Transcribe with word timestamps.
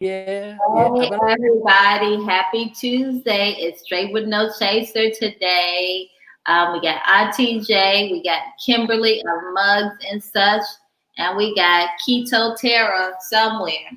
Yeah. 0.00 0.54
Hey, 0.54 1.08
yeah. 1.10 1.18
everybody. 1.28 2.24
Happy 2.24 2.70
Tuesday. 2.70 3.54
It's 3.58 3.82
Straight 3.82 4.14
with 4.14 4.26
No 4.26 4.50
Chaser 4.58 5.10
today. 5.10 6.08
Um, 6.46 6.72
we 6.72 6.80
got 6.80 7.02
ITJ, 7.02 8.10
we 8.10 8.22
got 8.24 8.40
Kimberly 8.64 9.20
of 9.20 9.52
Mugs 9.52 9.98
and 10.10 10.24
such, 10.24 10.62
and 11.18 11.36
we 11.36 11.54
got 11.54 11.90
Keto 12.00 12.56
Terra 12.56 13.12
somewhere. 13.28 13.90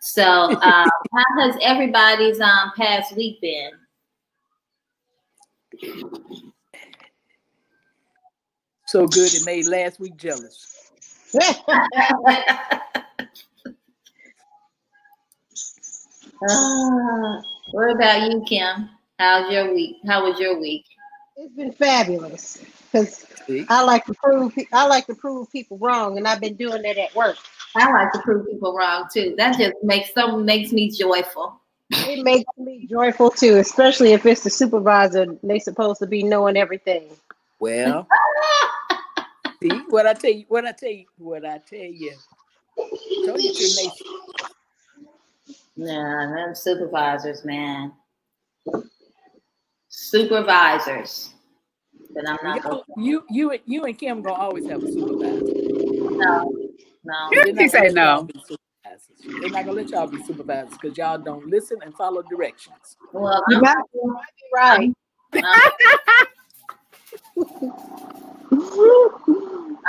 So, 0.00 0.24
um, 0.52 0.58
how 0.62 1.40
has 1.40 1.54
everybody's 1.60 2.40
um, 2.40 2.72
past 2.74 3.14
week 3.14 3.38
been? 3.42 3.72
So 8.86 9.06
good 9.06 9.34
it 9.34 9.44
made 9.44 9.66
last 9.66 10.00
week 10.00 10.16
jealous. 10.16 10.90
Uh, 16.42 17.40
what 17.72 17.90
about 17.90 18.30
you, 18.30 18.44
Kim? 18.46 18.90
How's 19.18 19.50
your 19.50 19.72
week? 19.74 19.96
How 20.06 20.28
was 20.28 20.38
your 20.38 20.60
week? 20.60 20.84
It's 21.36 21.54
been 21.54 21.72
fabulous 21.72 22.62
because 22.92 23.26
I 23.68 23.82
like 23.82 24.04
to 24.06 24.14
prove 24.14 24.54
I 24.72 24.86
like 24.86 25.06
to 25.06 25.14
prove 25.14 25.50
people 25.52 25.78
wrong, 25.78 26.16
and 26.18 26.26
I've 26.26 26.40
been 26.40 26.54
doing 26.54 26.82
that 26.82 26.96
at 26.96 27.14
work. 27.14 27.36
I 27.74 27.90
like 27.92 28.12
to 28.12 28.20
prove 28.20 28.46
people 28.46 28.74
wrong 28.74 29.08
too. 29.12 29.34
That 29.36 29.58
just 29.58 29.74
makes 29.82 30.14
some 30.14 30.44
makes 30.44 30.72
me 30.72 30.90
joyful. 30.90 31.60
It 31.90 32.24
makes 32.24 32.50
me 32.56 32.86
joyful 32.90 33.30
too, 33.30 33.56
especially 33.56 34.12
if 34.12 34.24
it's 34.26 34.42
the 34.42 34.50
supervisor. 34.50 35.26
They 35.42 35.58
supposed 35.58 36.00
to 36.00 36.06
be 36.06 36.22
knowing 36.22 36.56
everything. 36.56 37.10
Well, 37.60 38.06
see 39.62 39.70
what 39.88 40.06
I 40.06 40.14
tell 40.14 40.32
you. 40.32 40.46
What 40.48 40.66
I 40.66 40.72
tell 40.72 40.90
you. 40.90 41.04
What 41.18 41.44
I 41.44 41.58
tell 41.58 41.78
you. 41.78 42.12
Told 43.26 43.42
you 43.42 43.54
to 43.54 43.90
Nah, 45.76 46.34
them 46.34 46.54
supervisors, 46.54 47.44
man. 47.44 47.92
Supervisors. 49.88 51.34
But 52.14 52.28
I'm 52.28 52.38
not. 52.42 52.64
You, 52.96 53.22
you, 53.30 53.50
you, 53.52 53.58
you 53.66 53.84
and 53.84 53.98
Kim 53.98 54.22
gonna 54.22 54.36
always 54.36 54.66
have 54.68 54.82
a 54.82 54.90
supervisor. 54.90 55.42
No, 55.44 56.50
no. 57.04 57.30
They 57.54 57.68
say 57.68 57.90
no. 57.92 58.26
They're 59.40 59.50
not 59.50 59.66
gonna 59.66 59.72
let 59.72 59.90
y'all 59.90 60.06
be 60.06 60.22
supervisors 60.22 60.72
because 60.80 60.96
y'all 60.96 61.18
don't 61.18 61.46
listen 61.46 61.78
and 61.82 61.94
follow 61.94 62.22
directions. 62.22 62.96
Well, 63.12 63.42
you 63.50 63.60
might, 63.60 63.76
be 63.92 64.00
right. 64.54 64.92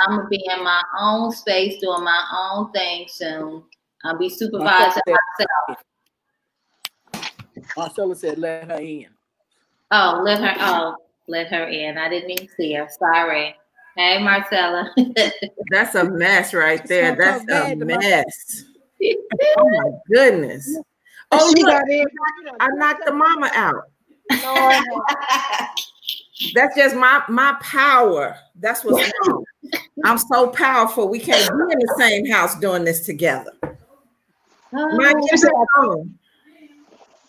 I'm 0.00 0.16
gonna 0.16 0.28
be 0.28 0.44
in 0.54 0.62
my 0.62 0.82
own 1.00 1.32
space 1.32 1.80
doing 1.80 2.04
my 2.04 2.22
own 2.32 2.70
thing 2.72 3.06
soon. 3.08 3.64
I'll 4.04 4.18
be 4.18 4.28
supervising 4.28 5.02
myself. 5.06 5.82
Marcella 7.76 8.16
said, 8.16 8.38
"Let 8.38 8.70
her 8.70 8.78
in." 8.78 9.08
Oh, 9.90 10.20
let 10.24 10.40
her. 10.40 10.54
Oh, 10.60 10.96
let 11.26 11.48
her 11.48 11.64
in. 11.64 11.98
I 11.98 12.08
didn't 12.08 12.30
even 12.30 12.48
see 12.56 12.74
her. 12.74 12.88
Sorry. 12.98 13.56
Hey, 13.96 14.22
Marcella. 14.22 14.94
That's 15.70 15.94
a 15.94 16.04
mess 16.04 16.54
right 16.54 16.86
there. 16.86 17.16
That's 17.16 17.44
a 17.50 17.74
mess. 17.76 18.64
oh 19.58 19.70
my 19.70 19.90
goodness. 20.14 20.78
Oh, 21.32 21.54
she 21.54 21.62
got 21.62 21.88
in. 21.90 22.06
I 22.60 22.68
knocked 22.68 23.04
the 23.04 23.12
mama 23.12 23.50
out. 23.54 23.84
That's 26.54 26.76
just 26.76 26.94
my 26.96 27.22
my 27.28 27.56
power. 27.60 28.36
That's 28.54 28.84
what's 28.84 29.10
wrong. 29.26 29.44
I'm 30.04 30.18
so 30.18 30.48
powerful. 30.48 31.08
We 31.08 31.18
can't 31.18 31.42
be 31.42 31.72
in 31.72 31.78
the 31.78 31.94
same 31.98 32.26
house 32.26 32.58
doing 32.60 32.84
this 32.84 33.04
together. 33.04 33.52
Oh, 34.74 34.96
my 34.96 35.14
kids 35.28 35.44
at 35.44 35.52
home. 35.74 36.18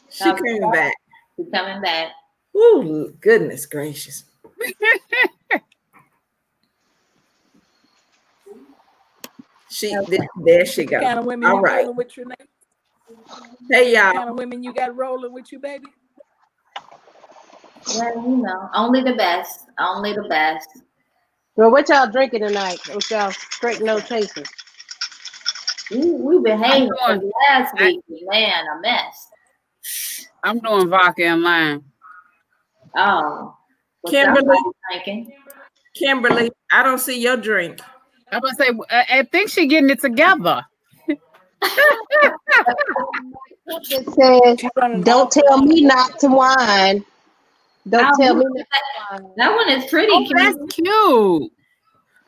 She 0.10 0.24
oh. 0.26 0.34
coming 0.34 0.72
back. 0.72 0.94
She 1.38 1.46
coming 1.52 1.82
back. 1.82 2.12
Ooh, 2.56 3.14
goodness 3.22 3.66
gracious. 3.66 4.26
she 9.70 9.96
there, 10.08 10.28
there 10.44 10.66
she 10.66 10.86
goes. 10.86 11.02
Kind 11.02 11.20
of 11.20 11.26
women 11.26 11.50
All 11.50 11.62
right. 11.62 11.94
With 11.94 12.18
your 12.18 12.26
name? 12.26 12.36
Hey 13.70 13.94
y'all. 13.94 14.14
Kind 14.14 14.30
of 14.30 14.38
women 14.38 14.64
you 14.64 14.74
got 14.74 14.96
rolling 14.96 15.32
with 15.32 15.52
you, 15.52 15.60
baby. 15.60 15.86
Well, 17.96 18.16
you 18.16 18.38
know, 18.38 18.70
only 18.74 19.04
the 19.04 19.14
best. 19.14 19.68
Only 19.80 20.14
the 20.14 20.28
best. 20.28 20.68
Well, 21.56 21.72
what 21.72 21.90
y'all 21.90 22.10
drinking 22.10 22.42
tonight? 22.42 22.80
What 22.94 23.10
y'all 23.10 23.32
straight 23.32 23.82
no 23.82 24.00
chasers? 24.00 24.50
We, 25.92 26.12
we 26.12 26.40
behaved 26.40 26.92
last 27.50 27.74
week, 27.80 28.02
man, 28.28 28.66
a 28.78 28.82
mess. 28.82 29.28
I'm 30.44 30.60
doing 30.60 30.90
vodka 30.90 31.26
and 31.26 31.42
lime. 31.42 31.84
Oh, 32.96 33.56
Kimberly. 34.08 34.58
Kimberly, 35.96 36.52
I 36.72 36.84
don't 36.84 37.00
see 37.00 37.20
your 37.22 37.38
drink. 37.38 37.80
I'm 38.32 38.42
gonna 38.42 38.56
say, 38.56 38.70
I 38.92 39.28
think 39.32 39.50
she's 39.50 39.70
getting 39.70 39.90
it 39.90 40.02
together. 40.02 40.64
it 41.08 41.20
says, 44.60 45.04
"Don't 45.04 45.32
tell 45.32 45.62
me 45.64 45.82
not 45.82 46.20
to 46.20 46.28
wine." 46.28 47.04
Don't 47.88 48.14
tell 48.20 48.36
me 48.36 48.46
that, 48.56 49.22
that 49.38 49.56
one 49.56 49.70
is 49.70 49.90
pretty. 49.90 50.12
Oh, 50.12 50.28
that's 50.36 50.76
cute. 50.76 51.52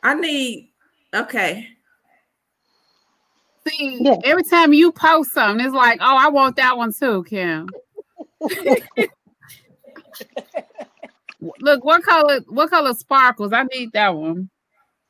I 0.01 0.15
need. 0.15 0.71
Okay. 1.13 1.67
See, 3.67 3.99
yeah. 4.01 4.17
every 4.23 4.43
time 4.43 4.73
you 4.73 4.91
post 4.91 5.33
something, 5.33 5.65
it's 5.65 5.75
like, 5.75 5.99
oh, 6.01 6.17
I 6.17 6.29
want 6.29 6.55
that 6.55 6.77
one 6.77 6.91
too, 6.93 7.23
Kim. 7.25 7.69
Look, 11.59 11.83
what 11.83 12.03
color? 12.03 12.41
What 12.47 12.69
color 12.69 12.93
sparkles? 12.93 13.51
I 13.53 13.63
need 13.63 13.91
that 13.93 14.15
one. 14.15 14.49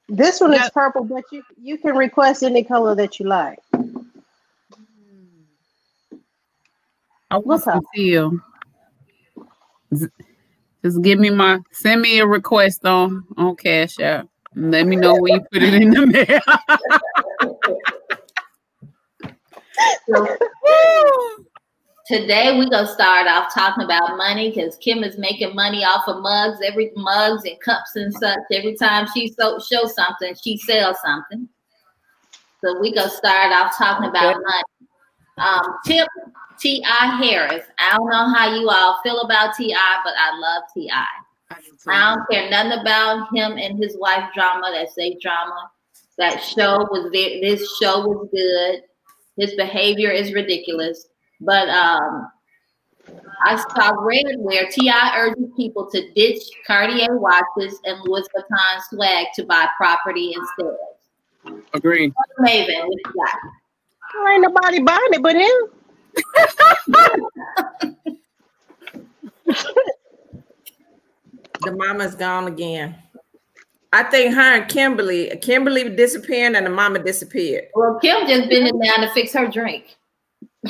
This 0.08 0.40
one 0.42 0.54
is 0.54 0.70
purple, 0.72 1.04
but 1.04 1.24
you 1.32 1.44
you 1.62 1.78
can 1.78 1.96
request 1.96 2.44
any 2.44 2.64
color 2.64 2.96
that 2.96 3.20
you 3.20 3.28
like. 3.28 3.60
I 7.30 7.38
want 7.38 7.64
to 7.64 7.82
feel. 7.94 8.40
Just 10.84 11.02
give 11.02 11.20
me 11.20 11.30
my 11.30 11.60
send 11.72 12.02
me 12.02 12.20
a 12.20 12.28
request 12.28 12.86
on 12.86 13.24
on 13.38 13.56
Cash 13.56 14.00
App. 14.00 14.28
Let 14.56 14.86
me 14.88 14.98
know 14.98 15.16
when 15.16 15.36
you 15.36 15.42
put 15.52 15.64
it 15.64 15.74
in 15.74 15.90
the 15.92 16.06
mail. 16.08 16.42
So, 20.08 20.38
today 22.08 22.58
we're 22.58 22.70
gonna 22.70 22.88
start 22.88 23.28
off 23.28 23.54
talking 23.54 23.84
about 23.84 24.18
money 24.18 24.50
because 24.50 24.78
Kim 24.78 25.04
is 25.04 25.18
making 25.18 25.56
money 25.56 25.84
off 25.84 26.08
of 26.08 26.22
mugs, 26.22 26.60
every 26.66 26.92
mugs 26.96 27.44
and 27.46 27.60
cups 27.62 27.96
and 27.96 28.14
such. 28.14 28.40
Every 28.52 28.76
time 28.76 29.08
she 29.14 29.28
so, 29.30 29.60
shows 29.60 29.96
something, 29.96 30.36
she 30.42 30.58
sells 30.58 30.98
something. 31.04 31.48
So 32.64 32.80
we 32.80 32.94
gonna 32.94 33.10
start 33.10 33.52
off 33.52 33.78
talking 33.78 34.10
about 34.10 34.36
money. 34.36 34.88
Um, 35.38 35.76
Tip 35.86 36.08
T.I. 36.60 37.18
Harris. 37.18 37.66
I 37.80 37.98
don't 37.98 38.10
know 38.10 38.30
how 38.34 38.54
you 38.54 38.70
all 38.70 39.00
feel 39.02 39.22
about 39.22 39.56
T.I., 39.56 40.02
but 40.04 40.14
I 40.16 40.38
love 40.38 40.64
T.I. 40.76 41.06
I 41.88 42.16
don't 42.16 42.30
care 42.30 42.50
nothing 42.52 42.80
about 42.80 43.36
him 43.36 43.58
and 43.58 43.82
his 43.82 43.98
wife 43.98 44.26
drama. 44.36 44.70
That's 44.72 44.98
a 45.00 45.18
drama. 45.20 45.72
That 46.18 46.38
show 46.44 46.88
was 46.92 47.10
very, 47.12 47.42
this 47.42 47.78
show 47.82 48.02
was 48.02 48.30
good. 48.32 48.84
His 49.42 49.56
behavior 49.56 50.10
is 50.10 50.34
ridiculous. 50.34 51.08
But 51.40 51.68
um, 51.70 52.32
I 53.44 53.56
saw 53.58 53.92
read 54.00 54.36
where 54.38 54.68
T.I. 54.70 55.18
urges 55.18 55.50
people 55.58 55.90
to 55.92 56.12
ditch 56.14 56.44
Cartier 56.66 57.18
watches 57.18 57.80
and 57.86 58.00
Louis 58.06 58.28
Vuitton 58.36 58.82
swag 58.90 59.28
to 59.36 59.44
buy 59.44 59.68
property 59.78 60.36
instead. 60.36 61.64
Agreed. 61.74 62.14
Maven, 62.40 62.88
what 62.88 62.98
you 63.06 63.14
got? 63.26 63.38
There 64.14 64.34
ain't 64.34 64.44
nobody 64.44 64.82
buying 64.82 65.14
it 65.14 65.24
but 65.24 65.36
him 65.36 65.52
the 71.62 71.72
mama's 71.76 72.16
gone 72.16 72.48
again. 72.48 72.96
I 73.94 74.04
think 74.04 74.34
her 74.34 74.56
and 74.56 74.70
Kimberly, 74.70 75.36
Kimberly 75.42 75.90
disappeared 75.96 76.56
and 76.56 76.66
the 76.66 76.70
mama 76.70 77.00
disappeared. 77.00 77.66
Well, 77.76 78.00
Kim 78.02 78.26
just 78.26 78.48
been 78.50 78.68
in 78.68 78.80
there 78.80 78.98
to 78.98 79.10
fix 79.14 79.34
her 79.34 79.48
drink. 79.48 79.98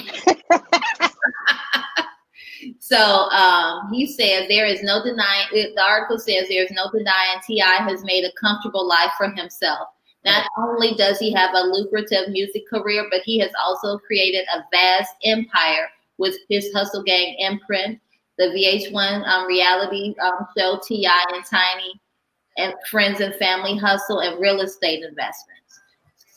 so 2.79 2.97
um, 2.97 3.91
he 3.93 4.07
says 4.07 4.47
there 4.47 4.65
is 4.65 4.81
no 4.81 5.03
denying. 5.03 5.47
The 5.51 5.81
article 5.81 6.17
says 6.17 6.47
there 6.49 6.63
is 6.63 6.71
no 6.71 6.89
denying 6.91 7.39
T.I. 7.45 7.83
has 7.87 8.03
made 8.03 8.25
a 8.25 8.31
comfortable 8.39 8.87
life 8.87 9.11
for 9.17 9.29
himself. 9.29 9.89
Not 10.25 10.47
only 10.57 10.95
does 10.95 11.19
he 11.19 11.31
have 11.33 11.53
a 11.53 11.61
lucrative 11.61 12.29
music 12.29 12.67
career, 12.67 13.07
but 13.11 13.21
he 13.23 13.39
has 13.39 13.51
also 13.63 13.97
created 13.99 14.45
a 14.53 14.63
vast 14.71 15.13
empire 15.23 15.89
with 16.17 16.35
his 16.49 16.71
Hustle 16.73 17.03
Gang 17.03 17.35
imprint, 17.39 17.99
the 18.37 18.45
VH1 18.45 19.27
um, 19.27 19.47
reality 19.47 20.13
um, 20.23 20.47
show 20.57 20.79
T.I. 20.83 21.25
and 21.33 21.43
Tiny, 21.45 21.99
and 22.57 22.73
Friends 22.89 23.19
and 23.21 23.33
Family 23.35 23.77
Hustle, 23.77 24.19
and 24.19 24.39
real 24.39 24.61
estate 24.61 25.03
investments. 25.03 25.81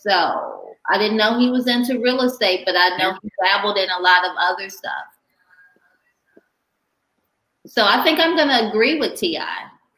So 0.06 0.74
I 0.90 0.98
didn't 0.98 1.16
know 1.16 1.38
he 1.38 1.50
was 1.50 1.66
into 1.66 2.00
real 2.00 2.20
estate, 2.22 2.64
but 2.66 2.74
I 2.76 2.96
know 2.96 3.16
he 3.22 3.30
dabbled 3.42 3.78
in 3.78 3.88
a 3.90 4.00
lot 4.00 4.24
of 4.24 4.32
other 4.38 4.68
stuff. 4.68 4.92
So 7.66 7.84
I 7.84 8.04
think 8.04 8.20
I'm 8.20 8.36
gonna 8.36 8.68
agree 8.68 8.98
with 8.98 9.18
Ti. 9.18 9.40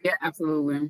Yeah, 0.04 0.14
absolutely. 0.22 0.88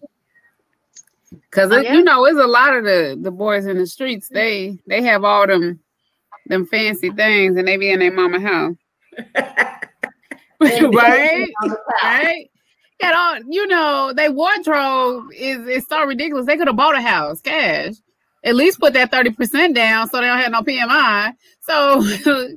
Cause 1.51 1.73
oh, 1.73 1.81
yeah. 1.81 1.95
you 1.95 2.05
know, 2.05 2.25
it's 2.27 2.39
a 2.39 2.47
lot 2.47 2.75
of 2.75 2.85
the 2.85 3.19
the 3.21 3.31
boys 3.31 3.67
in 3.67 3.79
the 3.79 3.87
streets. 3.87 4.29
They 4.29 4.79
they 4.87 5.03
have 5.03 5.25
all 5.25 5.47
them 5.47 5.81
them 6.47 6.67
fancy 6.67 7.11
things, 7.11 7.57
and 7.57 7.67
they 7.67 7.77
be 7.77 7.91
in 7.91 8.01
their 8.01 8.13
mama 8.13 8.41
house. 8.41 8.77
right, 10.61 11.49
right. 12.03 12.51
Got 13.01 13.15
all 13.15 13.53
you 13.53 13.67
know. 13.67 14.13
Their 14.15 14.33
wardrobe 14.33 15.31
is 15.35 15.67
is 15.69 15.87
so 15.87 16.05
ridiculous. 16.05 16.47
They 16.47 16.57
could 16.57 16.67
have 16.67 16.77
bought 16.77 16.97
a 16.97 17.03
house 17.03 17.41
cash. 17.41 17.95
At 18.45 18.55
least 18.55 18.81
put 18.81 18.95
that 18.95 19.11
thirty 19.11 19.31
percent 19.31 19.75
down, 19.75 20.09
so 20.09 20.21
they 20.21 20.27
don't 20.27 20.39
have 20.39 20.53
no 20.53 20.63
PMI. 20.63 21.33
So 21.61 22.03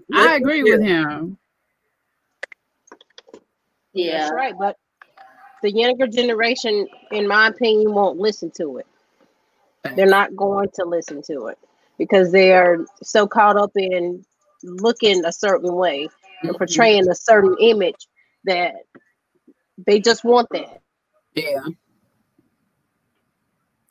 I 0.14 0.36
agree 0.36 0.64
with 0.64 0.82
him. 0.82 1.38
Yeah, 3.94 4.20
that's 4.20 4.32
right. 4.32 4.54
But 4.58 4.78
the 5.62 5.72
younger 5.72 6.08
generation, 6.08 6.88
in 7.12 7.28
my 7.28 7.48
opinion, 7.48 7.94
won't 7.94 8.18
listen 8.18 8.52
to 8.58 8.78
it. 8.78 8.88
They're 9.96 10.06
not 10.06 10.36
going 10.36 10.70
to 10.76 10.86
listen 10.86 11.22
to 11.24 11.48
it 11.48 11.58
because 11.98 12.32
they 12.32 12.54
are 12.54 12.86
so 13.02 13.28
caught 13.28 13.58
up 13.58 13.72
in 13.76 14.24
looking 14.64 15.26
a 15.26 15.32
certain 15.32 15.74
way 15.74 16.10
and 16.42 16.52
mm-hmm. 16.52 16.58
portraying 16.58 17.08
a 17.10 17.16
certain 17.16 17.56
image 17.60 18.08
that 18.46 18.76
they 19.86 20.00
just 20.00 20.24
want 20.24 20.48
that. 20.52 20.82
Yeah. 21.36 21.62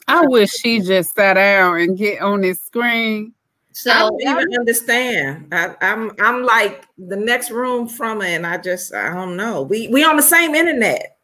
I 0.06 0.26
wish 0.26 0.50
she 0.50 0.80
just 0.80 1.14
sat 1.14 1.34
down 1.34 1.80
and 1.80 1.96
get 1.96 2.22
on 2.22 2.40
this 2.40 2.62
screen. 2.62 3.34
So 3.72 3.90
I 3.92 3.98
don't 3.98 4.22
even 4.22 4.58
understand. 4.58 5.48
I, 5.52 5.76
am 5.82 6.10
I'm, 6.10 6.16
I'm 6.20 6.42
like 6.42 6.86
the 6.96 7.16
next 7.16 7.50
room 7.50 7.86
from 7.86 8.22
it, 8.22 8.30
and 8.30 8.46
I 8.46 8.56
just 8.56 8.92
I 8.92 9.12
don't 9.14 9.36
know. 9.36 9.62
We 9.62 9.88
we 9.88 10.02
on 10.02 10.16
the 10.16 10.22
same 10.22 10.54
internet. 10.54 11.18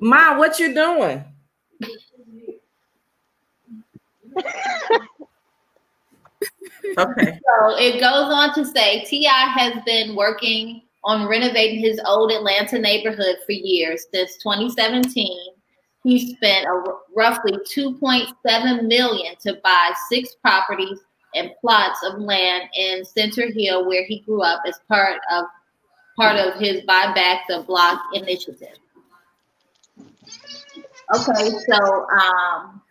Ma, 0.00 0.36
what 0.36 0.58
you 0.58 0.74
doing? 0.74 1.24
okay. 6.98 7.38
So 7.38 7.76
it 7.78 8.00
goes 8.00 8.32
on 8.32 8.54
to 8.54 8.64
say 8.64 9.04
T.I. 9.04 9.30
has 9.30 9.84
been 9.84 10.16
working 10.16 10.82
on 11.04 11.28
renovating 11.28 11.80
his 11.80 12.00
old 12.06 12.30
Atlanta 12.30 12.78
neighborhood 12.78 13.36
for 13.44 13.52
years. 13.52 14.06
Since 14.12 14.36
2017, 14.38 15.38
he 16.04 16.34
spent 16.34 16.66
a, 16.66 16.82
roughly 17.14 17.52
2.7 17.52 18.86
million 18.86 19.34
to 19.40 19.58
buy 19.62 19.92
six 20.08 20.34
properties 20.36 20.98
and 21.34 21.50
plots 21.60 22.00
of 22.04 22.18
land 22.18 22.64
in 22.76 23.04
Center 23.04 23.50
Hill, 23.50 23.86
where 23.86 24.04
he 24.04 24.20
grew 24.20 24.42
up, 24.42 24.62
as 24.66 24.80
part 24.88 25.18
of 25.30 25.44
part 26.16 26.36
of 26.36 26.60
his 26.60 26.82
Buy 26.82 27.12
Back 27.14 27.44
the 27.48 27.62
Block 27.62 28.00
initiative. 28.12 28.78
Okay, 31.14 31.50
so 31.68 32.06
um, 32.10 32.82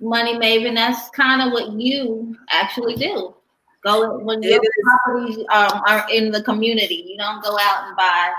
Money 0.00 0.34
Maven, 0.34 0.74
that's 0.74 1.10
kind 1.10 1.42
of 1.42 1.52
what 1.52 1.72
you 1.72 2.36
actually 2.50 2.94
do. 2.94 3.34
Go 3.84 4.18
when 4.18 4.42
your 4.42 4.60
properties 4.82 5.38
um, 5.50 5.82
are 5.86 6.06
in 6.10 6.30
the 6.30 6.42
community, 6.42 7.04
you 7.06 7.18
don't 7.18 7.42
go 7.42 7.56
out 7.60 7.88
and 7.88 7.96
buy 7.96 8.32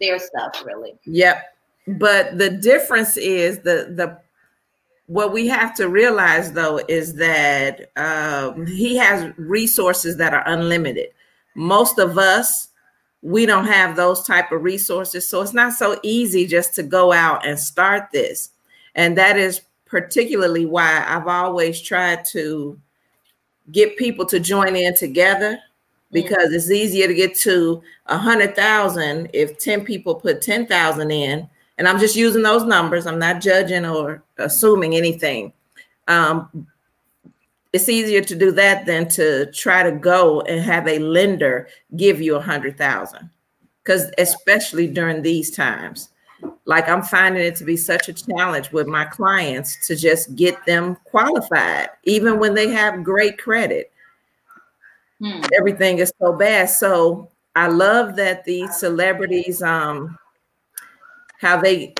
their 0.00 0.18
stuff, 0.18 0.64
really. 0.64 0.94
Yep, 1.04 1.54
but 1.98 2.38
the 2.38 2.50
difference 2.50 3.16
is 3.16 3.58
the 3.58 3.92
the 3.94 4.18
what 5.06 5.32
we 5.32 5.46
have 5.46 5.74
to 5.76 5.88
realize 5.88 6.52
though 6.52 6.80
is 6.88 7.14
that 7.14 7.90
um, 7.96 8.66
he 8.66 8.96
has 8.96 9.32
resources 9.36 10.16
that 10.16 10.34
are 10.34 10.42
unlimited. 10.46 11.10
Most 11.54 11.98
of 11.98 12.18
us 12.18 12.68
we 13.22 13.44
don't 13.44 13.66
have 13.66 13.96
those 13.96 14.22
type 14.22 14.52
of 14.52 14.62
resources 14.62 15.28
so 15.28 15.42
it's 15.42 15.52
not 15.52 15.72
so 15.72 15.98
easy 16.02 16.46
just 16.46 16.74
to 16.74 16.82
go 16.82 17.12
out 17.12 17.44
and 17.46 17.58
start 17.58 18.04
this 18.12 18.50
and 18.94 19.18
that 19.18 19.36
is 19.36 19.62
particularly 19.84 20.64
why 20.64 21.04
i've 21.08 21.26
always 21.26 21.80
tried 21.80 22.24
to 22.24 22.78
get 23.72 23.96
people 23.96 24.24
to 24.26 24.40
join 24.40 24.76
in 24.76 24.94
together 24.94 25.58
because 26.12 26.52
it's 26.52 26.70
easier 26.70 27.06
to 27.06 27.14
get 27.14 27.34
to 27.34 27.82
a 28.06 28.16
hundred 28.16 28.54
thousand 28.54 29.28
if 29.32 29.58
10 29.58 29.84
people 29.84 30.14
put 30.14 30.40
10,000 30.40 31.10
in. 31.10 31.48
And 31.78 31.86
I'm 31.86 31.98
just 31.98 32.16
using 32.16 32.42
those 32.42 32.64
numbers. 32.64 33.06
I'm 33.06 33.18
not 33.18 33.42
judging 33.42 33.84
or 33.84 34.22
assuming 34.38 34.94
anything. 34.94 35.52
Um, 36.08 36.66
it's 37.72 37.88
easier 37.88 38.22
to 38.22 38.34
do 38.34 38.52
that 38.52 38.86
than 38.86 39.08
to 39.10 39.50
try 39.52 39.82
to 39.82 39.92
go 39.92 40.40
and 40.42 40.60
have 40.62 40.88
a 40.88 40.98
lender 40.98 41.68
give 41.96 42.22
you 42.22 42.36
a 42.36 42.40
hundred 42.40 42.78
thousand 42.78 43.28
because 43.82 44.10
especially 44.16 44.86
during 44.86 45.20
these 45.20 45.50
times 45.50 46.08
like 46.66 46.88
i'm 46.88 47.02
finding 47.02 47.42
it 47.42 47.56
to 47.56 47.64
be 47.64 47.76
such 47.76 48.08
a 48.08 48.12
challenge 48.12 48.70
with 48.72 48.86
my 48.86 49.04
clients 49.04 49.86
to 49.86 49.96
just 49.96 50.34
get 50.36 50.64
them 50.66 50.96
qualified 51.04 51.88
even 52.04 52.38
when 52.38 52.52
they 52.52 52.68
have 52.68 53.02
great 53.02 53.38
credit 53.38 53.90
hmm. 55.20 55.40
everything 55.58 55.98
is 55.98 56.12
so 56.20 56.32
bad 56.32 56.68
so 56.68 57.28
i 57.54 57.66
love 57.66 58.16
that 58.16 58.44
these 58.44 58.76
celebrities 58.76 59.62
um 59.62 60.18
how 61.40 61.60
they 61.60 61.94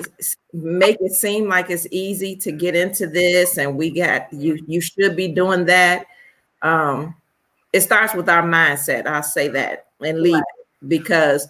make 0.53 0.97
it 1.01 1.13
seem 1.13 1.49
like 1.49 1.71
it's 1.71 1.87
easy 1.91 2.35
to 2.35 2.51
get 2.51 2.75
into 2.75 3.07
this 3.07 3.59
and 3.59 3.77
we 3.77 3.91
got 3.91 4.31
you 4.33 4.59
you 4.67 4.81
should 4.81 5.17
be 5.17 5.29
doing 5.29 5.65
that 5.65 6.07
um 6.63 7.15
it 7.73 7.81
starts 7.81 8.15
with 8.15 8.29
our 8.29 8.43
mindset 8.43 9.07
i'll 9.07 9.23
say 9.23 9.49
that 9.49 9.87
and 10.01 10.21
leave 10.21 10.35
right. 10.35 10.89
because 10.89 11.49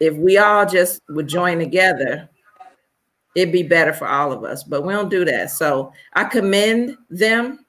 if 0.00 0.14
we 0.14 0.36
all 0.36 0.66
just 0.66 1.00
would 1.08 1.28
join 1.28 1.58
together 1.60 2.28
it'd 3.34 3.52
be 3.52 3.62
better 3.62 3.92
for 3.92 4.08
all 4.08 4.32
of 4.32 4.44
us 4.44 4.62
but 4.64 4.82
we 4.82 4.92
don't 4.92 5.10
do 5.10 5.24
that 5.24 5.50
so 5.50 5.92
i 6.14 6.24
commend 6.24 6.96
them 7.10 7.64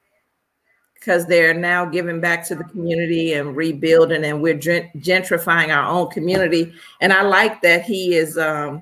because 0.95 1.25
they're 1.25 1.53
now 1.53 1.83
giving 1.83 2.21
back 2.21 2.45
to 2.45 2.55
the 2.55 2.63
community 2.65 3.33
and 3.33 3.55
rebuilding 3.55 4.23
and 4.23 4.41
we're 4.41 4.57
gentrifying 4.57 5.75
our 5.75 5.89
own 5.89 6.09
community 6.09 6.73
and 7.01 7.11
i 7.11 7.21
like 7.21 7.61
that 7.61 7.83
he 7.83 8.15
is 8.15 8.37
um 8.37 8.81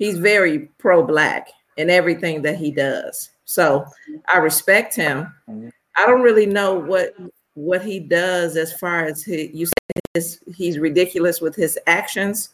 he's 0.00 0.18
very 0.18 0.60
pro-black 0.78 1.50
in 1.76 1.90
everything 1.90 2.42
that 2.42 2.56
he 2.56 2.70
does. 2.70 3.30
So 3.44 3.86
I 4.32 4.38
respect 4.38 4.94
him. 4.94 5.32
I 5.96 6.06
don't 6.06 6.22
really 6.22 6.46
know 6.46 6.74
what 6.74 7.14
what 7.54 7.84
he 7.84 7.98
does 8.00 8.56
as 8.56 8.72
far 8.72 9.04
as 9.04 9.22
he, 9.22 9.50
you 9.52 9.66
say 9.66 10.22
he's 10.54 10.78
ridiculous 10.78 11.40
with 11.40 11.54
his 11.54 11.78
actions 11.86 12.50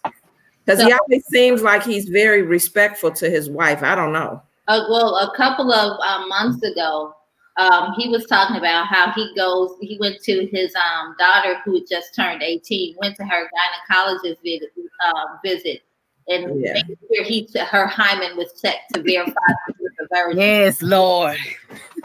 because 0.66 0.80
so, 0.80 0.86
he 0.86 0.92
always 0.92 1.24
seems 1.26 1.62
like 1.62 1.84
he's 1.84 2.08
very 2.08 2.42
respectful 2.42 3.12
to 3.12 3.30
his 3.30 3.48
wife. 3.48 3.82
I 3.82 3.94
don't 3.94 4.12
know. 4.12 4.42
Uh, 4.68 4.84
well, 4.90 5.14
a 5.16 5.34
couple 5.36 5.72
of 5.72 5.98
um, 6.00 6.28
months 6.28 6.62
ago, 6.64 7.14
um, 7.56 7.94
he 7.96 8.08
was 8.08 8.26
talking 8.26 8.56
about 8.56 8.86
how 8.88 9.12
he 9.12 9.32
goes. 9.36 9.70
He 9.80 9.96
went 9.98 10.20
to 10.22 10.46
his 10.46 10.74
um, 10.74 11.14
daughter 11.18 11.60
who 11.64 11.86
just 11.86 12.14
turned 12.14 12.42
eighteen. 12.42 12.96
Went 13.00 13.16
to 13.16 13.24
her 13.24 13.48
gynecologist 13.48 14.42
visit, 14.42 14.72
uh, 15.06 15.24
visit 15.44 15.82
and 16.28 16.60
yeah. 16.60 16.72
making 16.74 16.96
sure 17.14 17.24
he 17.24 17.48
her 17.70 17.86
hymen 17.86 18.36
was 18.36 18.60
checked 18.60 18.92
to 18.94 19.02
verify 19.02 19.32
the 19.68 20.08
virgin. 20.12 20.38
Yes, 20.38 20.82
Lord. 20.82 21.38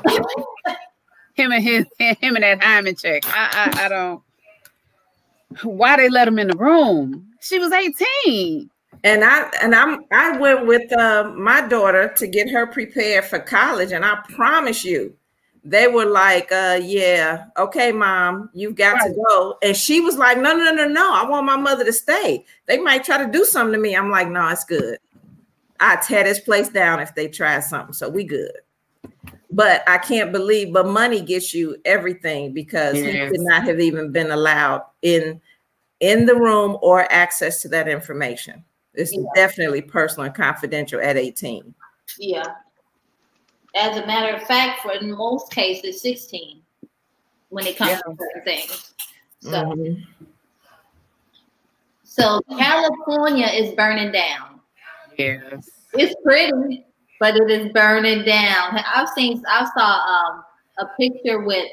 him 1.34 1.52
and 1.52 1.64
his 1.64 1.86
him 1.98 2.36
and 2.36 2.44
that 2.44 2.64
hymen 2.64 2.96
check. 2.96 3.24
I, 3.26 3.72
I 3.76 3.86
I 3.86 3.90
don't. 3.90 4.22
Why 5.64 5.98
they 5.98 6.10
let 6.10 6.28
him 6.28 6.40
in 6.40 6.48
the 6.48 6.58
room? 6.58 7.31
She 7.42 7.60
was 7.60 7.72
eighteen. 7.74 8.70
And 9.04 9.24
I 9.24 9.50
and 9.62 9.74
I'm 9.74 10.06
I 10.12 10.38
went 10.38 10.68
with 10.68 10.92
uh, 10.94 11.32
my 11.36 11.68
daughter 11.68 12.14
to 12.16 12.28
get 12.28 12.50
her 12.50 12.68
prepared 12.68 13.26
for 13.26 13.40
college, 13.40 13.92
and 13.92 14.06
I 14.06 14.20
promise 14.30 14.86
you, 14.86 15.16
they 15.64 15.88
were 15.88 16.06
like, 16.06 16.52
uh, 16.52 16.80
yeah, 16.82 17.46
okay, 17.58 17.92
mom, 17.92 18.50
you've 18.54 18.76
got 18.76 18.94
right. 18.94 19.08
to 19.08 19.24
go. 19.28 19.58
And 19.64 19.76
she 19.76 20.02
was 20.02 20.18
like, 20.18 20.38
no, 20.38 20.56
no, 20.56 20.72
no, 20.72 20.88
no, 20.88 21.14
I 21.14 21.28
want 21.28 21.46
my 21.46 21.58
mother 21.58 21.84
to 21.84 21.94
stay. 21.94 22.46
They 22.68 22.78
might 22.78 23.04
try 23.04 23.24
to 23.24 23.32
do 23.32 23.44
something 23.44 23.74
to 23.74 23.80
me. 23.80 23.96
I'm 23.96 24.12
like, 24.12 24.30
no, 24.30 24.48
it's 24.50 24.66
good. 24.66 25.00
I 25.80 25.96
tear 25.96 26.24
this 26.24 26.40
place 26.40 26.70
down 26.70 27.00
if 27.00 27.16
they 27.16 27.28
try 27.28 27.60
something. 27.60 27.94
So 27.94 28.08
we 28.08 28.24
good. 28.24 28.52
But 29.50 29.84
I 29.88 29.98
can't 29.98 30.32
believe, 30.32 30.74
but 30.74 30.88
money 30.88 31.22
gets 31.22 31.54
you 31.54 31.76
everything 31.86 32.54
because 32.54 32.96
yes. 32.96 33.14
he 33.14 33.30
could 33.30 33.46
not 33.46 33.64
have 33.64 33.80
even 33.80 34.12
been 34.12 34.30
allowed 34.32 34.84
in 35.02 35.42
in 36.02 36.26
the 36.26 36.36
room 36.36 36.78
or 36.82 37.12
access 37.12 37.62
to 37.62 37.70
that 37.70 37.88
information. 37.88 38.64
It's 38.94 39.14
yeah. 39.14 39.22
definitely 39.36 39.82
personal 39.82 40.26
and 40.26 40.36
confidential 40.36 41.00
at 41.00 41.16
18. 41.16 41.74
Yeah. 42.20 42.44
As 43.76 43.98
a 43.98 44.06
matter 44.06 44.36
of 44.36 44.44
fact, 44.44 44.82
for 44.82 44.92
in 44.92 45.12
most 45.12 45.50
cases, 45.52 46.02
16 46.02 46.62
when 47.50 47.68
it 47.68 47.78
comes 47.78 47.92
yeah. 47.92 47.98
to 47.98 48.18
certain 48.18 48.44
things. 48.44 48.94
So, 49.40 49.52
mm-hmm. 49.52 50.26
so 52.04 52.42
California 52.58 53.48
is 53.48 53.74
burning 53.76 54.12
down. 54.12 54.60
Yes. 55.18 55.70
It's 55.94 56.16
pretty, 56.24 56.86
but 57.20 57.36
it 57.36 57.50
is 57.50 57.72
burning 57.74 58.24
down. 58.26 58.80
I've 58.94 59.10
seen 59.10 59.44
I 59.48 59.70
saw 59.78 60.32
um, 60.32 60.44
a 60.80 60.86
picture 61.00 61.42
with 61.42 61.68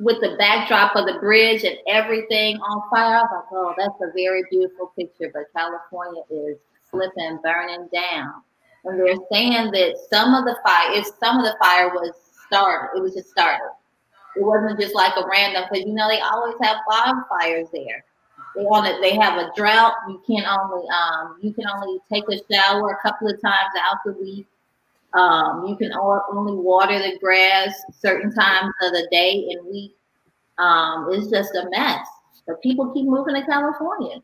with 0.00 0.20
the 0.20 0.36
backdrop 0.38 0.96
of 0.96 1.06
the 1.06 1.18
bridge 1.20 1.64
and 1.64 1.76
everything 1.86 2.56
on 2.58 2.90
fire. 2.90 3.16
I 3.16 3.22
was 3.22 3.30
like, 3.32 3.52
oh, 3.52 3.74
that's 3.78 4.00
a 4.02 4.12
very 4.14 4.42
beautiful 4.50 4.92
picture, 4.98 5.30
but 5.32 5.44
California 5.56 6.22
is 6.30 6.58
flipping, 6.90 7.38
burning 7.42 7.88
down. 7.92 8.42
And 8.84 9.00
they're 9.00 9.16
saying 9.32 9.70
that 9.70 9.96
some 10.10 10.34
of 10.34 10.44
the 10.44 10.56
fire, 10.64 10.92
if 10.92 11.06
some 11.22 11.38
of 11.38 11.44
the 11.44 11.56
fire 11.60 11.88
was 11.88 12.12
started, 12.46 12.98
it 12.98 13.02
was 13.02 13.14
just 13.14 13.30
started. 13.30 13.70
It 14.36 14.42
wasn't 14.42 14.80
just 14.80 14.94
like 14.94 15.12
a 15.16 15.26
random, 15.26 15.64
because 15.70 15.86
you 15.86 15.94
know 15.94 16.08
they 16.08 16.20
always 16.20 16.56
have 16.60 16.78
wildfires 16.90 17.70
there. 17.72 18.04
They 18.56 18.64
want 18.64 18.86
it. 18.86 19.00
They 19.00 19.14
have 19.16 19.38
a 19.38 19.50
drought. 19.56 19.94
You 20.08 20.20
can 20.26 20.44
only 20.44 20.86
um, 20.88 21.38
you 21.40 21.52
can 21.52 21.64
only 21.66 21.98
take 22.12 22.24
a 22.28 22.38
shower 22.52 22.90
a 22.90 23.02
couple 23.02 23.28
of 23.28 23.40
times 23.40 23.72
out 23.80 23.98
the 24.04 24.12
week. 24.12 24.46
Um, 25.14 25.66
you 25.66 25.76
can 25.76 25.92
only 25.92 26.54
water 26.54 26.98
the 26.98 27.18
grass 27.20 27.72
certain 27.92 28.32
times 28.34 28.72
of 28.82 28.92
the 28.92 29.06
day 29.10 29.46
and 29.50 29.66
week. 29.66 29.96
Um, 30.58 31.08
it's 31.10 31.30
just 31.30 31.54
a 31.54 31.68
mess. 31.70 32.06
But 32.46 32.60
people 32.62 32.92
keep 32.92 33.06
moving 33.06 33.34
to 33.34 33.46
California. 33.46 34.20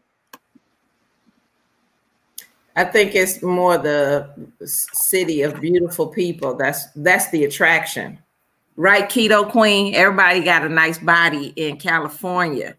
I 2.77 2.85
think 2.85 3.15
it's 3.15 3.43
more 3.43 3.79
the 3.79 4.31
city 4.65 5.43
of 5.43 5.61
beautiful 5.61 6.07
people. 6.07 6.55
That's 6.55 6.87
that's 6.97 7.31
the 7.31 7.45
attraction. 7.45 8.19
Right, 8.77 9.09
keto 9.09 9.51
queen. 9.51 9.95
Everybody 9.95 10.41
got 10.41 10.65
a 10.65 10.69
nice 10.69 10.99
body 10.99 11.53
in 11.57 11.77
California. 11.77 12.77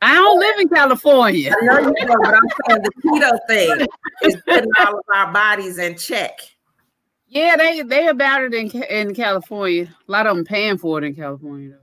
I 0.00 0.14
don't 0.14 0.38
live 0.38 0.60
in 0.60 0.68
California. 0.68 1.52
I 1.60 1.64
know 1.64 1.94
you 1.96 2.06
know, 2.06 2.16
but 2.22 2.34
I'm 2.34 2.42
saying 2.68 2.82
the 2.82 2.90
keto 3.02 3.38
thing 3.48 3.86
is 4.24 4.36
putting 4.46 4.70
all 4.78 4.98
of 4.98 5.04
our 5.12 5.32
bodies 5.32 5.78
in 5.78 5.96
check. 5.96 6.38
Yeah, 7.32 7.56
they 7.56 7.80
they 7.80 8.08
about 8.08 8.42
it 8.42 8.52
in 8.52 8.70
in 8.82 9.14
California. 9.14 9.88
A 10.06 10.12
lot 10.12 10.26
of 10.26 10.36
them 10.36 10.44
paying 10.44 10.76
for 10.76 10.98
it 10.98 11.04
in 11.04 11.14
California. 11.14 11.78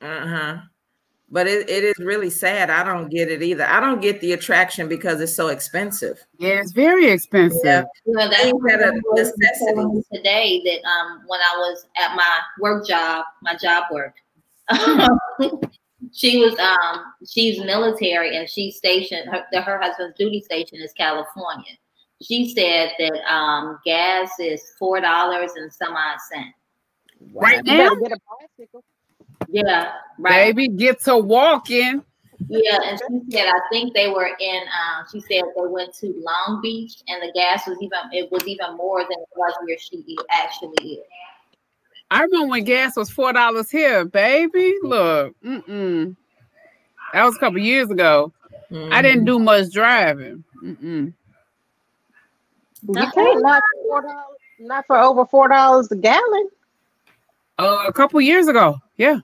Though. 0.00 0.08
Uh 0.08 0.26
huh. 0.26 0.58
But 1.30 1.46
it, 1.46 1.70
it 1.70 1.84
is 1.84 1.94
really 2.00 2.28
sad. 2.28 2.70
I 2.70 2.82
don't 2.82 3.08
get 3.08 3.30
it 3.30 3.40
either. 3.40 3.64
I 3.64 3.78
don't 3.78 4.02
get 4.02 4.20
the 4.20 4.32
attraction 4.32 4.88
because 4.88 5.20
it's 5.20 5.36
so 5.36 5.46
expensive. 5.46 6.26
Yeah, 6.40 6.60
it's 6.60 6.72
very 6.72 7.08
expensive. 7.08 7.60
Yeah, 7.62 7.84
well, 8.04 8.28
that's 8.28 8.50
a 8.50 8.92
necessity 9.14 10.02
today. 10.12 10.60
That 10.64 10.88
um, 10.88 11.22
when 11.28 11.38
I 11.38 11.56
was 11.58 11.86
at 11.96 12.16
my 12.16 12.40
work 12.58 12.84
job, 12.84 13.26
my 13.42 13.54
job 13.54 13.84
work, 13.92 14.16
she 16.12 16.38
was 16.38 16.58
um, 16.58 17.04
she's 17.30 17.60
military 17.60 18.36
and 18.36 18.50
she's 18.50 18.76
stationed. 18.76 19.30
Her, 19.30 19.44
her 19.62 19.80
husband's 19.80 20.18
duty 20.18 20.40
station 20.40 20.80
is 20.80 20.92
California 20.94 21.76
she 22.22 22.54
said 22.54 22.92
that 22.98 23.32
um, 23.32 23.78
gas 23.84 24.30
is 24.38 24.62
four 24.78 25.00
dollars 25.00 25.52
and 25.56 25.72
some 25.72 25.94
odd 25.94 26.18
cent. 26.32 26.54
Right 27.34 27.64
now, 27.64 27.90
yeah, 29.48 29.92
right. 30.18 30.54
Baby, 30.54 30.68
get 30.68 31.00
to 31.04 31.18
walking. 31.18 32.02
Yeah, 32.48 32.78
and 32.84 32.98
she 32.98 33.36
said 33.36 33.48
I 33.48 33.60
think 33.70 33.94
they 33.94 34.08
were 34.08 34.30
in. 34.40 34.62
Um, 34.62 35.04
she 35.12 35.20
said 35.20 35.42
they 35.54 35.66
went 35.66 35.94
to 35.96 36.14
Long 36.18 36.60
Beach, 36.62 37.02
and 37.08 37.22
the 37.22 37.32
gas 37.32 37.66
was 37.66 37.78
even 37.80 37.98
it 38.12 38.30
was 38.32 38.46
even 38.46 38.76
more 38.76 39.02
than 39.02 39.12
it 39.12 39.28
was 39.36 39.52
where 39.64 39.78
she 39.78 40.16
actually 40.30 40.94
is. 40.94 41.04
I 42.10 42.22
remember 42.22 42.48
when 42.48 42.64
gas 42.64 42.96
was 42.96 43.10
four 43.10 43.32
dollars 43.32 43.70
here, 43.70 44.04
baby. 44.04 44.74
Look, 44.82 45.34
mm-mm. 45.42 46.16
that 47.12 47.24
was 47.24 47.36
a 47.36 47.38
couple 47.38 47.58
years 47.58 47.90
ago. 47.90 48.32
Mm-hmm. 48.70 48.92
I 48.92 49.02
didn't 49.02 49.24
do 49.24 49.38
much 49.38 49.70
driving. 49.72 50.44
Mm-mm. 50.62 51.12
You 52.88 52.94
can't 52.94 53.42
not 53.42 53.62
for 53.88 54.02
$4, 54.02 54.14
not 54.60 54.86
for 54.86 54.98
over 54.98 55.26
four 55.26 55.48
dollars 55.48 55.90
a 55.90 55.96
gallon. 55.96 56.48
Uh, 57.58 57.84
a 57.86 57.92
couple 57.92 58.20
years 58.20 58.48
ago, 58.48 58.78
yeah. 58.96 59.18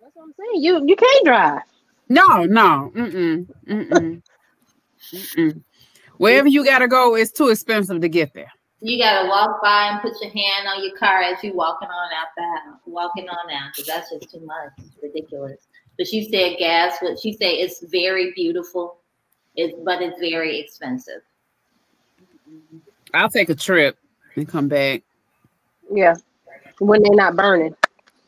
That's 0.00 0.14
what 0.14 0.24
I'm 0.24 0.32
saying. 0.38 0.62
You 0.62 0.84
you 0.86 0.96
can't 0.96 1.24
drive. 1.24 1.62
No, 2.08 2.44
no, 2.44 2.92
mm-mm, 2.94 3.46
mm-mm, 3.66 4.22
mm-mm. 5.12 5.62
Wherever 6.18 6.48
you 6.48 6.64
gotta 6.64 6.88
go, 6.88 7.14
it's 7.16 7.32
too 7.32 7.48
expensive 7.48 8.00
to 8.00 8.08
get 8.08 8.34
there. 8.34 8.52
You 8.80 8.98
gotta 8.98 9.28
walk 9.28 9.62
by 9.62 9.90
and 9.90 10.00
put 10.00 10.20
your 10.20 10.30
hand 10.30 10.68
on 10.68 10.82
your 10.82 10.96
car 10.96 11.20
as 11.20 11.42
you 11.42 11.54
walking 11.54 11.88
on 11.88 12.12
out 12.12 12.28
the 12.36 12.42
house, 12.42 12.80
walking 12.86 13.28
on 13.28 13.50
out, 13.50 13.70
because 13.74 13.86
that's 13.86 14.10
just 14.10 14.32
too 14.32 14.40
much. 14.44 14.70
It's 14.78 14.96
ridiculous. 15.02 15.66
But 15.98 16.06
she 16.06 16.30
said 16.30 16.56
gas. 16.58 16.96
What 17.00 17.18
she 17.20 17.32
said 17.32 17.52
it's 17.52 17.84
very 17.86 18.32
beautiful, 18.34 18.98
it's 19.56 19.74
but 19.84 20.00
it's 20.00 20.18
very 20.18 20.58
expensive. 20.58 21.22
I'll 23.14 23.28
take 23.28 23.48
a 23.48 23.54
trip 23.54 23.96
and 24.36 24.48
come 24.48 24.68
back. 24.68 25.02
Yeah, 25.92 26.14
when 26.78 27.02
they're 27.02 27.14
not 27.14 27.36
burning. 27.36 27.74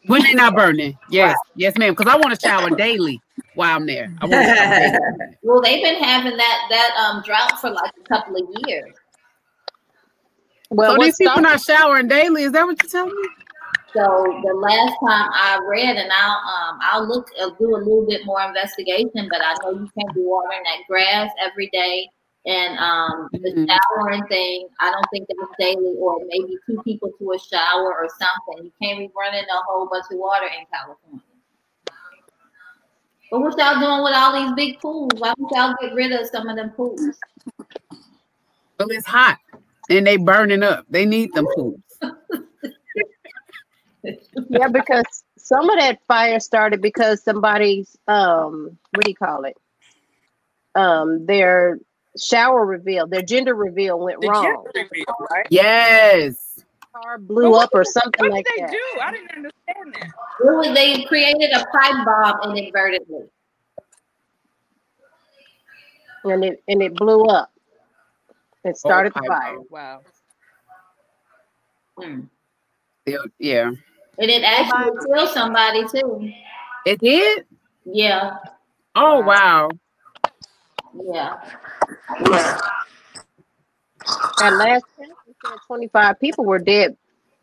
When 0.07 0.23
they're 0.23 0.35
not 0.35 0.55
burning, 0.55 0.99
yes, 1.11 1.37
yes, 1.55 1.79
ma'am. 1.79 1.95
Because 1.95 2.13
I 2.13 2.17
want 2.17 2.35
to 2.35 2.41
shower 2.41 2.71
daily 2.71 3.21
while 3.55 3.77
I'm 3.77 3.87
there. 3.87 4.13
I 4.21 4.27
want 4.27 4.45
to 4.45 5.37
well, 5.43 5.63
they've 5.63 5.83
been 5.83 6.03
having 6.03 6.37
that 6.37 6.67
that 6.71 6.97
um 6.97 7.23
drought 7.25 7.61
for 7.61 7.71
like 7.71 7.93
a 8.01 8.09
couple 8.09 8.37
of 8.37 8.67
years. 8.67 8.93
Well, 10.71 10.97
so 10.97 11.05
these 11.05 11.17
people 11.17 11.43
not 11.43 11.61
showering 11.61 12.09
daily. 12.09 12.45
Is 12.45 12.53
that 12.53 12.65
what 12.65 12.83
you're 12.83 12.91
telling 12.91 13.15
me? 13.15 13.29
So 13.93 14.41
the 14.43 14.55
last 14.55 14.97
time 15.07 15.29
I 15.35 15.61
read, 15.69 15.97
and 15.97 16.11
I'll 16.11 16.31
um 16.31 16.79
I'll 16.81 17.07
look 17.07 17.29
I'll 17.41 17.55
do 17.55 17.77
a 17.77 17.79
little 17.79 18.07
bit 18.09 18.25
more 18.25 18.43
investigation, 18.43 19.29
but 19.31 19.41
I 19.43 19.55
know 19.63 19.73
you 19.73 19.91
can't 19.99 20.15
be 20.15 20.23
watering 20.25 20.63
that 20.65 20.79
grass 20.89 21.31
every 21.41 21.69
day. 21.73 22.09
And 22.45 22.77
um, 22.79 23.29
the 23.33 23.39
mm-hmm. 23.39 23.65
showering 23.67 24.27
thing, 24.27 24.67
I 24.81 24.91
don't 24.91 25.07
think 25.13 25.29
that's 25.29 25.53
daily, 25.61 25.95
or 25.97 26.19
maybe 26.27 26.57
two 26.67 26.83
people 26.83 27.13
to 27.19 27.33
a 27.33 27.39
shower 27.39 27.95
or 27.95 28.09
something. 28.09 28.65
You 28.65 28.73
can't 28.83 28.99
be 28.99 29.11
running 29.17 29.45
a 29.45 29.63
whole 29.69 29.89
bunch 29.89 30.07
of 30.11 30.19
water 30.19 30.47
in 30.47 30.67
California. 30.73 31.21
But 33.31 33.41
what 33.41 33.57
y'all 33.57 33.81
doing 33.81 34.03
with 34.03 34.13
all 34.15 34.33
these 34.33 34.53
big 34.55 34.81
pools? 34.81 35.13
Why 35.17 35.33
don't 35.39 35.51
y'all 35.53 35.75
get 35.81 35.95
rid 35.95 36.13
of 36.13 36.27
some 36.27 36.49
of 36.49 36.57
them 36.57 36.71
pools? 36.71 37.01
Well, 38.79 38.89
it's 38.91 39.07
hot 39.07 39.39
and 39.89 40.07
they 40.07 40.17
burning 40.17 40.63
up. 40.63 40.85
They 40.89 41.07
need 41.07 41.33
them 41.33 41.47
pools. 41.55 41.81
yeah, 44.49 44.69
because 44.69 45.25
some 45.37 45.69
of 45.71 45.79
that 45.79 46.01
fire 46.07 46.41
started 46.41 46.81
because 46.81 47.23
somebody's 47.23 47.97
um, 48.09 48.77
what 48.93 49.05
do 49.05 49.11
you 49.11 49.17
call 49.17 49.45
it? 49.45 49.57
Um, 50.75 51.27
their 51.27 51.79
shower 52.19 52.65
reveal, 52.65 53.07
their 53.07 53.23
gender 53.23 53.55
reveal 53.55 53.99
went 53.99 54.21
the 54.21 54.29
wrong. 54.29 54.65
Reveal, 54.75 55.05
right? 55.31 55.47
Yes. 55.51 56.65
Car 56.93 57.19
blew 57.19 57.55
up 57.55 57.71
or 57.73 57.85
something 57.85 58.31
like 58.31 58.47
that. 58.57 58.61
What 58.61 58.71
did 58.71 58.71
they 58.71 58.77
do? 58.77 59.01
I 59.01 59.13
didn't 59.13 59.31
understand 59.31 59.95
that. 59.95 60.11
Really, 60.41 60.75
they 60.75 61.05
created 61.05 61.51
a 61.55 61.65
pipe 61.65 62.05
bomb 62.05 62.57
inadvertently. 62.57 63.29
And 66.25 66.45
it 66.45 66.63
and 66.69 66.83
it 66.83 66.95
blew 66.95 67.25
up. 67.25 67.51
It 68.65 68.77
started 68.77 69.13
oh, 69.17 69.21
the 69.23 69.27
fire. 69.27 69.57
Bomb. 69.57 69.67
Wow. 69.71 70.01
Hmm. 71.99 72.21
Yeah. 73.39 73.71
And 74.19 74.31
it 74.31 74.43
actually 74.45 74.93
killed 75.07 75.31
somebody 75.31 75.85
too. 75.89 76.31
It 76.87 77.01
did? 77.01 77.47
Yeah. 77.85 78.37
Oh 78.95 79.21
wow. 79.21 79.71
Yeah. 80.95 81.39
Yeah. 82.31 82.61
At 84.43 84.55
last 84.55 84.85
count, 85.45 85.61
25 85.67 86.21
people 86.21 86.45
were 86.45 86.59
dead 86.59 86.97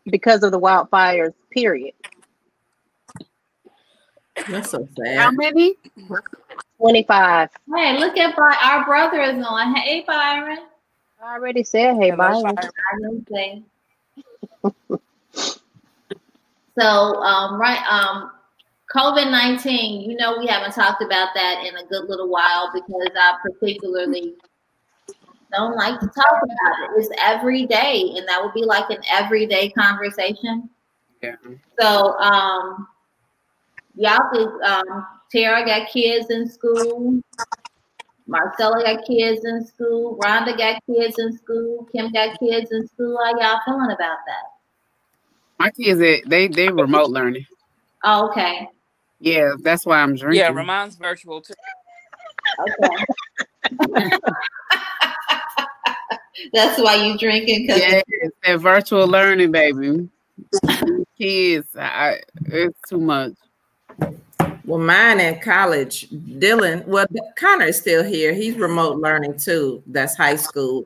because 0.06 0.44
of 0.44 0.51
the 0.51 0.60
wildfires, 0.60 1.34
period. 1.51 1.94
That's 4.48 4.70
so 4.72 4.88
sad. 4.98 5.18
How 5.18 5.32
many? 5.32 5.75
25. 6.77 7.50
Hey, 7.75 7.98
look 8.00 8.18
at 8.18 8.36
By- 8.36 8.58
our 8.63 8.86
brother 8.86 9.22
is 9.22 9.44
on. 9.46 9.75
Hey, 9.75 10.03
Byron. 10.06 10.60
I 11.22 11.36
already 11.36 11.63
said, 11.63 11.98
hey, 11.98 12.12
Byron. 12.12 12.56
so, 16.79 16.86
um, 16.86 17.60
right, 17.60 17.84
um, 17.89 18.32
COVID 18.96 19.29
19, 19.29 20.10
you 20.10 20.17
know, 20.17 20.38
we 20.39 20.48
haven't 20.48 20.74
talked 20.74 21.03
about 21.03 21.29
that 21.36 21.63
in 21.65 21.75
a 21.77 21.86
good 21.86 22.10
little 22.10 22.27
while 22.27 22.72
because 22.74 23.12
I 23.15 23.36
particularly 23.43 24.34
don't 25.53 25.75
like 25.75 26.00
to 26.00 26.08
talk 26.08 26.41
about 26.43 26.84
it. 26.84 26.89
It's 26.98 27.10
every 27.22 27.65
day, 27.65 28.13
and 28.15 28.27
that 28.27 28.41
would 28.41 28.53
be 28.53 28.63
like 28.63 28.89
an 28.89 29.01
everyday 29.12 29.69
conversation. 29.69 30.69
Yeah. 31.22 31.36
So, 31.79 32.17
um, 32.19 32.88
y'all 33.96 34.31
think 34.34 34.50
um, 34.63 35.08
Tara 35.31 35.65
got 35.65 35.89
kids 35.89 36.31
in 36.31 36.50
school, 36.50 37.22
Marcella 38.25 38.84
got 38.84 39.05
kids 39.05 39.46
in 39.46 39.67
school, 39.67 40.17
Rhonda 40.17 40.58
got 40.58 40.81
kids 40.88 41.19
in 41.19 41.38
school, 41.38 41.88
Kim 41.91 42.12
got 42.12 42.39
kids 42.39 42.72
in 42.72 42.88
school. 42.88 43.19
How 43.24 43.39
y'all 43.39 43.60
feeling 43.65 43.91
about 43.91 44.17
that? 44.25 44.46
My 45.60 45.69
kids, 45.69 46.00
they 46.00 46.48
they 46.48 46.69
remote 46.69 47.12
learning. 47.12 47.46
Oh, 48.03 48.29
okay. 48.29 48.67
Yeah, 49.20 49.54
that's 49.62 49.86
why 49.86 50.00
I'm 50.00 50.16
drinking. 50.16 50.40
Yeah, 50.40 50.52
Ramon's 50.52 50.96
virtual 50.96 51.42
too. 51.42 51.54
Okay. 52.62 53.06
that's 56.54 56.82
why 56.82 56.96
you 56.96 57.18
drinking. 57.18 57.66
Yeah, 57.68 58.02
that 58.46 58.60
virtual 58.60 59.08
learning, 59.08 59.52
baby. 59.52 60.10
Kids, 61.18 61.76
I 61.76 62.22
It's 62.46 62.80
too 62.90 63.00
much. 63.00 63.34
Well, 64.66 64.80
mine 64.80 65.20
in 65.20 65.40
college, 65.40 66.10
Dylan, 66.10 66.86
well, 66.86 67.08
Connor 67.36 67.66
is 67.66 67.78
still 67.80 68.04
here. 68.04 68.34
He's 68.34 68.56
remote 68.56 68.98
learning 69.00 69.38
too. 69.38 69.82
That's 69.88 70.16
high 70.16 70.36
school. 70.36 70.86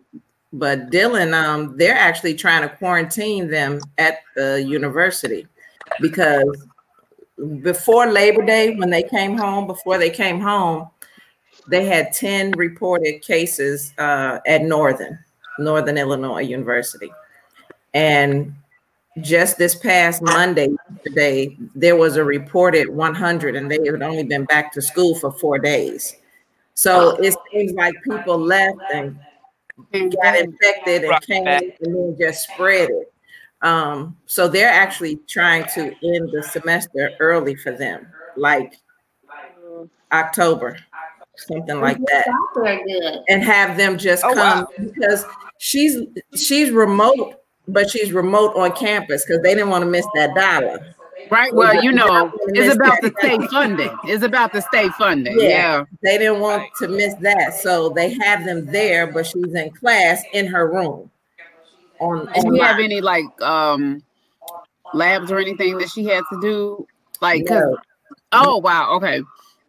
But 0.53 0.89
Dylan, 0.89 1.33
um, 1.33 1.77
they're 1.77 1.95
actually 1.95 2.35
trying 2.35 2.61
to 2.61 2.69
quarantine 2.77 3.49
them 3.49 3.81
at 3.97 4.19
the 4.35 4.63
university 4.63 5.47
because 5.99 6.65
before 7.61 8.11
Labor 8.11 8.45
Day, 8.45 8.75
when 8.75 8.89
they 8.89 9.03
came 9.03 9.37
home, 9.37 9.67
before 9.67 9.97
they 9.97 10.09
came 10.09 10.39
home, 10.39 10.89
they 11.67 11.85
had 11.85 12.11
10 12.13 12.51
reported 12.51 13.21
cases 13.21 13.93
uh, 13.97 14.39
at 14.45 14.63
Northern, 14.63 15.17
Northern 15.59 15.97
Illinois 15.97 16.41
University. 16.41 17.11
And 17.93 18.53
just 19.21 19.57
this 19.57 19.75
past 19.75 20.21
Monday, 20.21 20.69
today, 21.05 21.55
there 21.75 21.95
was 21.95 22.17
a 22.17 22.23
reported 22.23 22.89
100, 22.89 23.55
and 23.55 23.69
they 23.69 23.79
had 23.85 24.01
only 24.01 24.23
been 24.23 24.45
back 24.45 24.71
to 24.73 24.81
school 24.81 25.15
for 25.15 25.31
four 25.31 25.59
days. 25.59 26.15
So 26.73 27.11
it 27.21 27.35
seems 27.51 27.73
like 27.73 27.93
people 28.03 28.37
left 28.37 28.79
and 28.93 29.19
got 29.91 30.39
infected 30.39 31.03
and 31.03 31.21
came 31.21 31.47
and 31.47 31.73
then 31.79 32.17
just 32.19 32.49
spread 32.49 32.89
it. 32.89 33.12
Um, 33.63 34.17
so 34.25 34.49
they're 34.49 34.69
actually 34.69 35.19
trying 35.27 35.65
to 35.73 35.83
end 35.83 36.29
the 36.33 36.43
semester 36.43 37.11
early 37.19 37.55
for 37.55 37.71
them, 37.71 38.05
like 38.35 38.75
October, 40.11 40.77
something 41.37 41.79
like 41.79 41.97
that, 41.97 43.23
and 43.29 43.41
have 43.41 43.77
them 43.77 43.97
just 43.97 44.25
oh, 44.25 44.33
come 44.33 44.65
wow. 44.65 44.67
because 44.77 45.25
she's 45.59 46.01
she's 46.35 46.71
remote, 46.71 47.41
but 47.69 47.89
she's 47.89 48.11
remote 48.11 48.53
on 48.57 48.73
campus 48.73 49.25
because 49.25 49.41
they 49.41 49.53
didn't 49.53 49.69
want 49.69 49.83
to 49.83 49.89
miss 49.89 50.05
that 50.15 50.35
dollar. 50.35 50.93
Right. 51.31 51.53
Well, 51.53 51.81
you 51.81 51.93
know, 51.93 52.33
it's 52.47 52.75
about 52.75 53.01
the 53.01 53.13
state 53.19 53.49
funding. 53.49 53.95
It's 54.03 54.25
about 54.25 54.51
the 54.51 54.61
state 54.61 54.91
funding. 54.93 55.39
Yeah. 55.39 55.47
yeah. 55.47 55.85
They 56.03 56.17
didn't 56.17 56.41
want 56.41 56.69
to 56.79 56.89
miss 56.89 57.15
that. 57.21 57.53
So 57.53 57.89
they 57.89 58.13
have 58.15 58.43
them 58.43 58.65
there, 58.65 59.07
but 59.07 59.25
she's 59.25 59.53
in 59.53 59.71
class 59.71 60.21
in 60.33 60.47
her 60.47 60.69
room 60.69 61.09
on. 62.03 62.25
Do 62.33 62.55
you 62.55 62.61
have 62.61 62.79
any 62.79 63.01
like 63.01 63.25
um 63.41 64.03
labs 64.93 65.31
or 65.31 65.39
anything 65.39 65.77
that 65.79 65.89
she 65.89 66.05
had 66.05 66.23
to 66.31 66.41
do? 66.41 66.87
Like, 67.21 67.43
no. 67.45 67.77
oh 68.31 68.57
wow, 68.57 68.95
okay. 68.95 69.21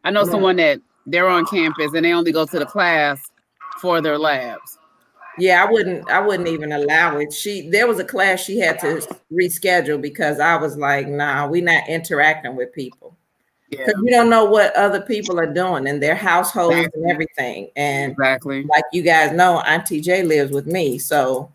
I 0.05 0.11
know 0.11 0.25
no. 0.25 0.31
someone 0.31 0.57
that 0.57 0.81
they're 1.07 1.29
on 1.29 1.47
campus 1.47 1.93
and 1.95 2.05
they 2.05 2.13
only 2.13 2.33
go 2.33 2.47
to 2.47 2.59
the 2.59 2.67
class 2.67 3.21
for 3.81 4.01
their 4.01 4.19
labs. 4.19 4.79
Yeah, 5.39 5.65
I 5.65 5.71
wouldn't. 5.71 6.09
I 6.11 6.21
wouldn't 6.21 6.49
even 6.49 6.73
allow 6.73 7.19
it. 7.19 7.33
She 7.33 7.69
there 7.69 7.87
was 7.87 7.99
a 7.99 8.05
class 8.05 8.41
she 8.41 8.59
had 8.59 8.79
to 8.81 9.07
reschedule 9.33 10.01
because 10.01 10.39
I 10.39 10.57
was 10.57 10.77
like, 10.77 11.09
"Nah, 11.09 11.49
we're 11.49 11.65
not 11.65 11.89
interacting 11.89 12.55
with 12.55 12.73
people." 12.73 13.17
because 13.77 13.95
you 14.03 14.11
don't 14.11 14.31
know 14.31 14.45
what 14.45 14.75
other 14.77 15.01
people 15.01 15.39
are 15.39 15.53
doing 15.53 15.87
in 15.87 16.01
their 16.01 16.15
households 16.15 16.77
exactly. 16.77 17.03
and 17.03 17.11
everything. 17.11 17.71
And 17.77 18.13
exactly, 18.13 18.65
like 18.65 18.85
you 18.93 19.03
guys 19.03 19.33
know, 19.33 19.61
Auntie 19.61 20.01
J 20.01 20.23
lives 20.23 20.53
with 20.53 20.67
me, 20.67 20.99
so 20.99 21.51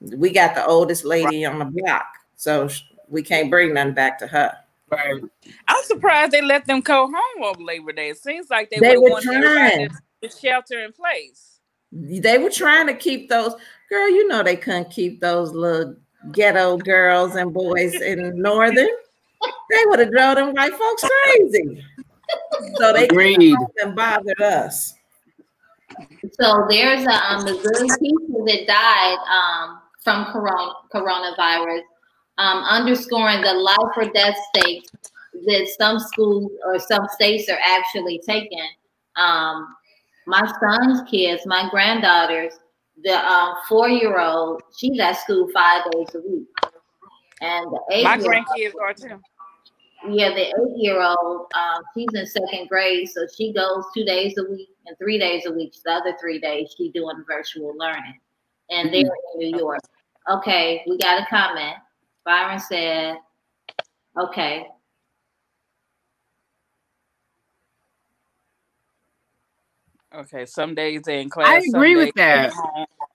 we 0.00 0.30
got 0.30 0.54
the 0.54 0.64
oldest 0.66 1.04
lady 1.04 1.44
on 1.44 1.58
the 1.58 1.64
block, 1.64 2.06
so 2.36 2.68
we 3.08 3.22
can't 3.22 3.50
bring 3.50 3.74
nothing 3.74 3.94
back 3.94 4.18
to 4.18 4.26
her. 4.26 4.56
Right. 4.90 5.22
I'm 5.66 5.84
surprised 5.84 6.32
they 6.32 6.42
let 6.42 6.66
them 6.66 6.80
go 6.80 7.06
home 7.06 7.44
over 7.44 7.60
Labor 7.60 7.92
Day. 7.92 8.10
It 8.10 8.18
seems 8.18 8.50
like 8.50 8.70
they, 8.70 8.78
they 8.78 8.96
were 8.96 9.20
trying 9.20 9.88
to 10.22 10.30
shelter 10.30 10.84
in 10.84 10.92
place. 10.92 11.58
They 11.90 12.38
were 12.38 12.50
trying 12.50 12.86
to 12.86 12.94
keep 12.94 13.28
those 13.28 13.54
girl. 13.88 14.08
You 14.08 14.28
know 14.28 14.42
they 14.42 14.56
couldn't 14.56 14.90
keep 14.90 15.20
those 15.20 15.52
little 15.52 15.96
ghetto 16.32 16.76
girls 16.78 17.34
and 17.36 17.52
boys 17.52 17.94
in 17.94 18.40
Northern. 18.40 18.88
they 19.70 19.84
would 19.86 19.98
have 19.98 20.10
drove 20.10 20.36
them 20.36 20.54
white 20.54 20.74
folks 20.74 21.04
crazy. 21.24 21.84
So 22.76 22.92
they 22.92 23.08
and 23.82 23.94
bothered 23.94 24.40
us. 24.40 24.94
So 26.40 26.66
there's 26.68 27.06
a 27.06 27.32
um, 27.32 27.44
Missouri 27.44 27.88
teacher 27.88 28.44
that 28.46 28.64
died 28.66 29.18
um, 29.30 29.80
from 30.06 30.26
corona, 30.26 30.72
coronavirus, 30.94 31.80
um, 32.38 32.62
underscoring 32.62 33.40
the 33.40 33.52
life 33.52 33.92
or 33.96 34.04
death 34.12 34.36
stakes 34.54 34.88
that 35.46 35.68
some 35.76 35.98
schools 35.98 36.52
or 36.64 36.78
some 36.78 37.08
states 37.12 37.48
are 37.48 37.58
actually 37.66 38.20
taking. 38.24 38.68
Um, 39.16 39.74
my 40.28 40.48
son's 40.60 41.02
kids, 41.10 41.42
my 41.44 41.68
granddaughters, 41.72 42.52
the 43.02 43.14
um, 43.14 43.54
four-year-old, 43.68 44.62
she's 44.78 45.00
at 45.00 45.14
school 45.14 45.48
five 45.52 45.82
days 45.90 46.14
a 46.14 46.20
week, 46.20 46.46
and 47.40 47.66
the 47.72 47.80
eight. 47.90 48.04
My 48.04 48.16
grandkids 48.16 48.74
are 48.80 48.94
too. 48.94 49.20
Yeah, 50.08 50.28
the 50.28 50.46
eight-year-old, 50.46 51.46
um, 51.52 51.82
she's 51.94 52.14
in 52.14 52.26
second 52.26 52.68
grade, 52.68 53.08
so 53.08 53.26
she 53.36 53.52
goes 53.52 53.82
two 53.92 54.04
days 54.04 54.38
a 54.38 54.48
week 54.48 54.68
and 54.86 54.96
three 54.98 55.18
days 55.18 55.46
a 55.46 55.52
week. 55.52 55.74
The 55.84 55.90
other 55.90 56.16
three 56.20 56.38
days, 56.38 56.72
she's 56.78 56.92
doing 56.92 57.24
virtual 57.26 57.76
learning, 57.76 58.20
and 58.70 58.94
they're 58.94 59.00
in 59.00 59.38
New 59.38 59.58
York. 59.58 59.80
Okay, 60.28 60.82
we 60.86 60.98
got 60.98 61.22
a 61.22 61.26
comment. 61.26 61.76
Byron 62.24 62.58
said, 62.58 63.16
okay. 64.18 64.66
Okay, 70.14 70.46
some 70.46 70.74
days 70.74 71.02
they 71.02 71.20
in 71.20 71.30
class. 71.30 71.48
I 71.48 71.62
agree 71.68 71.94
with 71.94 72.14
that. 72.16 72.52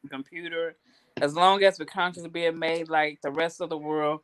computer, 0.10 0.76
as 1.22 1.36
long 1.36 1.64
as 1.64 1.78
the 1.78 1.86
content 1.86 2.26
is 2.26 2.32
being 2.32 2.58
made 2.58 2.90
like 2.90 3.20
the 3.22 3.32
rest 3.32 3.60
of 3.60 3.70
the 3.70 3.78
world, 3.78 4.22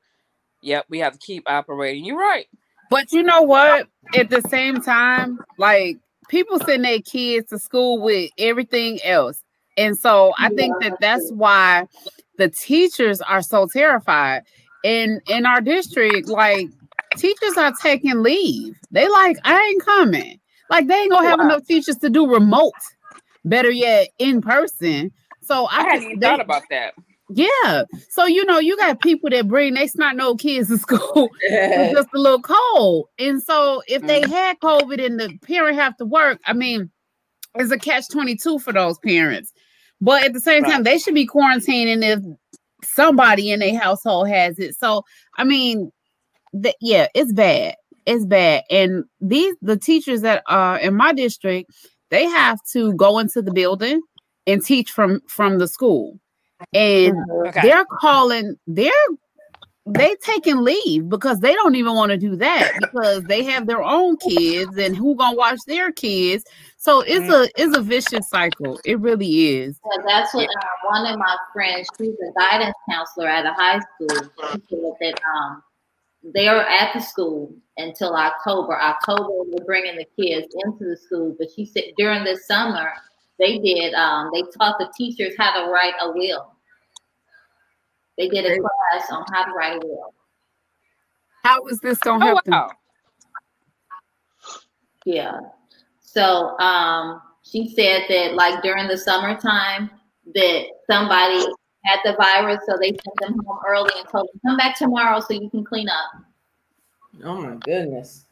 yep, 0.61 0.85
we 0.89 0.99
have 0.99 1.13
to 1.13 1.19
keep 1.19 1.43
operating. 1.49 2.05
You're 2.05 2.17
right. 2.17 2.45
But 2.89 3.11
you 3.11 3.23
know 3.23 3.41
what? 3.41 3.87
At 4.15 4.29
the 4.29 4.41
same 4.49 4.81
time, 4.81 5.39
like 5.57 5.97
people 6.29 6.59
send 6.59 6.85
their 6.85 6.99
kids 6.99 7.49
to 7.49 7.59
school 7.59 8.01
with 8.01 8.31
everything 8.37 8.99
else. 9.03 9.43
And 9.77 9.97
so 9.97 10.33
I 10.37 10.49
think 10.49 10.75
that 10.81 10.97
that's 10.99 11.31
why 11.31 11.87
the 12.37 12.49
teachers 12.49 13.21
are 13.21 13.41
so 13.41 13.67
terrified. 13.67 14.43
In 14.83 15.21
in 15.27 15.45
our 15.45 15.61
district, 15.61 16.27
like 16.27 16.67
teachers 17.15 17.57
are 17.57 17.73
taking 17.81 18.21
leave. 18.21 18.79
They 18.91 19.07
like, 19.07 19.37
I 19.43 19.59
ain't 19.59 19.85
coming. 19.85 20.39
Like 20.69 20.87
they 20.87 20.95
ain't 20.95 21.11
gonna 21.11 21.27
have 21.27 21.39
enough 21.39 21.65
teachers 21.65 21.97
to 21.97 22.09
do 22.09 22.27
remote. 22.27 22.73
Better 23.45 23.71
yet, 23.71 24.09
in 24.19 24.41
person. 24.41 25.11
So 25.41 25.67
I, 25.67 25.77
I 25.77 25.83
hadn't 25.83 26.03
even 26.03 26.19
they, 26.19 26.27
thought 26.27 26.41
about 26.41 26.63
that. 26.69 26.93
Yeah. 27.29 27.83
So 28.09 28.25
you 28.25 28.45
know, 28.45 28.59
you 28.59 28.77
got 28.77 29.01
people 29.01 29.29
that 29.29 29.47
bring 29.47 29.73
they 29.73 29.87
snot 29.87 30.15
no 30.15 30.35
kids 30.35 30.69
to 30.69 30.77
school 30.79 31.29
just 31.49 32.09
a 32.13 32.17
little 32.17 32.41
cold. 32.41 33.07
And 33.19 33.41
so 33.41 33.81
if 33.87 34.01
they 34.03 34.21
mm. 34.21 34.29
had 34.29 34.59
COVID 34.59 35.03
and 35.03 35.19
the 35.19 35.37
parent 35.39 35.77
have 35.77 35.95
to 35.97 36.05
work, 36.05 36.39
I 36.45 36.53
mean, 36.53 36.89
it's 37.55 37.71
a 37.71 37.77
catch 37.77 38.09
22 38.09 38.59
for 38.59 38.73
those 38.73 38.97
parents. 38.99 39.53
But 39.99 40.23
at 40.23 40.33
the 40.33 40.39
same 40.39 40.63
right. 40.63 40.71
time, 40.71 40.83
they 40.83 40.99
should 40.99 41.15
be 41.15 41.27
quarantining 41.27 42.03
if 42.03 42.19
somebody 42.83 43.51
in 43.51 43.59
their 43.59 43.77
household 43.79 44.29
has 44.29 44.59
it. 44.59 44.75
So 44.75 45.03
I 45.37 45.43
mean, 45.43 45.91
the, 46.53 46.73
yeah, 46.81 47.07
it's 47.15 47.33
bad. 47.33 47.75
It's 48.05 48.25
bad. 48.25 48.63
And 48.69 49.05
these 49.19 49.55
the 49.61 49.77
teachers 49.77 50.21
that 50.21 50.43
are 50.47 50.77
in 50.77 50.95
my 50.95 51.13
district, 51.13 51.71
they 52.09 52.25
have 52.25 52.59
to 52.73 52.93
go 52.93 53.19
into 53.19 53.41
the 53.41 53.51
building 53.51 54.01
and 54.45 54.63
teach 54.63 54.91
from 54.91 55.21
from 55.27 55.57
the 55.57 55.67
school. 55.67 56.19
And 56.73 57.13
mm-hmm. 57.13 57.47
okay. 57.49 57.61
they're 57.61 57.85
calling, 57.85 58.55
they're 58.65 58.91
they 59.87 60.15
taking 60.21 60.57
leave 60.57 61.09
because 61.09 61.39
they 61.39 61.53
don't 61.53 61.75
even 61.75 61.95
want 61.95 62.11
to 62.11 62.17
do 62.17 62.35
that 62.35 62.73
because 62.81 63.23
they 63.23 63.43
have 63.43 63.67
their 63.67 63.81
own 63.81 64.17
kids 64.17 64.77
and 64.77 64.95
who 64.95 65.15
gonna 65.15 65.35
watch 65.35 65.59
their 65.65 65.91
kids. 65.91 66.43
So 66.77 67.01
it's 67.01 67.29
a 67.29 67.49
it's 67.61 67.75
a 67.75 67.81
vicious 67.81 68.29
cycle. 68.29 68.79
It 68.85 68.99
really 68.99 69.55
is. 69.57 69.79
Yeah, 69.85 70.03
that's 70.05 70.33
what 70.33 70.47
uh, 70.49 70.89
one 70.89 71.05
of 71.05 71.17
my 71.17 71.37
friends 71.53 71.87
she's 71.97 72.09
a 72.09 72.39
guidance 72.39 72.75
counselor 72.89 73.27
at 73.27 73.45
a 73.45 73.53
high 73.53 73.79
school. 73.79 74.29
Said 74.69 74.91
that 74.99 75.21
um 75.35 75.63
they're 76.33 76.67
at 76.67 76.93
the 76.93 76.99
school 76.99 77.53
until 77.77 78.15
october. 78.15 78.79
October 78.79 79.29
we're 79.29 79.65
bringing 79.65 79.95
the 79.95 80.05
kids 80.21 80.53
into 80.65 80.83
the 80.83 80.97
school 80.97 81.35
but 81.37 81.47
she 81.55 81.65
said 81.65 81.83
during 81.97 82.23
the 82.23 82.37
summer 82.45 82.91
they 83.39 83.59
did 83.59 83.93
um 83.93 84.29
they 84.33 84.41
taught 84.57 84.77
the 84.79 84.91
teachers 84.97 85.33
how 85.37 85.53
to 85.53 85.71
write 85.71 85.93
a 86.01 86.11
will 86.11 86.56
they 88.17 88.27
did 88.27 88.45
a 88.45 88.59
class 88.59 89.11
on 89.11 89.23
how 89.31 89.45
to 89.45 89.51
write 89.51 89.83
a 89.83 89.85
will. 89.85 90.13
How 91.43 91.65
is 91.67 91.79
this 91.79 91.99
gonna 91.99 92.25
help 92.25 92.41
oh, 92.47 92.51
wow. 92.51 92.67
them? 92.67 92.77
Yeah. 95.05 95.39
So 96.01 96.57
um, 96.59 97.21
she 97.43 97.69
said 97.69 98.03
that 98.09 98.33
like 98.33 98.61
during 98.61 98.87
the 98.87 98.97
summertime 98.97 99.89
that 100.35 100.65
somebody 100.89 101.45
had 101.85 101.99
the 102.03 102.15
virus, 102.17 102.59
so 102.65 102.77
they 102.77 102.89
sent 102.89 103.15
them 103.21 103.39
home 103.45 103.59
early 103.67 103.91
and 103.97 104.07
told 104.09 104.27
them 104.33 104.41
come 104.45 104.57
back 104.57 104.77
tomorrow 104.77 105.19
so 105.21 105.33
you 105.33 105.49
can 105.49 105.63
clean 105.63 105.87
up. 105.87 106.23
Oh 107.23 107.41
my 107.41 107.55
goodness. 107.55 108.25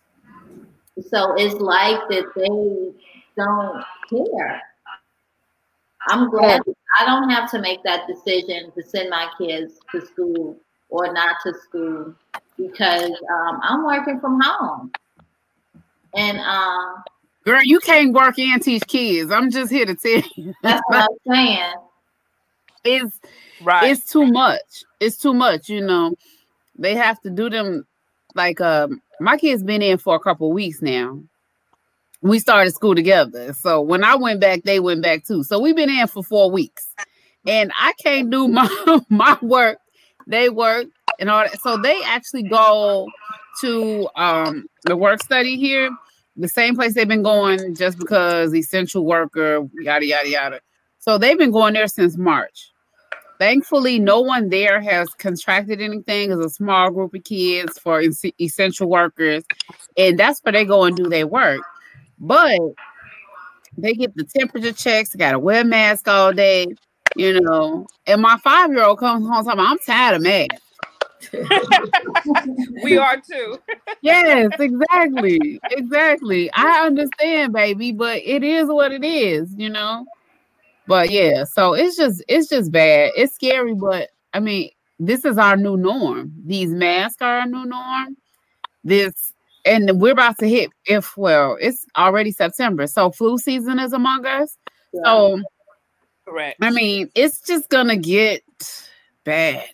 So 1.10 1.34
it's 1.36 1.56
like 1.56 2.00
that 2.10 2.26
they 2.36 3.42
don't 3.42 3.84
care. 4.10 4.62
I'm 6.08 6.30
glad 6.30 6.62
I 7.00 7.06
don't 7.06 7.30
have 7.30 7.50
to 7.52 7.60
make 7.60 7.84
that 7.84 8.08
decision 8.08 8.72
to 8.74 8.84
send 8.84 9.10
my 9.10 9.28
kids 9.38 9.80
to 9.92 10.06
school 10.06 10.58
or 10.90 11.12
not 11.12 11.38
to 11.44 11.54
school. 11.54 12.16
because 12.58 13.12
um, 13.32 13.60
I'm 13.64 13.86
working 13.86 14.20
from 14.20 14.40
home. 14.42 14.92
And 16.16 16.40
um, 16.40 17.04
girl, 17.44 17.62
you 17.64 17.80
can't 17.80 18.14
work 18.14 18.40
and 18.40 18.62
teach 18.62 18.84
kids. 18.88 19.32
I'm 19.32 19.52
just 19.52 19.72
here 19.72 19.86
to 19.86 19.96
tell 19.96 20.22
you. 20.36 20.54
That's 20.64 20.82
what 20.88 21.10
I'm 21.10 21.34
saying. 21.34 21.74
It's 22.84 23.20
right. 23.62 23.92
It's 23.92 24.10
too 24.10 24.26
much. 24.26 24.84
It's 25.00 25.18
too 25.18 25.34
much. 25.34 25.70
You 25.70 25.82
know, 25.82 26.16
they 26.78 26.96
have 26.96 27.20
to 27.22 27.30
do 27.30 27.50
them. 27.50 27.86
Like, 28.36 28.62
um, 28.62 29.02
my 29.20 29.38
kids 29.38 29.64
been 29.64 29.82
in 29.82 29.98
for 29.98 30.16
a 30.16 30.20
couple 30.20 30.52
weeks 30.52 30.82
now. 30.82 31.20
We 32.26 32.40
started 32.40 32.74
school 32.74 32.96
together, 32.96 33.54
so 33.54 33.82
when 33.82 34.04
I 34.04 34.16
went 34.16 34.42
back, 34.42 34.64
they 34.64 34.80
went 34.80 35.04
back 35.04 35.26
too. 35.26 35.44
So 35.44 35.60
we've 35.60 35.76
been 35.76 35.90
in 35.90 36.08
for 36.08 36.24
four 36.24 36.50
weeks, 36.50 36.88
and 37.46 37.72
I 37.80 37.94
can't 37.94 38.30
do 38.30 38.48
my 38.50 38.68
my 39.10 39.38
work. 39.42 39.80
They 40.28 40.50
work 40.50 40.88
and 41.20 41.30
all 41.30 41.44
that. 41.44 41.62
So 41.62 41.78
they 41.78 42.02
actually 42.06 42.44
go 42.44 43.08
to 43.62 44.10
um 44.16 44.66
the 44.84 44.98
work 44.98 45.22
study 45.22 45.58
here 45.58 45.90
the 46.38 46.48
same 46.48 46.76
place 46.76 46.94
they've 46.94 47.08
been 47.08 47.24
going 47.24 47.76
just 47.76 47.98
because 47.98 48.54
essential 48.54 49.06
worker, 49.06 49.68
yada 49.80 50.06
yada 50.06 50.30
yada. 50.30 50.60
So 51.00 51.18
they've 51.18 51.38
been 51.38 51.52
going 51.52 51.74
there 51.74 51.88
since 51.88 52.18
March. 52.18 52.72
Thankfully, 53.38 54.00
no 54.00 54.22
one 54.22 54.50
there 54.50 54.82
has 54.82 55.10
contracted 55.16 55.82
anything. 55.82 56.32
It's 56.32 56.46
a 56.46 56.50
small 56.50 56.90
group 56.90 57.14
of 57.14 57.24
kids 57.24 57.78
for 57.78 58.02
essential 58.40 58.90
workers, 58.90 59.44
and 59.98 60.18
that's 60.18 60.40
where 60.42 60.54
they 60.54 60.66
go 60.66 60.84
and 60.84 60.96
do 60.96 61.10
their 61.10 61.28
work. 61.28 61.62
But 62.20 62.60
they 63.78 63.94
get 63.94 64.16
the 64.16 64.24
temperature 64.24 64.74
checks. 64.74 65.16
Got 65.16 65.32
to 65.32 65.40
wear 65.40 65.62
a 65.62 65.66
mask 65.66 66.08
all 66.08 66.32
day, 66.34 66.68
you 67.16 67.40
know. 67.42 67.88
And 68.08 68.22
my 68.22 68.38
five 68.38 68.72
year 68.72 68.84
old 68.84 69.00
comes 69.00 69.28
home 69.28 69.46
talking, 69.46 69.60
"I'm 69.60 69.80
tired 69.80 70.16
of 70.16 70.22
masks." 70.22 70.62
we 72.84 72.98
are 72.98 73.18
too. 73.18 73.58
yes, 74.02 74.52
exactly. 74.60 75.60
Exactly. 75.72 76.52
I 76.54 76.86
understand, 76.86 77.54
baby, 77.54 77.92
but 77.92 78.22
it 78.24 78.44
is 78.44 78.68
what 78.68 78.92
it 78.92 79.04
is, 79.04 79.54
you 79.58 79.70
know. 79.70 80.06
But 80.88 81.10
yeah, 81.10 81.46
so 81.46 81.74
it's 81.74 81.98
just 81.98 82.24
it's 82.28 82.48
just 82.48 82.72
bad. 82.72 83.12
It's 83.16 83.34
scary, 83.34 83.74
but 83.74 84.10
I 84.34 84.40
mean, 84.40 84.70
this 85.00 85.26
is 85.26 85.38
our 85.38 85.58
new 85.58 85.78
norm. 85.78 86.34
These 86.46 86.70
masks 86.70 87.22
are 87.22 87.40
our 87.40 87.48
new 87.48 87.66
norm. 87.66 88.18
This 88.84 89.34
and 89.66 90.00
we're 90.00 90.14
about 90.14 90.38
to 90.40 90.48
hit 90.48 90.72
if 90.86 91.18
well, 91.18 91.58
it's 91.60 91.86
already 91.98 92.32
September. 92.32 92.88
So 92.88 93.12
flu 93.12 93.38
season 93.38 93.80
is 93.80 93.94
among 93.94 94.26
us. 94.26 94.58
Yeah. 94.94 95.02
So 95.04 95.42
correct. 96.28 96.58
I 96.62 96.70
mean, 96.72 97.10
it's 97.16 97.42
just 97.42 97.70
gonna 97.70 97.98
get 97.98 98.44
bad. 99.24 99.70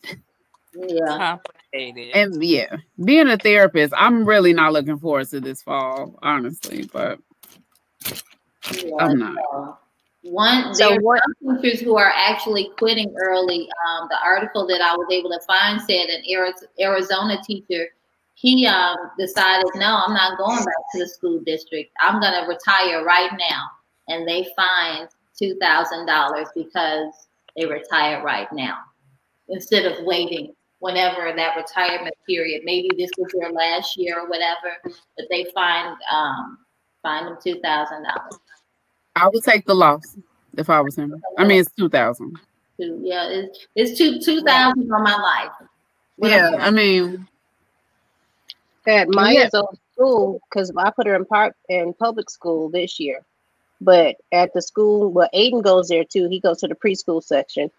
Yeah. 0.73 1.39
Complicated. 1.73 2.15
And 2.15 2.43
yeah, 2.43 2.77
being 3.03 3.27
a 3.27 3.37
therapist, 3.37 3.93
I'm 3.97 4.25
really 4.25 4.53
not 4.53 4.73
looking 4.73 4.97
forward 4.97 5.29
to 5.29 5.39
this 5.39 5.61
fall, 5.61 6.17
honestly, 6.21 6.89
but 6.91 7.19
yeah, 8.73 8.95
I'm 8.99 9.19
not. 9.19 9.77
One, 10.23 10.75
so 10.75 10.89
there 10.89 10.99
are 10.99 11.21
some 11.43 11.61
teachers 11.61 11.79
who 11.79 11.97
are 11.97 12.13
actually 12.15 12.69
quitting 12.77 13.11
early. 13.17 13.67
Um, 13.87 14.07
the 14.09 14.17
article 14.23 14.67
that 14.67 14.79
I 14.79 14.95
was 14.95 15.07
able 15.11 15.31
to 15.31 15.39
find 15.47 15.81
said 15.81 16.09
an 16.09 16.23
Arizona 16.79 17.41
teacher, 17.43 17.87
he 18.41 18.65
um, 18.65 18.97
decided, 19.19 19.69
no, 19.75 20.01
I'm 20.03 20.15
not 20.15 20.35
going 20.39 20.57
back 20.57 20.83
to 20.93 20.99
the 20.99 21.07
school 21.07 21.39
district. 21.45 21.91
I'm 21.99 22.19
going 22.19 22.33
to 22.33 22.47
retire 22.49 23.05
right 23.05 23.29
now. 23.37 23.67
And 24.07 24.27
they 24.27 24.47
fined 24.55 25.09
$2,000 25.39 26.45
because 26.55 27.27
they 27.55 27.67
retire 27.67 28.23
right 28.23 28.51
now 28.51 28.77
instead 29.49 29.85
of 29.85 30.03
waiting 30.05 30.55
whenever 30.79 31.31
that 31.35 31.55
retirement 31.55 32.15
period. 32.27 32.63
Maybe 32.65 32.89
this 32.97 33.11
was 33.19 33.31
their 33.37 33.51
last 33.51 33.95
year 33.95 34.19
or 34.19 34.27
whatever, 34.27 34.75
but 34.83 35.27
they 35.29 35.45
find 35.53 35.95
um 36.11 36.57
find 37.03 37.27
them 37.27 37.37
two 37.43 37.59
thousand 37.61 38.03
dollars. 38.03 38.39
I 39.15 39.27
would 39.27 39.43
take 39.43 39.65
the 39.65 39.75
loss 39.75 40.17
if 40.57 40.69
I 40.69 40.81
was 40.81 40.95
him. 40.95 41.21
I 41.37 41.43
mean, 41.43 41.59
it's 41.59 41.71
two 41.71 41.89
thousand. 41.89 42.39
Yeah, 42.77 43.27
it's 43.29 43.67
it's 43.75 43.97
two 43.97 44.19
two 44.19 44.41
thousand 44.41 44.91
on 44.91 45.03
my 45.03 45.15
life. 45.15 45.51
yeah, 46.17 46.55
I 46.59 46.71
mean, 46.71 47.27
at 48.87 49.09
Maya's 49.09 49.53
old 49.53 49.77
school, 49.93 50.41
because 50.49 50.71
I 50.77 50.91
put 50.91 51.07
her 51.07 51.15
in 51.15 51.25
part 51.25 51.55
in 51.69 51.93
public 51.93 52.29
school 52.29 52.69
this 52.69 52.99
year, 52.99 53.23
but 53.79 54.15
at 54.31 54.53
the 54.53 54.61
school, 54.61 55.11
well, 55.11 55.29
Aiden 55.33 55.63
goes 55.63 55.87
there 55.87 56.03
too. 56.03 56.27
He 56.29 56.39
goes 56.39 56.59
to 56.59 56.67
the 56.67 56.75
preschool 56.75 57.23
section, 57.23 57.71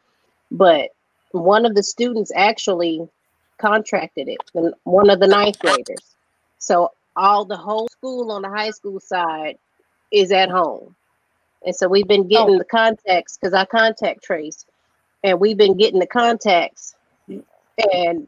but 0.50 0.90
one 1.32 1.64
of 1.64 1.74
the 1.74 1.82
students 1.82 2.30
actually 2.34 3.08
contracted 3.58 4.28
it, 4.28 4.38
one 4.84 5.10
of 5.10 5.20
the 5.20 5.26
ninth 5.26 5.58
graders. 5.58 6.16
So 6.58 6.90
all 7.16 7.44
the 7.44 7.56
whole 7.56 7.88
school 7.88 8.30
on 8.32 8.42
the 8.42 8.48
high 8.48 8.70
school 8.70 9.00
side 9.00 9.58
is 10.10 10.32
at 10.32 10.50
home. 10.50 10.94
And 11.64 11.74
so 11.74 11.88
we've 11.88 12.08
been 12.08 12.28
getting 12.28 12.56
oh. 12.56 12.58
the 12.58 12.64
contacts 12.64 13.36
because 13.36 13.54
I 13.54 13.64
contact 13.64 14.24
trace 14.24 14.66
and 15.22 15.38
we've 15.40 15.56
been 15.56 15.76
getting 15.76 16.00
the 16.00 16.06
contacts 16.06 16.94
and 17.28 18.26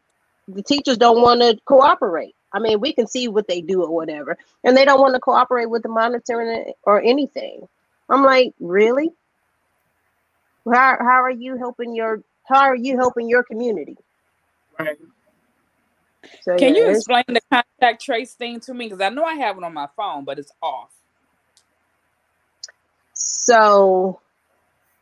the 0.48 0.62
teachers 0.62 0.98
don't 0.98 1.20
want 1.20 1.40
to 1.40 1.58
cooperate. 1.64 2.33
I 2.54 2.60
mean, 2.60 2.80
we 2.80 2.92
can 2.94 3.06
see 3.06 3.28
what 3.28 3.48
they 3.48 3.60
do 3.60 3.82
or 3.82 3.90
whatever, 3.90 4.38
and 4.62 4.76
they 4.76 4.84
don't 4.84 5.00
want 5.00 5.14
to 5.14 5.20
cooperate 5.20 5.68
with 5.68 5.82
the 5.82 5.88
monitoring 5.88 6.72
or 6.84 7.02
anything. 7.02 7.68
I'm 8.08 8.22
like, 8.22 8.54
really? 8.60 9.10
How, 10.72 10.96
how 11.00 11.22
are 11.22 11.30
you 11.30 11.58
helping 11.58 11.94
your 11.94 12.22
how 12.44 12.60
are 12.60 12.76
you 12.76 12.96
helping 12.96 13.28
your 13.28 13.42
community? 13.42 13.96
Right. 14.78 14.96
So, 16.42 16.56
Can 16.56 16.74
yeah, 16.74 16.82
you 16.82 16.90
explain 16.90 17.24
the 17.28 17.40
contact 17.50 18.02
trace 18.02 18.34
thing 18.34 18.60
to 18.60 18.74
me? 18.74 18.86
Because 18.86 19.00
I 19.00 19.08
know 19.08 19.24
I 19.24 19.34
have 19.34 19.58
it 19.58 19.64
on 19.64 19.74
my 19.74 19.88
phone, 19.96 20.24
but 20.24 20.38
it's 20.38 20.52
off. 20.62 20.90
So 23.14 24.20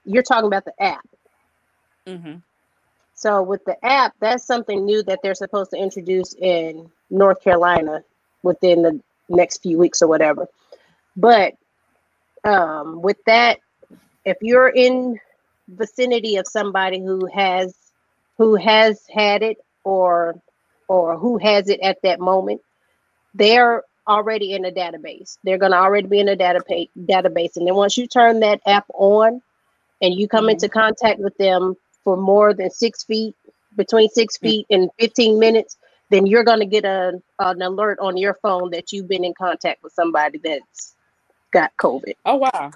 you're 0.04 0.22
talking 0.22 0.46
about 0.46 0.64
the 0.64 0.72
app. 0.80 1.06
Mm-hmm. 2.06 2.36
So 3.22 3.40
with 3.40 3.64
the 3.64 3.76
app, 3.84 4.14
that's 4.18 4.44
something 4.44 4.84
new 4.84 5.04
that 5.04 5.20
they're 5.22 5.36
supposed 5.36 5.70
to 5.70 5.76
introduce 5.76 6.34
in 6.34 6.90
North 7.08 7.40
Carolina 7.40 8.02
within 8.42 8.82
the 8.82 9.00
next 9.28 9.62
few 9.62 9.78
weeks 9.78 10.02
or 10.02 10.08
whatever. 10.08 10.48
But 11.16 11.54
um, 12.42 13.00
with 13.00 13.18
that, 13.26 13.60
if 14.24 14.38
you're 14.40 14.70
in 14.70 15.20
vicinity 15.68 16.34
of 16.34 16.48
somebody 16.48 16.98
who 16.98 17.26
has 17.26 17.76
who 18.38 18.56
has 18.56 19.06
had 19.14 19.44
it 19.44 19.58
or 19.84 20.42
or 20.88 21.16
who 21.16 21.38
has 21.38 21.68
it 21.68 21.78
at 21.78 22.02
that 22.02 22.18
moment, 22.18 22.60
they're 23.34 23.84
already 24.08 24.52
in 24.52 24.64
a 24.64 24.72
database. 24.72 25.38
They're 25.44 25.58
going 25.58 25.70
to 25.70 25.78
already 25.78 26.08
be 26.08 26.18
in 26.18 26.28
a 26.28 26.36
database 26.36 26.90
database 26.98 27.56
and 27.56 27.68
then 27.68 27.76
once 27.76 27.96
you 27.96 28.08
turn 28.08 28.40
that 28.40 28.60
app 28.66 28.86
on 28.94 29.40
and 30.00 30.12
you 30.12 30.26
come 30.26 30.46
mm-hmm. 30.46 30.54
into 30.54 30.68
contact 30.68 31.20
with 31.20 31.36
them 31.36 31.76
for 32.04 32.16
more 32.16 32.54
than 32.54 32.70
6 32.70 33.04
feet 33.04 33.34
between 33.76 34.08
6 34.08 34.36
mm-hmm. 34.36 34.46
feet 34.46 34.66
and 34.70 34.90
15 34.98 35.38
minutes, 35.38 35.76
then 36.10 36.26
you're 36.26 36.44
going 36.44 36.60
to 36.60 36.66
get 36.66 36.84
a, 36.84 37.20
an 37.38 37.62
alert 37.62 37.98
on 38.00 38.16
your 38.16 38.34
phone 38.34 38.70
that 38.70 38.92
you've 38.92 39.08
been 39.08 39.24
in 39.24 39.34
contact 39.34 39.82
with 39.82 39.92
somebody 39.92 40.38
that's 40.38 40.94
got 41.52 41.76
COVID. 41.78 42.14
Oh 42.24 42.36
wow. 42.36 42.70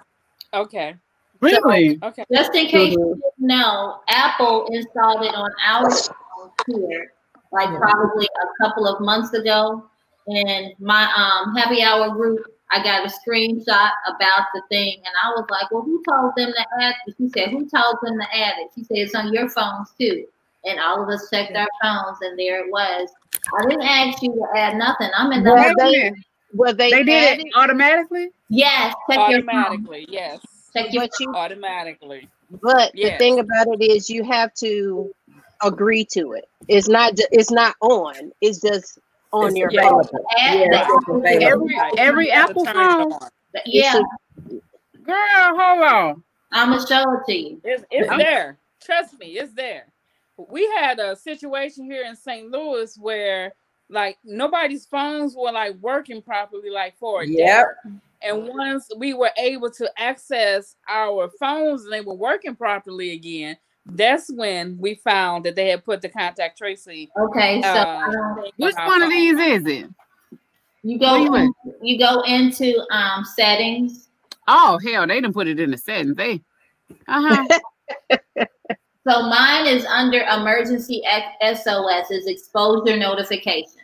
Okay. 0.54 0.94
Really? 1.40 1.98
So, 1.98 2.08
okay. 2.08 2.24
Just 2.32 2.54
in 2.54 2.66
case 2.66 2.94
mm-hmm. 2.94 3.08
you 3.08 3.22
didn't 3.36 3.48
know, 3.48 4.00
Apple 4.08 4.68
installed 4.72 5.24
it 5.24 5.34
on 5.34 5.50
our 5.66 5.90
phone 5.90 6.50
here, 6.66 7.12
like 7.52 7.68
probably 7.68 8.26
a 8.26 8.64
couple 8.64 8.86
of 8.86 9.00
months 9.00 9.34
ago. 9.34 9.84
And 10.28 10.72
my 10.80 11.04
um, 11.16 11.54
happy 11.54 11.82
hour 11.82 12.10
group, 12.10 12.46
I 12.72 12.82
got 12.82 13.06
a 13.06 13.08
screenshot 13.08 13.90
about 14.06 14.46
the 14.54 14.62
thing, 14.68 14.96
and 14.98 15.14
I 15.22 15.30
was 15.30 15.46
like, 15.50 15.70
"Well, 15.70 15.82
who 15.82 16.02
told 16.08 16.32
them 16.36 16.52
to 16.52 16.66
add 16.82 16.94
it?" 17.06 17.14
She 17.16 17.28
said, 17.28 17.50
"Who 17.50 17.68
told 17.68 17.96
them 18.02 18.18
to 18.18 18.36
add 18.36 18.54
it?" 18.58 18.70
She 18.74 18.84
said, 18.84 18.96
"It's 18.98 19.14
on 19.14 19.32
your 19.32 19.48
phones 19.48 19.90
too." 19.98 20.26
And 20.64 20.80
all 20.80 21.02
of 21.02 21.08
us 21.08 21.30
checked 21.30 21.56
our 21.56 21.68
phones, 21.80 22.18
and 22.22 22.38
there 22.38 22.64
it 22.64 22.70
was. 22.70 23.08
I 23.56 23.68
didn't 23.68 23.82
ask 23.82 24.20
you 24.22 24.32
to 24.32 24.58
add 24.58 24.76
nothing. 24.76 25.10
I'm 25.16 25.30
in 25.32 25.44
the. 25.44 25.52
Well, 25.52 25.74
they, 25.78 26.12
well, 26.54 26.74
they, 26.74 26.90
they 26.90 27.04
did 27.04 27.38
it 27.40 27.46
automatically. 27.54 28.30
Yes, 28.48 28.94
automatically. 29.08 30.06
Yes. 30.08 30.40
Check 30.72 30.92
your 30.92 31.08
you, 31.20 31.34
automatically. 31.34 32.28
But 32.62 32.92
yes. 32.94 33.12
the 33.12 33.18
thing 33.18 33.38
about 33.38 33.68
it 33.68 33.82
is, 33.82 34.10
you 34.10 34.24
have 34.24 34.52
to 34.54 35.14
agree 35.62 36.04
to 36.12 36.32
it. 36.32 36.48
It's 36.66 36.88
not. 36.88 37.12
It's 37.30 37.52
not 37.52 37.76
on. 37.80 38.32
It's 38.40 38.60
just 38.60 38.98
on 39.36 39.48
it's 39.48 39.56
your 39.56 39.70
phone. 39.70 40.02
Yeah. 40.36 40.88
Every 41.24 41.76
every 41.98 42.30
Apple 42.30 42.64
phone. 42.64 43.12
Yeah. 43.64 44.00
Girl, 45.02 45.16
hold 45.56 45.84
on. 45.84 46.22
I'm 46.52 46.70
gonna 46.70 46.86
show 46.86 47.02
it 47.12 47.26
to 47.26 47.34
you. 47.34 47.60
It's, 47.64 47.84
it's 47.90 48.08
there. 48.16 48.58
Trust 48.82 49.18
me, 49.18 49.26
it's 49.38 49.52
there. 49.54 49.86
We 50.36 50.64
had 50.78 50.98
a 50.98 51.16
situation 51.16 51.84
here 51.84 52.04
in 52.04 52.16
St. 52.16 52.50
Louis 52.50 52.96
where 52.98 53.52
like 53.88 54.18
nobody's 54.24 54.86
phones 54.86 55.34
were 55.36 55.52
like 55.52 55.76
working 55.76 56.22
properly 56.22 56.70
like 56.70 56.96
for 56.98 57.22
a 57.22 57.26
yep. 57.26 57.66
day. 57.84 57.90
And 58.22 58.48
once 58.48 58.88
we 58.96 59.14
were 59.14 59.30
able 59.36 59.70
to 59.72 59.90
access 59.96 60.76
our 60.88 61.30
phones 61.38 61.84
and 61.84 61.92
they 61.92 62.00
were 62.00 62.14
working 62.14 62.56
properly 62.56 63.12
again, 63.12 63.56
that's 63.86 64.30
when 64.32 64.78
we 64.78 64.96
found 64.96 65.44
that 65.44 65.54
they 65.54 65.68
had 65.68 65.84
put 65.84 66.02
the 66.02 66.08
contact 66.08 66.58
tracing. 66.58 67.08
Okay, 67.18 67.62
so 67.62 67.68
uh, 67.68 68.42
which 68.56 68.74
one 68.74 69.02
of 69.02 69.10
these 69.10 69.38
is 69.38 69.66
it? 69.66 69.90
You 70.82 70.98
go 70.98 71.16
you, 71.16 71.54
you 71.82 71.98
go 71.98 72.20
into 72.22 72.78
um 72.90 73.24
settings. 73.24 74.08
Oh 74.48 74.78
hell, 74.84 75.06
they 75.06 75.20
didn't 75.20 75.34
put 75.34 75.48
it 75.48 75.60
in 75.60 75.70
the 75.70 75.78
settings. 75.78 76.16
They 76.16 76.42
uh-huh. 77.08 77.58
so 79.08 79.22
mine 79.22 79.66
is 79.66 79.84
under 79.86 80.20
emergency 80.20 81.02
SOS 81.42 82.10
is 82.10 82.26
exposure 82.26 82.96
notification. 82.96 83.80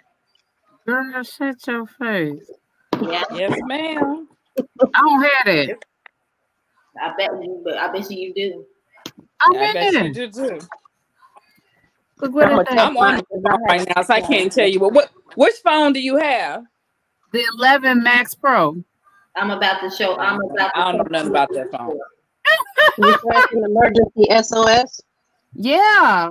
Girl, 0.87 1.23
shut 1.23 1.67
your 1.67 1.87
face. 1.87 2.51
Yeah. 3.01 3.25
Yes, 3.35 3.59
ma'am. 3.65 4.29
I 4.59 5.01
don't 5.01 5.23
have 5.23 5.55
it. 5.55 5.85
I 7.01 7.15
bet 7.17 7.31
you, 7.43 7.61
but 7.65 7.79
I 7.79 7.93
bet 7.93 8.11
you 8.11 8.19
you 8.19 8.35
do. 8.35 8.67
I'm 9.45 9.55
yeah, 9.55 9.61
I 9.61 9.73
bet 9.73 9.93
you 9.93 10.13
do 10.13 10.31
too. 10.31 10.59
Look 12.21 12.35
what 12.35 12.49
I'm, 12.49 12.65
I'm 12.79 12.97
on 12.97 13.23
right 13.69 13.89
now, 13.95 14.03
so 14.03 14.15
I 14.15 14.21
can't 14.21 14.53
tell 14.53 14.69
you. 14.69 14.79
But 14.79 14.93
what 14.93 15.11
which 15.35 15.55
phone 15.65 15.93
do 15.93 16.01
you 16.01 16.17
have? 16.17 16.65
The 17.33 17.45
11 17.59 18.03
Max 18.03 18.35
Pro. 18.35 18.85
I'm 19.35 19.51
about 19.51 19.81
to 19.81 19.91
show. 19.91 20.17
I'm 20.17 20.41
about. 20.41 20.69
To 20.75 20.79
I 20.79 20.93
don't 20.93 21.11
know 21.11 21.19
nothing 21.19 21.31
about 21.31 21.49
that 21.55 21.71
phone. 21.73 21.99
you 22.99 23.19
an 23.59 23.65
emergency 23.65 24.27
SOS? 24.43 25.01
Yeah. 25.55 26.31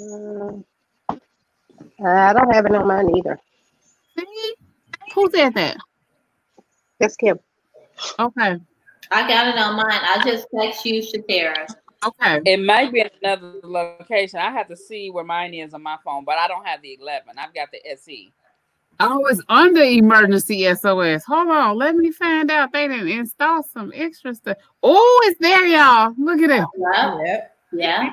Uh, 0.00 0.52
I 2.04 2.32
don't 2.32 2.54
have 2.54 2.66
it 2.66 2.74
on 2.74 2.86
mine 2.86 3.10
either. 3.16 3.38
See? 4.18 4.54
Who 5.14 5.30
said 5.34 5.54
that? 5.54 5.76
That's 6.98 7.16
Kim. 7.16 7.38
Okay. 8.18 8.56
I 9.10 9.28
got 9.28 9.48
it 9.48 9.58
on 9.58 9.76
mine. 9.76 9.86
I 9.88 10.22
just 10.24 10.46
text 10.56 10.84
you, 10.84 11.02
ShaTera. 11.02 11.66
Okay. 12.04 12.40
It 12.46 12.60
might 12.60 12.92
be 12.92 13.00
in 13.00 13.10
another 13.22 13.60
location. 13.62 14.38
I 14.38 14.50
have 14.50 14.68
to 14.68 14.76
see 14.76 15.10
where 15.10 15.24
mine 15.24 15.52
is 15.52 15.74
on 15.74 15.82
my 15.82 15.96
phone, 16.04 16.24
but 16.24 16.38
I 16.38 16.48
don't 16.48 16.66
have 16.66 16.80
the 16.80 16.96
11. 17.00 17.34
I've 17.36 17.54
got 17.54 17.68
the 17.70 17.86
SE. 17.92 18.32
Oh, 19.02 19.24
it's 19.26 19.42
under 19.48 19.82
emergency 19.82 20.64
SOS. 20.74 21.24
Hold 21.24 21.48
on. 21.48 21.76
Let 21.76 21.96
me 21.96 22.10
find 22.10 22.50
out 22.50 22.72
they 22.72 22.86
didn't 22.88 23.08
install 23.08 23.62
some 23.62 23.92
extra 23.94 24.34
stuff. 24.34 24.58
Oh, 24.82 25.22
it's 25.24 25.40
there, 25.40 25.66
y'all. 25.66 26.14
Look 26.18 26.40
at 26.40 26.50
it. 26.50 26.64
Oh, 26.64 27.22
yeah. 27.24 27.46
Yeah. 27.72 28.10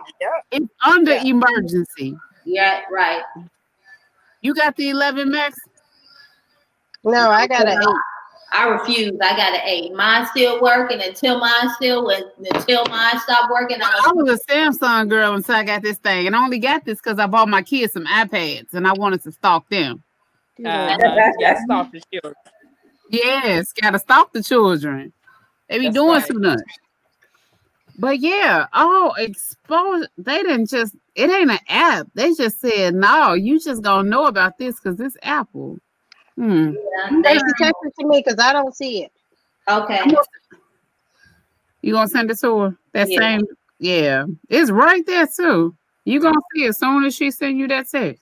It's 0.51 0.65
under 0.85 1.15
yeah. 1.15 1.23
emergency. 1.25 2.15
Yeah, 2.45 2.81
right. 2.91 3.23
You 4.41 4.53
got 4.53 4.75
the 4.75 4.89
11 4.89 5.31
max? 5.31 5.57
No, 7.03 7.29
I 7.29 7.47
got 7.47 7.67
an 7.67 7.81
eight. 7.81 7.97
I 8.51 8.67
refuse. 8.67 9.11
I 9.21 9.35
got 9.35 9.53
an 9.53 9.61
A. 9.65 9.89
Mine 9.91 10.25
still 10.27 10.61
working 10.61 11.01
until 11.01 11.39
mine 11.39 11.69
still 11.75 12.09
until 12.09 12.85
mine 12.85 13.19
stop 13.19 13.49
working. 13.49 13.81
I, 13.81 14.01
I 14.05 14.11
was 14.13 14.39
a 14.39 14.51
Samsung 14.51 15.09
girl 15.09 15.33
until 15.33 15.55
I 15.55 15.63
got 15.63 15.81
this 15.81 15.97
thing, 15.97 16.27
and 16.27 16.35
I 16.35 16.43
only 16.43 16.59
got 16.59 16.85
this 16.85 16.99
because 16.99 17.19
I 17.19 17.27
bought 17.27 17.49
my 17.49 17.61
kids 17.61 17.93
some 17.93 18.05
iPads, 18.05 18.73
and 18.73 18.87
I 18.87 18.93
wanted 18.93 19.23
to 19.23 19.31
stalk 19.31 19.69
them. 19.69 20.03
Uh, 20.59 20.97
yeah, 21.39 21.59
stalk 21.65 21.91
the 21.91 22.01
children. 22.11 22.35
Yes, 23.09 23.73
gotta 23.73 23.99
stop 23.99 24.33
the 24.33 24.41
children. 24.41 25.13
They 25.69 25.79
be 25.79 25.85
That's 25.85 25.95
doing 25.95 26.09
right. 26.09 26.27
too 26.27 26.39
much. 26.39 26.61
But 27.99 28.19
yeah, 28.19 28.67
oh, 28.73 29.13
expose. 29.17 30.07
They 30.17 30.41
didn't 30.43 30.69
just. 30.69 30.95
It 31.15 31.29
ain't 31.29 31.51
an 31.51 31.59
app. 31.67 32.07
They 32.13 32.33
just 32.33 32.61
said 32.61 32.95
no. 32.95 33.33
You 33.33 33.59
just 33.59 33.81
gonna 33.81 34.07
know 34.07 34.27
about 34.27 34.57
this 34.57 34.79
because 34.79 34.99
it's 34.99 35.17
Apple. 35.23 35.79
Hmm. 36.37 36.73
Yeah, 36.73 37.21
they 37.23 37.33
text 37.33 37.81
it 37.83 37.93
to 37.99 38.07
me 38.07 38.23
because 38.23 38.39
I 38.39 38.53
don't 38.53 38.75
see 38.75 39.03
it. 39.03 39.11
Okay. 39.67 40.01
You 41.81 41.93
gonna 41.93 42.07
send 42.07 42.29
it 42.29 42.39
to 42.39 42.59
her? 42.59 42.77
That 42.93 43.09
yeah. 43.09 43.19
same, 43.19 43.41
yeah. 43.79 44.25
It's 44.49 44.69
right 44.69 45.05
there 45.05 45.27
too. 45.27 45.75
You 46.05 46.19
gonna 46.19 46.37
see 46.53 46.65
it 46.65 46.69
as 46.69 46.79
soon 46.79 47.05
as 47.05 47.15
she 47.15 47.31
send 47.31 47.57
you 47.57 47.67
that 47.69 47.89
text. 47.89 48.21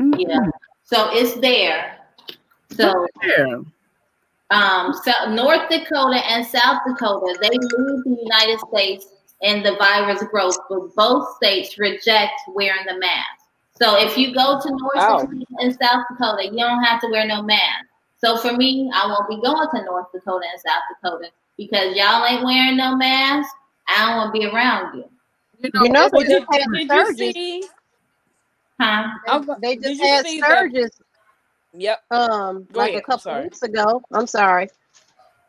Mm-hmm. 0.00 0.20
Yeah. 0.20 0.46
So 0.84 1.08
it's 1.12 1.34
there. 1.40 1.98
So 2.70 3.06
yeah. 3.22 3.60
um 4.50 4.94
so 5.04 5.30
North 5.30 5.68
Dakota 5.68 6.22
and 6.30 6.46
South 6.46 6.80
Dakota, 6.86 7.38
they 7.40 7.50
leave 7.50 8.04
the 8.04 8.18
United 8.22 8.58
States 8.72 9.06
and 9.42 9.64
the 9.64 9.76
virus 9.76 10.22
growth, 10.30 10.56
but 10.68 10.94
both 10.94 11.36
states 11.36 11.78
reject 11.78 12.32
wearing 12.48 12.86
the 12.86 12.98
mask. 12.98 13.43
So 13.76 13.98
if 13.98 14.16
you 14.16 14.32
go 14.34 14.60
to 14.60 14.70
North 14.70 14.92
oh. 14.96 15.20
Dakota 15.26 15.46
and 15.58 15.76
South 15.80 16.04
Dakota, 16.10 16.44
you 16.44 16.58
don't 16.58 16.82
have 16.84 17.00
to 17.00 17.08
wear 17.08 17.26
no 17.26 17.42
mask. 17.42 17.86
So 18.18 18.36
for 18.38 18.52
me, 18.52 18.90
I 18.94 19.06
won't 19.06 19.28
be 19.28 19.36
going 19.36 19.68
to 19.68 19.84
North 19.84 20.06
Dakota 20.12 20.46
and 20.50 20.60
South 20.60 20.82
Dakota 21.02 21.30
because 21.56 21.94
y'all 21.96 22.24
ain't 22.24 22.44
wearing 22.44 22.76
no 22.76 22.96
mask. 22.96 23.54
I 23.88 24.06
don't 24.06 24.16
want 24.16 24.34
to 24.34 24.40
be 24.40 24.46
around 24.46 24.96
you. 24.96 25.04
You 25.60 25.70
know, 25.74 25.82
you 25.84 25.88
know 25.90 26.08
they 26.12 26.24
just 26.24 26.46
had 26.52 26.64
did 26.72 26.88
surges. 26.88 27.34
See? 27.34 27.64
Huh? 28.80 29.08
They, 29.60 29.76
they 29.76 29.94
just 29.94 30.02
had 30.02 30.26
surges. 30.26 30.90
The... 31.72 31.80
Yep. 31.80 32.04
Um, 32.10 32.68
Go 32.72 32.80
like 32.80 32.90
ahead. 32.90 33.02
a 33.02 33.04
couple 33.04 33.42
weeks 33.42 33.62
ago. 33.62 34.02
I'm 34.12 34.26
sorry. 34.26 34.68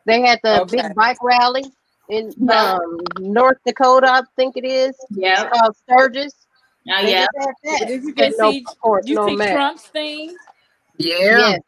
They 0.04 0.20
had 0.22 0.40
the 0.42 0.62
okay. 0.62 0.82
big 0.82 0.94
bike 0.94 1.18
rally 1.22 1.64
in 2.08 2.32
um, 2.50 2.98
North 3.18 3.58
Dakota, 3.66 4.08
I 4.08 4.22
think 4.36 4.56
it 4.56 4.64
is. 4.64 4.94
Yeah. 5.10 5.42
It's 5.42 5.58
called 5.58 5.76
Sturgis. 5.76 6.45
Oh 6.88 7.00
yeah. 7.00 7.26
Did 7.86 8.04
you 8.04 8.14
get 8.14 8.34
no, 8.38 8.52
see, 8.52 8.62
course, 8.62 9.06
you 9.06 9.16
no 9.16 9.26
see 9.26 9.36
mask. 9.36 9.52
Trump's 9.52 9.86
thing? 9.86 10.36
Yeah. 10.98 11.38
Yes. 11.38 11.60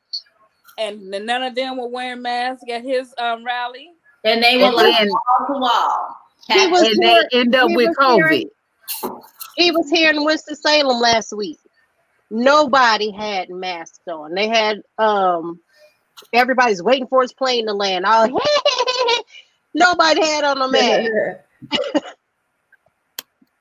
And 0.79 1.11
none 1.11 1.43
of 1.43 1.55
them 1.55 1.77
were 1.77 1.89
wearing 1.89 2.23
masks 2.23 2.63
at 2.71 2.85
his 2.85 3.13
um, 3.19 3.45
rally. 3.45 3.91
And 4.25 4.43
they 4.43 4.59
were 4.59 4.71
like 4.71 5.09
wall 5.09 5.47
to 5.47 5.53
wall. 5.55 6.17
He 6.49 6.67
was 6.69 6.83
and 6.83 7.03
here, 7.03 7.29
they 7.31 7.41
end 7.41 7.55
up 7.55 7.71
with 7.73 7.97
COVID. 7.97 8.31
Here, 8.31 9.11
he 9.57 9.71
was 9.73 9.91
here 9.91 10.11
in 10.11 10.25
Winston 10.25 10.55
Salem 10.55 11.01
last 11.01 11.33
week. 11.37 11.59
Nobody 12.31 13.11
had 13.11 13.51
masks 13.51 14.01
on. 14.07 14.35
They 14.35 14.49
had 14.49 14.83
um 14.99 15.61
everybody's 16.33 16.83
waiting 16.83 17.09
for 17.09 17.23
his 17.23 17.33
plane 17.33 17.67
to 17.67 17.73
land. 17.73 18.05
Oh, 18.07 18.41
nobody 19.75 20.25
had 20.25 20.45
on 20.45 20.63
a 20.63 20.69
mask. 20.69 21.11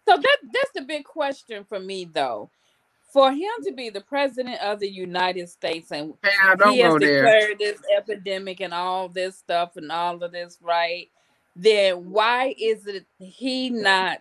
So 0.07 0.15
that 0.15 0.37
that's 0.53 0.71
the 0.73 0.81
big 0.81 1.03
question 1.03 1.65
for 1.67 1.79
me 1.79 2.05
though. 2.05 2.49
For 3.11 3.31
him 3.31 3.51
to 3.63 3.73
be 3.73 3.89
the 3.89 4.01
president 4.01 4.61
of 4.61 4.79
the 4.79 4.89
United 4.89 5.49
States 5.49 5.91
and 5.91 6.13
yeah, 6.23 6.71
he 6.71 6.79
has 6.79 6.93
declared 6.93 7.59
this 7.59 7.79
epidemic 7.95 8.61
and 8.61 8.73
all 8.73 9.09
this 9.09 9.37
stuff 9.37 9.75
and 9.75 9.91
all 9.91 10.23
of 10.23 10.31
this, 10.31 10.57
right? 10.61 11.09
Then 11.55 12.11
why 12.11 12.55
is 12.57 12.87
it 12.87 13.05
he 13.17 13.69
not 13.69 14.19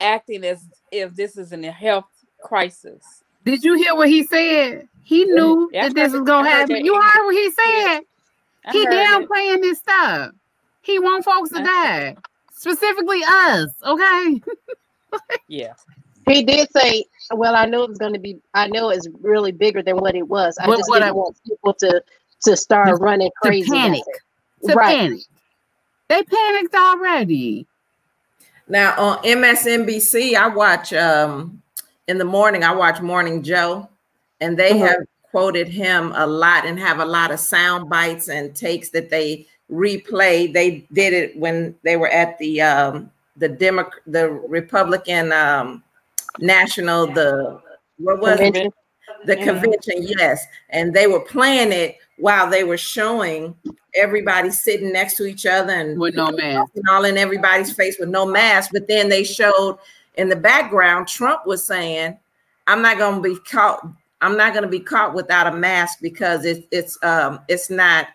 acting 0.00 0.44
as 0.44 0.64
if 0.92 1.16
this 1.16 1.36
is 1.36 1.52
in 1.52 1.64
a 1.64 1.72
health 1.72 2.06
crisis? 2.40 3.24
Did 3.44 3.64
you 3.64 3.74
hear 3.74 3.96
what 3.96 4.08
he 4.08 4.24
said? 4.24 4.88
He 5.02 5.24
knew 5.24 5.68
yeah, 5.72 5.88
that 5.88 5.94
this 5.96 6.12
was 6.12 6.22
gonna 6.22 6.48
happen. 6.48 6.84
You 6.84 6.94
heard 6.94 7.24
what 7.24 7.34
he 7.34 7.50
said. 7.50 8.00
he 8.70 8.86
downplaying 8.86 9.62
this 9.62 9.78
stuff. 9.78 10.32
He 10.82 10.98
want 11.00 11.24
folks 11.24 11.50
to 11.50 11.62
die 11.64 12.16
specifically 12.58 13.20
us. 13.26 13.70
Okay. 13.86 14.42
yeah. 15.48 15.74
He 16.26 16.42
did 16.42 16.68
say, 16.72 17.04
"Well, 17.30 17.54
I 17.54 17.64
know 17.64 17.84
it's 17.84 17.98
going 17.98 18.12
to 18.12 18.18
be. 18.18 18.38
I 18.52 18.66
know 18.66 18.90
it's 18.90 19.08
really 19.20 19.52
bigger 19.52 19.82
than 19.82 19.96
what 19.96 20.14
it 20.14 20.28
was. 20.28 20.58
I 20.58 20.66
but 20.66 20.76
just 20.76 20.90
didn't 20.92 21.08
I, 21.08 21.12
want 21.12 21.36
people 21.46 21.72
to 21.74 22.02
to 22.42 22.56
start 22.56 22.88
to, 22.88 22.94
running 22.96 23.30
crazy, 23.42 23.64
to 23.64 23.72
panic, 23.72 24.02
to 24.66 24.74
right. 24.74 24.98
panic. 24.98 25.20
They 26.08 26.22
panicked 26.22 26.74
already." 26.74 27.66
Now 28.68 28.94
on 29.00 29.22
MSNBC, 29.24 30.34
I 30.34 30.48
watch 30.48 30.92
um 30.92 31.62
in 32.08 32.18
the 32.18 32.26
morning. 32.26 32.62
I 32.62 32.74
watch 32.74 33.00
Morning 33.00 33.42
Joe, 33.42 33.88
and 34.42 34.58
they 34.58 34.72
uh-huh. 34.72 34.86
have 34.86 35.00
quoted 35.30 35.68
him 35.68 36.12
a 36.14 36.26
lot 36.26 36.66
and 36.66 36.78
have 36.78 36.98
a 36.98 37.04
lot 37.04 37.30
of 37.30 37.40
sound 37.40 37.88
bites 37.88 38.28
and 38.28 38.54
takes 38.54 38.90
that 38.90 39.08
they 39.08 39.46
replay. 39.70 40.52
They 40.52 40.86
did 40.92 41.12
it 41.12 41.36
when 41.36 41.74
they 41.82 41.96
were 41.96 42.08
at 42.08 42.38
the 42.38 42.60
um, 42.62 43.10
the 43.36 43.48
Demo- 43.48 43.90
the 44.06 44.30
Republican 44.30 45.32
um, 45.32 45.82
National 46.38 47.06
the 47.06 47.60
what 47.98 48.20
was 48.20 48.36
convention. 48.36 48.66
it? 48.66 48.74
The 49.26 49.38
yeah. 49.38 49.44
convention, 49.44 49.94
yes, 50.02 50.44
and 50.70 50.94
they 50.94 51.06
were 51.06 51.20
playing 51.20 51.72
it 51.72 51.96
while 52.18 52.48
they 52.48 52.62
were 52.64 52.76
showing 52.76 53.54
everybody 53.94 54.50
sitting 54.50 54.92
next 54.92 55.16
to 55.16 55.24
each 55.24 55.46
other 55.46 55.72
and 55.72 55.98
with 55.98 56.14
no 56.14 56.30
mask, 56.30 56.72
and 56.76 56.84
all 56.88 57.04
in 57.04 57.16
everybody's 57.16 57.72
face 57.72 57.96
with 57.98 58.08
no 58.08 58.26
mask. 58.26 58.70
But 58.72 58.86
then 58.86 59.08
they 59.08 59.24
showed 59.24 59.78
in 60.16 60.28
the 60.28 60.36
background 60.36 61.08
Trump 61.08 61.46
was 61.46 61.64
saying, 61.64 62.16
"I'm 62.66 62.82
not 62.82 62.98
going 62.98 63.22
to 63.22 63.28
be 63.28 63.38
caught. 63.40 63.86
I'm 64.20 64.36
not 64.36 64.52
going 64.52 64.64
to 64.64 64.68
be 64.68 64.80
caught 64.80 65.14
without 65.14 65.52
a 65.52 65.56
mask 65.56 65.98
because 66.00 66.44
it's 66.44 66.66
it's 66.70 66.98
um 67.02 67.40
it's 67.48 67.70
not 67.70 68.08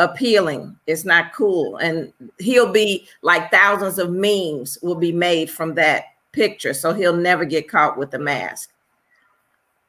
appealing. 0.00 0.76
It's 0.86 1.04
not 1.04 1.32
cool. 1.32 1.76
And 1.76 2.12
he'll 2.38 2.72
be 2.72 3.06
like 3.22 3.50
thousands 3.50 3.98
of 3.98 4.10
memes 4.10 4.78
will 4.82 4.96
be 4.96 5.12
made 5.12 5.50
from 5.50 5.74
that 5.74 6.04
picture. 6.32 6.74
So 6.74 6.92
he'll 6.92 7.16
never 7.16 7.44
get 7.44 7.68
caught 7.68 7.98
with 7.98 8.14
a 8.14 8.18
mask. 8.18 8.72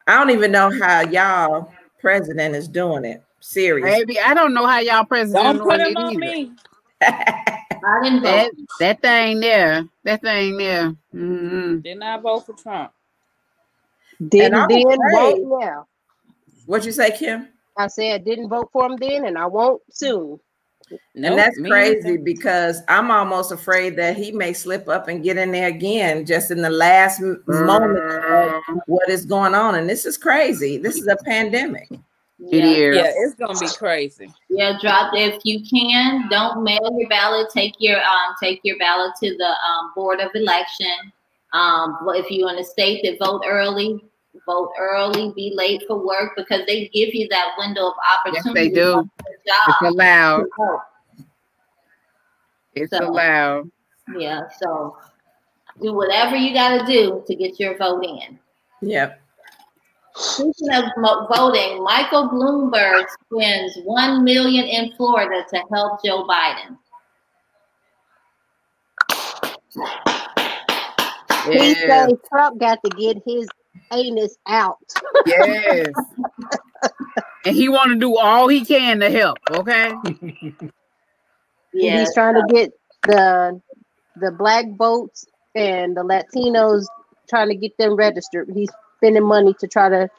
I 0.08 0.16
don't 0.20 0.32
even 0.32 0.52
know 0.52 0.72
how 0.82 1.02
y'all 1.02 1.72
president 2.00 2.56
is 2.56 2.68
doing 2.68 3.06
it. 3.06 3.24
Serious. 3.40 3.86
Maybe 3.86 4.20
I 4.20 4.34
don't 4.34 4.54
know 4.54 4.68
how 4.68 4.80
y'all 4.80 5.06
president 5.06 5.60
don't 5.60 5.68
put 5.68 5.80
him 5.80 5.96
on 5.98 6.18
me. 6.18 6.52
I 7.02 8.00
didn't 8.04 8.22
vote. 8.22 8.24
That, 8.24 8.52
that 8.80 9.02
thing 9.02 9.40
there. 9.40 9.86
That 10.04 10.22
thing 10.22 10.58
there. 10.58 10.90
Mm-hmm. 11.16 11.80
Did 11.80 11.98
not 12.00 12.20
I 12.20 12.22
vote 12.22 12.46
for 12.46 12.54
Trump. 12.54 12.92
Didn't 14.28 14.68
didn't 14.68 15.00
vote. 15.14 15.60
Yeah. 15.62 15.84
What'd 16.68 16.86
you 16.86 16.92
say, 16.92 17.18
Kim? 17.18 17.48
I 17.78 17.88
said 17.88 18.22
I 18.22 18.24
didn't 18.24 18.50
vote 18.50 18.70
for 18.72 18.86
him 18.86 18.98
then, 18.98 19.26
and 19.26 19.38
I 19.38 19.46
won't 19.46 19.82
soon. 19.92 20.40
Nope, 20.90 21.00
and 21.16 21.40
that's 21.40 21.58
crazy 21.60 22.18
because 22.18 22.82
I'm 22.88 23.12
almost 23.12 23.52
afraid 23.52 23.96
that 23.98 24.18
he 24.18 24.32
may 24.32 24.52
slip 24.52 24.90
up 24.90 25.08
and 25.08 25.24
get 25.24 25.38
in 25.38 25.52
there 25.52 25.70
again 25.70 26.26
just 26.26 26.52
in 26.52 26.62
the 26.62 26.70
last 26.70 27.22
moment 27.48 28.00
of 28.26 28.62
what 28.88 29.10
is 29.10 29.26
going 29.26 29.56
on. 29.56 29.76
And 29.76 29.90
this 29.90 30.06
is 30.06 30.18
crazy. 30.18 30.78
This 30.78 30.98
is 30.98 31.08
a 31.08 31.16
pandemic. 31.24 31.88
Yeah. 32.44 32.58
It 32.58 32.64
is. 32.66 32.96
Yeah, 32.96 33.12
it's 33.16 33.36
gonna 33.36 33.58
be 33.58 33.68
crazy. 33.78 34.34
Yeah, 34.50 34.78
drop 34.82 35.12
if 35.14 35.40
you 35.44 35.62
can. 35.64 36.28
Don't 36.30 36.64
mail 36.64 36.90
your 36.98 37.08
ballot. 37.08 37.50
Take 37.54 37.76
your 37.78 38.00
um 38.00 38.36
take 38.42 38.62
your 38.64 38.78
ballot 38.80 39.14
to 39.22 39.38
the 39.38 39.46
um, 39.46 39.92
board 39.96 40.20
of 40.20 40.32
election. 40.34 41.14
Um, 41.54 41.98
if 42.16 42.32
you're 42.32 42.50
in 42.50 42.58
a 42.58 42.64
state 42.64 43.02
that 43.04 43.20
vote 43.20 43.44
early, 43.46 44.04
vote 44.52 44.72
early, 44.80 45.32
be 45.36 45.54
late 45.56 45.84
for 45.88 45.98
work 45.98 46.34
because 46.36 46.66
they 46.68 46.88
give 46.90 47.14
you 47.14 47.28
that 47.30 47.54
window 47.58 47.88
of 47.88 47.94
opportunity. 48.14 48.48
Yes, 48.48 48.54
they 48.54 48.70
do. 48.70 49.10
It's 49.56 49.82
allowed. 49.82 50.46
It's 52.74 52.92
so, 52.92 53.10
allowed. 53.10 53.72
Yeah, 54.18 54.42
so 54.62 54.98
do 55.82 55.94
whatever 55.94 56.36
you 56.36 56.54
got 56.54 56.80
to 56.80 56.86
do 56.86 57.24
to 57.26 57.36
get 57.36 57.60
your 57.60 57.78
vote 57.78 58.04
in. 58.04 58.40
Yep. 58.82 59.20
Speaking 60.16 60.74
of 60.74 60.84
voting, 61.34 61.84
Michael 61.84 62.28
Bloomberg 62.28 63.06
spends 63.26 63.78
one 63.86 64.24
million 64.26 64.66
in 64.66 64.92
Florida 64.98 65.46
to 65.50 65.64
help 65.74 66.04
Joe 66.04 66.28
Biden. 66.28 66.78
He 71.50 71.74
said 71.76 72.10
Trump 72.30 72.60
got 72.60 72.80
to 72.84 72.90
get 72.98 73.22
his 73.26 73.48
anus 73.92 74.38
out. 74.48 74.78
Yes. 75.26 75.88
and 77.46 77.56
he 77.56 77.70
want 77.70 77.92
to 77.92 77.96
do 77.96 78.18
all 78.18 78.48
he 78.48 78.66
can 78.66 79.00
to 79.00 79.10
help. 79.10 79.38
Okay. 79.52 79.92
yeah, 81.74 82.00
he's 82.00 82.14
trying 82.14 82.36
to 82.36 82.46
get 82.54 82.72
the 83.04 83.62
the 84.18 84.32
black 84.32 84.66
votes 84.78 85.26
and 85.56 85.96
the 85.96 86.04
Latinos 86.04 86.86
trying 87.30 87.50
to 87.50 87.56
get 87.56 87.78
them 87.78 87.96
registered. 87.96 88.50
He's 88.54 88.70
spending 88.98 89.26
money 89.26 89.54
to 89.60 89.68
try 89.68 89.90
to 89.90 90.10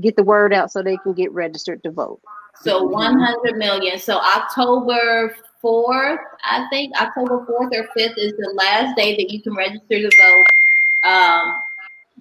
get 0.00 0.16
the 0.16 0.22
word 0.22 0.52
out 0.52 0.72
so 0.72 0.82
they 0.82 0.96
can 0.98 1.12
get 1.12 1.32
registered 1.32 1.82
to 1.82 1.90
vote. 1.90 2.20
So 2.60 2.82
100 2.84 3.56
million. 3.56 3.98
So 3.98 4.18
October 4.18 5.36
4th, 5.62 6.18
I 6.44 6.66
think 6.70 6.92
October 7.00 7.46
4th 7.46 7.72
or 7.72 7.88
5th 7.96 8.14
is 8.16 8.32
the 8.32 8.52
last 8.56 8.96
day 8.96 9.16
that 9.16 9.30
you 9.30 9.42
can 9.42 9.54
register 9.54 9.98
to 9.98 10.10
vote. 10.10 11.08
Um, 11.08 11.54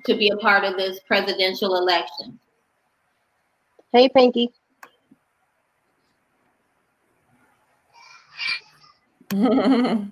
to 0.08 0.16
be 0.16 0.30
a 0.30 0.38
part 0.38 0.64
of 0.64 0.76
this 0.78 1.00
presidential 1.02 1.76
election. 1.76 2.40
Hey, 3.94 4.10
Pinky. 4.10 4.52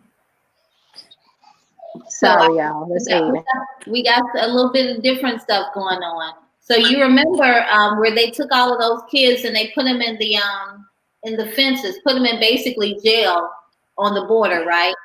Sorry, 2.09 2.57
y'all. 2.57 2.87
We, 2.89 2.99
got, 3.07 3.87
we 3.87 4.03
got 4.03 4.23
a 4.37 4.47
little 4.47 4.71
bit 4.71 4.95
of 4.95 5.03
different 5.03 5.41
stuff 5.41 5.73
going 5.73 5.99
on. 5.99 6.35
So 6.59 6.75
you 6.75 7.01
remember 7.01 7.63
um, 7.69 7.99
where 7.99 8.13
they 8.13 8.31
took 8.31 8.51
all 8.51 8.73
of 8.73 8.79
those 8.79 9.01
kids 9.09 9.45
and 9.45 9.55
they 9.55 9.71
put 9.75 9.85
them 9.85 10.01
in 10.01 10.17
the 10.17 10.37
um, 10.37 10.87
in 11.23 11.37
the 11.37 11.47
fences, 11.51 11.99
put 12.03 12.15
them 12.15 12.25
in 12.25 12.39
basically 12.39 12.99
jail 13.03 13.49
on 13.97 14.13
the 14.13 14.25
border, 14.25 14.65
right? 14.65 14.95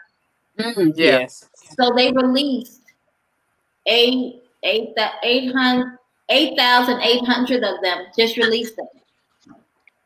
Mm, 0.59 0.92
yes. 0.96 1.48
So 1.79 1.92
they 1.94 2.12
released 2.12 2.83
a 3.87 4.40
8,800 4.62 5.99
8, 6.31 6.59
8, 6.59 7.64
of 7.64 7.83
them. 7.83 8.07
Just 8.16 8.37
released 8.37 8.77
them. 8.77 8.87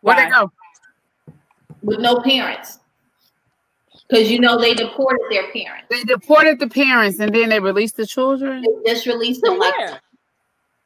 Where'd 0.01 0.19
they 0.19 0.31
go? 0.31 0.51
With 1.83 2.01
no 2.01 2.21
parents. 2.21 2.79
Because 4.09 4.31
you 4.31 4.39
know 4.39 4.59
they 4.59 4.75
deported 4.75 5.27
their 5.31 5.51
parents. 5.53 5.87
They 5.91 6.03
deported 6.05 6.59
the 6.61 6.69
parents 6.69 7.19
and 7.21 7.35
then 7.35 7.49
they 7.49 7.61
released 7.61 7.97
the 7.97 8.07
children? 8.07 8.63
They 8.63 8.93
just 8.93 9.07
released 9.07 9.43
them. 9.43 9.59
Like, 9.59 10.01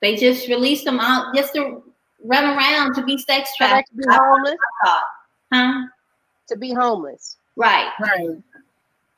they 0.01 0.17
just 0.17 0.49
released 0.49 0.85
them 0.85 1.01
out 1.01 1.35
just 1.35 1.53
to 1.55 1.83
run 2.25 2.45
around 2.45 2.95
to 2.95 3.05
be 3.05 3.19
sex 3.19 3.51
trafficked. 3.57 3.91
To 3.91 3.97
be 3.97 4.05
homeless? 4.09 4.57
Huh? 5.53 5.87
To 6.49 6.57
be 6.57 6.73
homeless. 6.73 7.37
Right. 7.57 7.91
Right. 8.01 8.39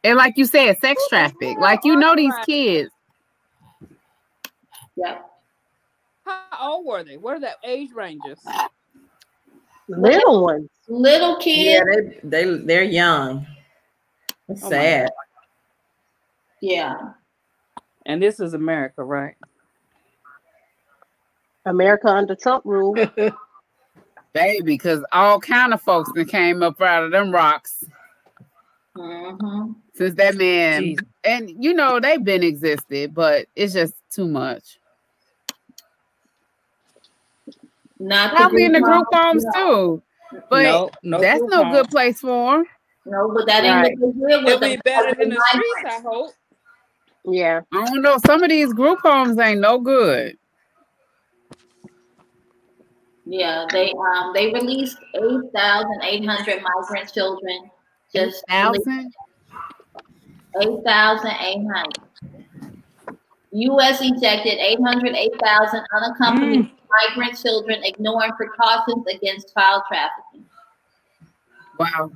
And 0.03 0.17
like 0.17 0.39
you 0.39 0.47
said, 0.47 0.79
sex 0.79 1.03
trafficked. 1.09 1.61
Like 1.61 1.81
you 1.85 1.97
know 1.97 2.17
these 2.17 2.35
kids 2.47 2.91
Yep. 5.01 5.31
How 6.27 6.73
old 6.73 6.87
were 6.87 7.03
they? 7.03 7.17
What 7.17 7.37
are 7.37 7.41
the 7.41 7.57
age 7.65 7.91
ranges? 7.95 8.39
Little 9.89 10.45
ones. 10.45 10.69
Little 10.89 11.37
kids. 11.37 11.85
Yeah, 11.87 12.11
they, 12.23 12.45
they 12.45 12.59
they're 12.59 12.83
young. 12.83 13.47
It's 14.49 14.63
oh 14.63 14.71
sad. 14.71 15.11
Yeah. 16.61 17.13
And 18.07 18.23
this 18.23 18.41
is 18.41 18.55
America, 18.55 19.03
right? 19.03 19.37
America 21.65 22.09
under 22.09 22.35
Trump 22.35 22.65
rule. 22.65 22.95
Baby, 24.33 24.63
because 24.63 25.05
all 25.13 25.41
kind 25.41 25.73
of 25.75 25.81
folks 25.81 26.11
that 26.15 26.29
came 26.29 26.63
up 26.63 26.81
out 26.81 27.05
of 27.05 27.11
them 27.11 27.33
rocks. 27.33 27.85
Mm-hmm. 28.97 29.73
Since 29.95 30.15
that 30.17 30.37
man, 30.37 30.83
Jeez. 30.83 30.99
and 31.25 31.53
you 31.63 31.75
know 31.75 32.01
they've 32.01 32.23
been 32.23 32.43
existed, 32.43 33.15
but 33.15 33.47
it's 33.57 33.73
just 33.73 33.95
too 34.11 34.29
much. 34.29 34.80
Not 38.01 38.35
probably 38.35 38.65
in 38.65 38.73
the 38.73 38.81
group 38.81 39.07
homes 39.13 39.45
too, 39.55 40.03
but 40.49 40.63
no, 40.63 40.91
no 41.03 41.21
that's 41.21 41.43
no 41.43 41.65
home. 41.65 41.73
good 41.73 41.89
place 41.91 42.21
for 42.21 42.57
them. 42.57 42.67
No, 43.05 43.31
but 43.35 43.47
that 43.47 43.63
ain't 43.63 43.75
right. 43.77 43.99
good 43.99 44.49
It'll 44.49 44.59
be 44.59 44.81
better 44.85 45.21
in 45.21 45.29
the 45.29 45.45
streets, 45.51 45.85
I 45.85 46.01
hope. 46.01 46.33
Yeah, 47.27 47.61
I 47.73 47.85
don't 47.85 48.01
know. 48.01 48.17
Some 48.25 48.43
of 48.43 48.49
these 48.49 48.73
group 48.73 49.01
homes 49.03 49.39
ain't 49.39 49.61
no 49.61 49.79
good. 49.79 50.39
Yeah, 53.27 53.67
they 53.71 53.93
um 53.93 54.33
they 54.33 54.51
released 54.51 54.97
eight 55.15 55.53
thousand 55.55 56.03
eight 56.03 56.25
hundred 56.25 56.63
migrant 56.63 57.13
children. 57.13 57.71
Just 58.15 58.43
thousand. 58.49 59.13
Eight 60.63 60.85
thousand 60.87 61.33
eight 61.43 61.67
hundred. 61.71 61.99
U.S. 63.53 63.99
ejected 64.01 64.59
808,000 64.59 65.85
unaccompanied 65.93 66.67
mm. 66.67 66.71
Migrant 66.90 67.38
children, 67.40 67.83
ignoring 67.85 68.33
precautions 68.33 69.07
against 69.07 69.55
child 69.55 69.83
trafficking. 69.88 70.46
Wow. 71.79 72.11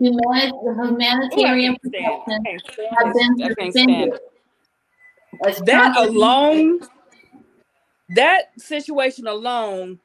humanitarian 0.00 1.76
protection 1.82 2.44
have 2.96 3.14
been 3.14 3.36
suspended. 3.38 4.12
That 5.64 5.96
alone, 5.96 6.80
that 8.14 8.52
situation 8.58 9.26
alone 9.26 9.98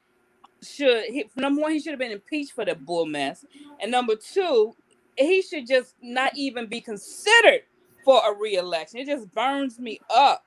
should 0.62 1.04
he, 1.04 1.26
number 1.36 1.62
one, 1.62 1.72
he 1.72 1.80
should 1.80 1.92
have 1.92 1.98
been 1.98 2.12
impeached 2.12 2.52
for 2.52 2.64
the 2.64 2.74
bull 2.74 3.06
mess, 3.06 3.44
and 3.80 3.90
number 3.92 4.16
two, 4.16 4.74
he 5.16 5.42
should 5.42 5.66
just 5.66 5.94
not 6.02 6.32
even 6.36 6.66
be 6.66 6.80
considered 6.80 7.62
for 8.04 8.20
a 8.26 8.34
re-election. 8.36 9.00
It 9.00 9.06
just 9.06 9.30
burns 9.32 9.78
me 9.78 10.00
up. 10.10 10.44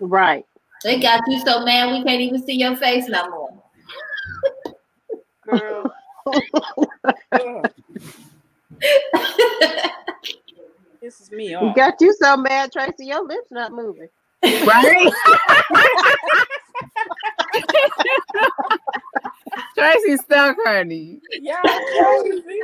Right. 0.00 0.46
They 0.84 1.00
got 1.00 1.20
you 1.26 1.40
so 1.40 1.64
mad 1.64 1.90
we 1.90 2.04
can't 2.04 2.20
even 2.20 2.40
see 2.42 2.54
your 2.54 2.76
face 2.76 3.08
no 3.08 3.28
more. 3.30 3.50
Girl. 5.42 5.92
this 11.00 11.20
is 11.20 11.32
me. 11.32 11.50
You 11.50 11.72
got 11.74 12.00
you 12.00 12.14
so 12.20 12.36
mad, 12.36 12.70
Tracy. 12.72 13.06
Your 13.06 13.26
lips 13.26 13.50
not 13.50 13.72
moving. 13.72 14.08
Right. 14.42 15.12
Tracy's 19.76 20.20
stuck, 20.20 20.56
honey. 20.64 21.20
Yeah, 21.40 21.60
crazy. 21.62 22.60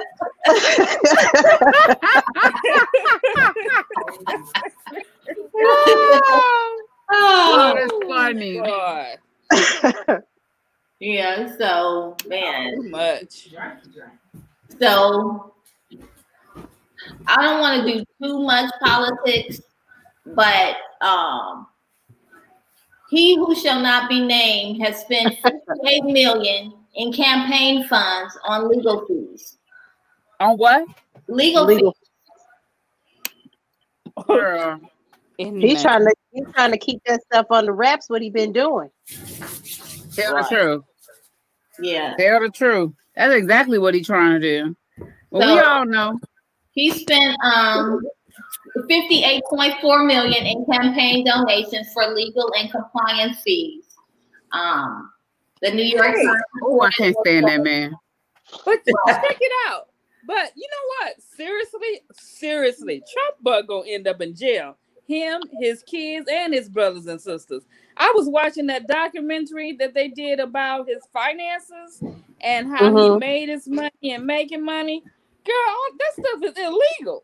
oh, 5.57 6.81
oh, 7.17 7.75
that's 7.77 7.93
funny. 8.09 8.57
God. 8.57 9.19
yeah, 11.01 11.57
so 11.57 12.17
man. 12.27 12.77
Too 12.77 12.89
much. 12.91 13.49
So 14.81 15.55
I 17.27 17.43
don't 17.43 17.61
want 17.61 17.87
to 17.87 17.95
do 17.95 18.05
too 18.23 18.43
much 18.43 18.71
politics, 18.83 19.61
but 20.27 20.77
um 21.01 21.67
he 23.11 23.37
who 23.37 23.55
shall 23.55 23.81
not 23.81 24.09
be 24.09 24.25
named 24.25 24.83
has 24.83 25.01
spent 25.01 25.35
58 25.43 26.05
million 26.05 26.73
in 26.95 27.13
campaign 27.13 27.87
funds 27.87 28.37
on 28.45 28.69
legal 28.69 29.07
fees. 29.07 29.59
On 30.41 30.57
what? 30.57 30.87
legal, 31.29 31.65
legal. 31.65 31.97
Girl. 34.27 34.81
He's 35.37 35.83
trying 35.83 36.01
to 36.01 36.15
he's 36.35 36.45
trying 36.53 36.73
to 36.73 36.79
keep 36.79 37.03
that 37.07 37.23
stuff 37.23 37.47
on 37.51 37.67
the 37.67 37.73
wraps. 37.73 38.09
What 38.09 38.23
he 38.23 38.31
been 38.31 38.53
doing? 38.53 38.91
Tell 40.15 40.35
right. 40.35 40.49
the 40.49 40.57
truth. 40.57 40.83
Yeah. 41.81 42.15
Tell 42.19 42.41
the 42.41 42.51
truth. 42.51 42.93
That's 43.17 43.35
exactly 43.35 43.79
what 43.79 43.95
he's 43.95 44.07
trying 44.07 44.41
to 44.41 44.41
do. 44.41 44.77
Well, 45.31 45.49
so, 45.49 45.55
we 45.55 45.61
all 45.61 45.87
know. 45.87 46.21
He 46.73 46.91
spent 46.91 47.37
um 47.43 48.01
58.4 48.77 50.07
million 50.07 50.47
in 50.47 50.65
campaign 50.71 51.25
donations 51.25 51.89
for 51.93 52.13
legal 52.13 52.51
and 52.59 52.71
compliance 52.71 53.41
fees. 53.43 53.85
Um, 54.53 55.11
the 55.63 55.71
New 55.71 55.85
York 55.85 56.15
Times. 56.15 56.43
Oh, 56.63 56.81
I 56.81 56.91
can't 56.91 57.17
stand 57.25 57.47
that 57.49 57.63
man. 57.63 57.95
But 58.65 58.85
check 58.85 59.39
it 59.41 59.53
out. 59.69 59.89
But 60.27 60.53
you 60.57 60.67
know 60.71 61.07
what? 61.07 61.21
Seriously, 61.37 62.01
seriously, 62.15 63.03
Trump 63.13 63.37
but 63.43 63.67
gonna 63.67 63.89
end 63.89 64.07
up 64.07 64.21
in 64.21 64.35
jail. 64.35 64.77
Him, 65.07 65.43
his 65.61 65.83
kids, 65.83 66.27
and 66.31 66.55
his 66.55 66.69
brothers 66.69 67.07
and 67.07 67.21
sisters. 67.21 67.63
I 67.97 68.13
was 68.17 68.29
watching 68.29 68.67
that 68.69 68.87
documentary 68.89 69.73
that 69.79 69.95
they 69.95 70.09
did 70.09 70.41
about 70.41 70.89
his 70.89 71.03
finances 71.13 72.03
and 72.41 72.69
how 72.69 72.91
mm-hmm. 72.91 73.15
he 73.15 73.19
made 73.19 73.49
his 73.49 73.69
money 73.69 73.91
and 74.11 74.27
making 74.27 74.65
money. 74.65 75.03
Girl, 75.45 75.77
that 75.99 76.13
stuff 76.25 76.43
is 76.43 76.59
illegal. 76.59 77.23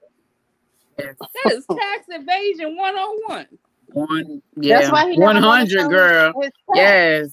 That 0.96 1.52
is 1.52 1.64
tax 1.66 2.06
evasion 2.08 2.76
101. 2.76 3.46
One, 3.92 4.42
yeah, 4.56 4.80
That's 4.80 4.92
why 4.92 5.10
he 5.10 5.18
100, 5.18 5.88
girl. 5.88 6.32
Yes. 6.74 7.32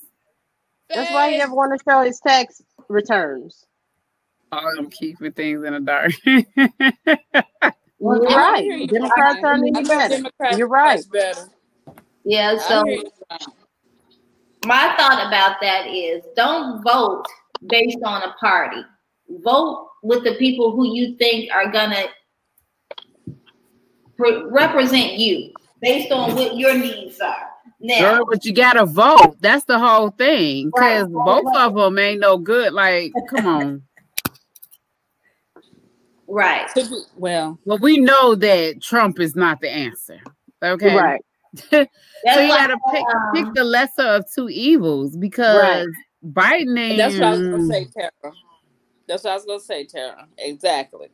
That's 0.89 1.11
why 1.11 1.31
he 1.31 1.37
never 1.37 1.53
want 1.53 1.77
to 1.77 1.83
show 1.87 2.01
his 2.01 2.19
tax 2.19 2.61
returns. 2.87 3.65
All 4.51 4.75
them 4.75 4.89
keeping 4.89 5.31
things 5.33 5.65
in 5.65 5.73
the 5.73 5.79
dark. 5.81 6.13
well, 7.99 8.21
you're 8.21 8.37
right. 8.37 8.89
Democrats 8.89 9.39
are 9.43 9.57
better. 9.83 10.57
You're 10.57 10.67
right. 10.67 11.03
Better. 11.11 11.49
Yeah, 12.23 12.57
so 12.57 12.83
my 14.65 14.93
thought 14.97 15.27
about 15.27 15.57
that 15.61 15.87
is 15.87 16.23
don't 16.35 16.83
vote 16.83 17.25
based 17.67 17.99
on 18.03 18.23
a 18.23 18.33
party. 18.33 18.81
Vote 19.43 19.87
with 20.03 20.23
the 20.23 20.35
people 20.35 20.71
who 20.75 20.93
you 20.93 21.15
think 21.17 21.49
are 21.51 21.71
gonna 21.71 22.05
represent 24.49 25.13
you 25.13 25.53
based 25.81 26.11
on 26.11 26.35
what 26.35 26.57
your 26.57 26.77
needs 26.77 27.19
are. 27.19 27.47
Now, 27.79 28.17
Girl, 28.17 28.25
but 28.29 28.45
you 28.45 28.53
gotta 28.53 28.85
vote. 28.85 29.37
That's 29.39 29.65
the 29.65 29.79
whole 29.79 30.09
thing. 30.09 30.67
Because 30.67 31.03
right, 31.03 31.25
both 31.25 31.45
right. 31.45 31.65
of 31.65 31.75
them 31.75 31.99
ain't 31.99 32.19
no 32.19 32.37
good. 32.37 32.73
Like, 32.73 33.13
come 33.29 33.47
on. 33.47 33.86
Right. 36.27 36.69
Well, 37.15 37.57
well, 37.65 37.77
we 37.77 37.97
know 37.97 38.35
that 38.35 38.81
Trump 38.81 39.19
is 39.19 39.35
not 39.35 39.61
the 39.61 39.69
answer. 39.69 40.19
Okay. 40.63 40.95
Right. 40.95 41.21
so 41.69 41.79
you 41.79 41.87
gotta 42.25 42.77
pick, 42.91 43.03
um, 43.15 43.31
pick 43.33 43.53
the 43.53 43.63
lesser 43.63 44.03
of 44.03 44.25
two 44.33 44.49
evils 44.49 45.15
because 45.15 45.87
right. 46.33 46.65
Biden. 46.65 46.91
And 46.91 46.99
that's 46.99 47.13
what 47.15 47.23
I 47.23 47.29
was 47.31 47.41
gonna 47.41 47.67
say, 47.67 47.87
Tara. 47.97 48.33
That's 49.07 49.23
what 49.23 49.31
I 49.31 49.35
was 49.35 49.45
gonna 49.45 49.59
say, 49.61 49.85
Tara. 49.85 50.27
Exactly. 50.37 51.07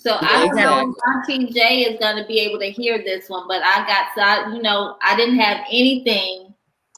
So 0.00 0.16
I 0.18 0.46
don't 0.46 0.56
know 0.56 0.94
if 0.94 1.28
Auntie 1.28 1.52
Jay 1.52 1.80
is 1.82 2.00
going 2.00 2.16
to 2.16 2.26
be 2.26 2.40
able 2.40 2.58
to 2.60 2.70
hear 2.70 3.04
this 3.04 3.28
one, 3.28 3.46
but 3.46 3.62
I 3.62 3.86
got, 3.86 4.06
so 4.14 4.22
I, 4.22 4.50
you 4.54 4.62
know, 4.62 4.96
I 5.02 5.14
didn't 5.14 5.38
have 5.38 5.58
anything 5.70 6.54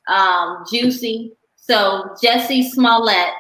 um, 0.07 0.65
juicy. 0.71 1.33
So 1.57 2.15
Jussie 2.23 2.63
Smollett 2.63 3.33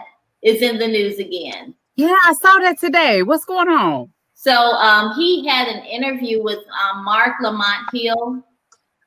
is 0.42 0.62
in 0.62 0.78
the 0.78 0.88
news 0.88 1.20
again. 1.20 1.76
Yeah, 1.96 2.16
I 2.24 2.32
saw 2.34 2.58
that 2.58 2.78
today. 2.78 3.22
What's 3.22 3.44
going 3.44 3.68
on? 3.68 4.10
So 4.34 4.52
um, 4.52 5.14
he 5.14 5.46
had 5.46 5.68
an 5.68 5.84
interview 5.84 6.42
with 6.42 6.58
um, 6.58 7.04
Marc 7.04 7.34
Lamont 7.40 7.88
Hill 7.92 8.42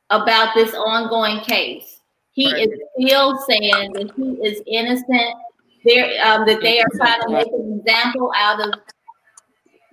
about 0.10 0.56
this 0.56 0.74
ongoing 0.74 1.40
case. 1.42 2.00
He 2.32 2.52
right. 2.52 2.68
is 2.68 2.80
still 3.00 3.38
saying 3.48 3.94
that 3.94 4.12
he 4.16 4.24
is 4.48 4.62
innocent. 4.68 5.36
There, 5.84 6.06
um, 6.26 6.48
that 6.48 6.62
they 6.62 6.80
are 6.80 6.88
trying 6.96 7.22
to 7.22 7.30
make 7.30 7.48
an 7.48 7.80
example 7.80 8.32
out 8.36 8.60
of 8.60 8.74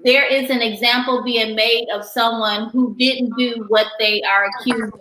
there 0.04 0.26
is 0.26 0.50
an 0.50 0.62
example 0.62 1.22
being 1.22 1.54
made 1.54 1.86
of 1.94 2.04
someone 2.04 2.70
who 2.70 2.96
didn't 2.96 3.36
do 3.36 3.64
what 3.68 3.86
they 3.98 4.22
are 4.22 4.46
accused 4.46 4.94
of. 4.94 5.00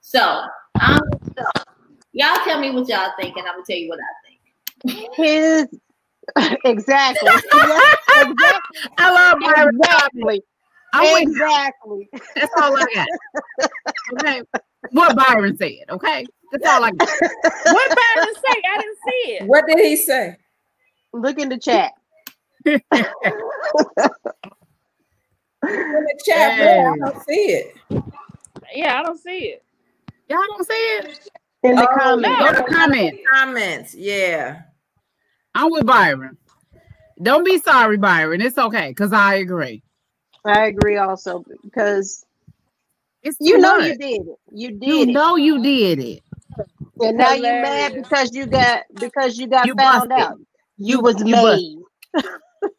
So, 0.00 0.44
um, 0.80 1.00
so 1.36 1.44
y'all 2.12 2.42
tell 2.44 2.60
me 2.60 2.70
what 2.70 2.88
y'all 2.88 3.12
think, 3.20 3.36
and 3.36 3.46
I'm 3.46 3.54
gonna 3.54 3.64
tell 3.66 3.76
you 3.76 3.88
what 3.88 3.98
I 4.00 4.94
think. 4.94 5.14
His 5.14 5.66
exactly. 6.64 7.30
yes, 7.52 7.96
exactly. 8.08 8.90
I 8.98 9.10
love 9.10 9.40
Byron. 9.40 9.78
Exactly. 9.80 10.42
I'm 10.94 11.22
exactly. 11.22 12.08
That's 12.34 12.52
all 12.60 12.76
I 12.76 12.84
got. 12.94 13.08
Okay. 14.14 14.42
What 14.90 15.16
Byron 15.16 15.56
said, 15.56 15.84
okay? 15.90 16.26
That's 16.52 16.66
all 16.66 16.84
I 16.84 16.90
got. 16.90 17.08
what 17.64 17.98
Byron 18.14 18.34
say? 18.34 18.62
I 18.70 18.78
didn't 18.78 18.98
see 19.04 19.32
it. 19.32 19.46
What 19.46 19.66
did 19.66 19.78
he 19.78 19.96
say? 19.96 20.36
Look 21.14 21.38
in 21.38 21.48
the 21.48 21.58
chat 21.58 21.92
in 22.64 22.80
the 25.62 26.20
chat, 26.24 26.54
hey. 26.54 26.80
I 26.80 26.96
don't 26.96 27.22
see 27.24 27.34
it. 27.34 27.76
Yeah, 28.74 29.00
I 29.00 29.02
don't 29.02 29.18
see 29.18 29.38
it. 29.38 29.64
Y'all 30.28 30.38
don't 30.48 30.66
see 30.66 30.72
it 30.72 31.28
in 31.62 31.76
the 31.76 31.88
oh, 31.88 31.98
comments. 31.98 32.38
Go 32.38 32.52
to 32.52 32.62
comments. 32.72 33.18
Comments, 33.32 33.94
yeah. 33.94 34.62
I'm 35.54 35.70
with 35.70 35.86
Byron. 35.86 36.36
Don't 37.22 37.44
be 37.44 37.58
sorry, 37.58 37.98
Byron. 37.98 38.40
It's 38.40 38.58
okay 38.58 38.88
because 38.88 39.12
I 39.12 39.36
agree. 39.36 39.82
I 40.44 40.66
agree 40.66 40.96
also 40.96 41.44
because 41.62 42.24
it's 43.22 43.36
you 43.40 43.58
know 43.58 43.76
much. 43.76 43.88
you 43.88 43.98
did 43.98 44.20
it. 44.22 44.38
You 44.50 44.70
did 44.72 44.88
you 44.88 45.02
it. 45.02 45.08
know 45.08 45.36
you 45.36 45.62
did 45.62 45.98
it. 46.00 46.22
And 47.00 47.16
now 47.16 47.32
you 47.32 47.42
mad 47.42 47.94
because 47.94 48.34
you 48.34 48.46
got 48.46 48.84
because 48.94 49.38
you 49.38 49.46
got 49.46 49.66
you 49.66 49.74
found 49.74 50.10
busted. 50.10 50.26
out. 50.26 50.38
You, 50.78 50.96
you 50.96 51.00
was 51.00 51.18
you 51.20 51.34
made. 51.34 51.78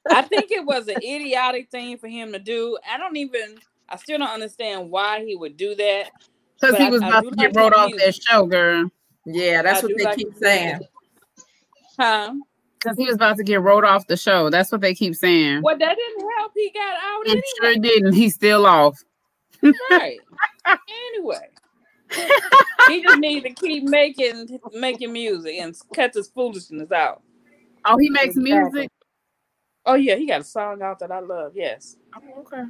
I 0.09 0.21
think 0.27 0.51
it 0.51 0.65
was 0.65 0.87
an 0.87 0.97
idiotic 0.97 1.69
thing 1.69 1.97
for 1.97 2.07
him 2.07 2.31
to 2.33 2.39
do. 2.39 2.77
I 2.89 2.97
don't 2.97 3.17
even, 3.17 3.55
I 3.89 3.97
still 3.97 4.17
don't 4.17 4.29
understand 4.29 4.89
why 4.89 5.23
he 5.25 5.35
would 5.35 5.57
do 5.57 5.75
that. 5.75 6.11
Because 6.59 6.77
he 6.77 6.89
was 6.89 7.01
I, 7.01 7.07
about 7.09 7.25
I 7.25 7.29
to 7.29 7.35
get 7.35 7.55
wrote 7.55 7.73
off 7.73 7.91
that 7.97 8.15
show, 8.15 8.45
girl. 8.45 8.89
Yeah, 9.25 9.61
that's 9.61 9.83
I 9.83 9.87
what 9.87 9.97
they 9.97 10.03
like 10.03 10.17
keep 10.17 10.33
saying. 10.35 10.81
Huh? 11.97 12.33
Because 12.83 12.97
he 12.97 13.05
was 13.05 13.15
about 13.15 13.37
to 13.37 13.43
get 13.43 13.61
wrote 13.61 13.85
off 13.85 14.07
the 14.07 14.17
show. 14.17 14.49
That's 14.49 14.71
what 14.71 14.81
they 14.81 14.93
keep 14.93 15.15
saying. 15.15 15.61
Well, 15.61 15.77
that 15.77 15.95
didn't 15.95 16.31
help. 16.37 16.51
He 16.55 16.71
got 16.71 16.95
out. 17.01 17.25
It 17.25 17.29
anyway. 17.29 17.43
sure 17.61 17.75
didn't. 17.75 18.13
He's 18.13 18.35
still 18.35 18.65
off. 18.65 19.01
right. 19.89 20.19
anyway. 20.65 21.47
he 22.87 23.01
just 23.01 23.19
needs 23.19 23.43
to 23.43 23.53
keep 23.53 23.83
making 23.85 24.59
making 24.73 25.11
music 25.11 25.55
and 25.59 25.75
cut 25.95 26.13
his 26.13 26.29
foolishness 26.29 26.91
out. 26.91 27.23
Oh, 27.85 27.97
he 27.97 28.09
makes 28.09 28.35
music. 28.35 28.89
Oh 29.85 29.95
yeah, 29.95 30.15
he 30.15 30.27
got 30.27 30.41
a 30.41 30.43
song 30.43 30.81
out 30.81 30.99
that 30.99 31.11
I 31.11 31.19
love. 31.19 31.53
Yes. 31.55 31.97
Oh, 32.15 32.41
okay. 32.41 32.63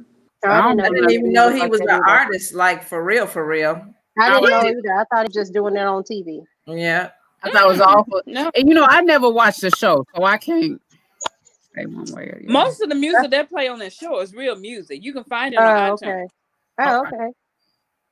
I, 0.44 0.70
I 0.70 0.74
didn't 0.74 1.10
even 1.10 1.32
know 1.32 1.50
he 1.52 1.66
was 1.66 1.80
an 1.80 1.88
artist, 2.06 2.54
like 2.54 2.82
for 2.82 3.02
real, 3.02 3.26
for 3.26 3.46
real. 3.46 3.84
I 4.18 4.40
didn't 4.40 4.50
know 4.50 4.60
either. 4.60 4.94
I 4.94 5.04
thought 5.04 5.22
he 5.22 5.28
was 5.28 5.34
just 5.34 5.52
doing 5.52 5.74
that 5.74 5.86
on 5.86 6.02
TV. 6.02 6.40
Yeah. 6.66 7.10
I 7.44 7.50
thought 7.50 7.64
it 7.64 7.68
was 7.68 7.78
mm. 7.78 7.86
awful. 7.86 8.22
No. 8.26 8.50
And 8.54 8.68
you 8.68 8.74
know, 8.74 8.86
I 8.88 9.02
never 9.02 9.28
watched 9.28 9.60
the 9.60 9.70
show, 9.70 10.06
so 10.16 10.24
I 10.24 10.38
can't 10.38 10.80
say 11.74 11.86
one 11.86 12.10
way 12.12 12.24
or 12.24 12.40
Most 12.44 12.80
of 12.80 12.88
the 12.88 12.94
music 12.94 13.30
they 13.30 13.44
play 13.44 13.68
on 13.68 13.78
that 13.80 13.92
show 13.92 14.20
is 14.20 14.34
real 14.34 14.56
music. 14.56 15.04
You 15.04 15.12
can 15.12 15.24
find 15.24 15.54
it 15.54 15.60
on 15.60 15.90
oh, 15.90 15.92
okay. 15.94 16.26
Oh, 16.78 17.06
okay. 17.06 17.32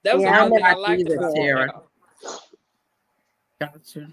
That 0.05 0.15
was 0.17 0.23
yeah, 0.25 0.45
the 0.45 0.51
one 0.51 0.61
thing 0.61 0.65
I 0.65 0.75
liked 0.75 1.11
about 1.11 1.33
Sarah. 1.35 1.83
Gotcha. 3.61 4.01
Okay, 4.01 4.11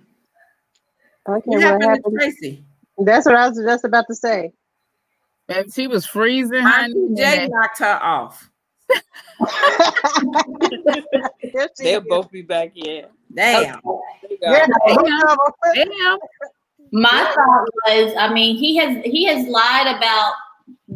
what, 1.25 1.47
what 1.47 1.61
happened, 1.61 1.83
happened? 1.83 2.15
Tracy? 2.17 2.63
That's 2.97 3.25
what 3.25 3.35
I 3.35 3.49
was 3.49 3.57
just 3.57 3.83
about 3.83 4.05
to 4.07 4.15
say. 4.15 4.53
And 5.47 5.73
she 5.73 5.87
was 5.87 6.05
freezing. 6.05 6.61
Honey, 6.61 7.15
Jay 7.15 7.47
knocked 7.49 7.79
her 7.79 7.99
off. 8.01 8.51
They'll 11.79 12.01
both 12.01 12.31
be 12.31 12.41
back. 12.41 12.71
Yeah. 12.73 13.05
Damn. 13.33 13.79
Damn. 14.41 14.69
Damn. 15.75 16.17
My 16.91 17.31
thought 17.35 17.67
was, 17.85 18.15
I 18.17 18.33
mean, 18.33 18.57
he 18.57 18.75
has 18.77 19.03
he 19.05 19.25
has 19.25 19.47
lied 19.47 19.95
about 19.95 20.33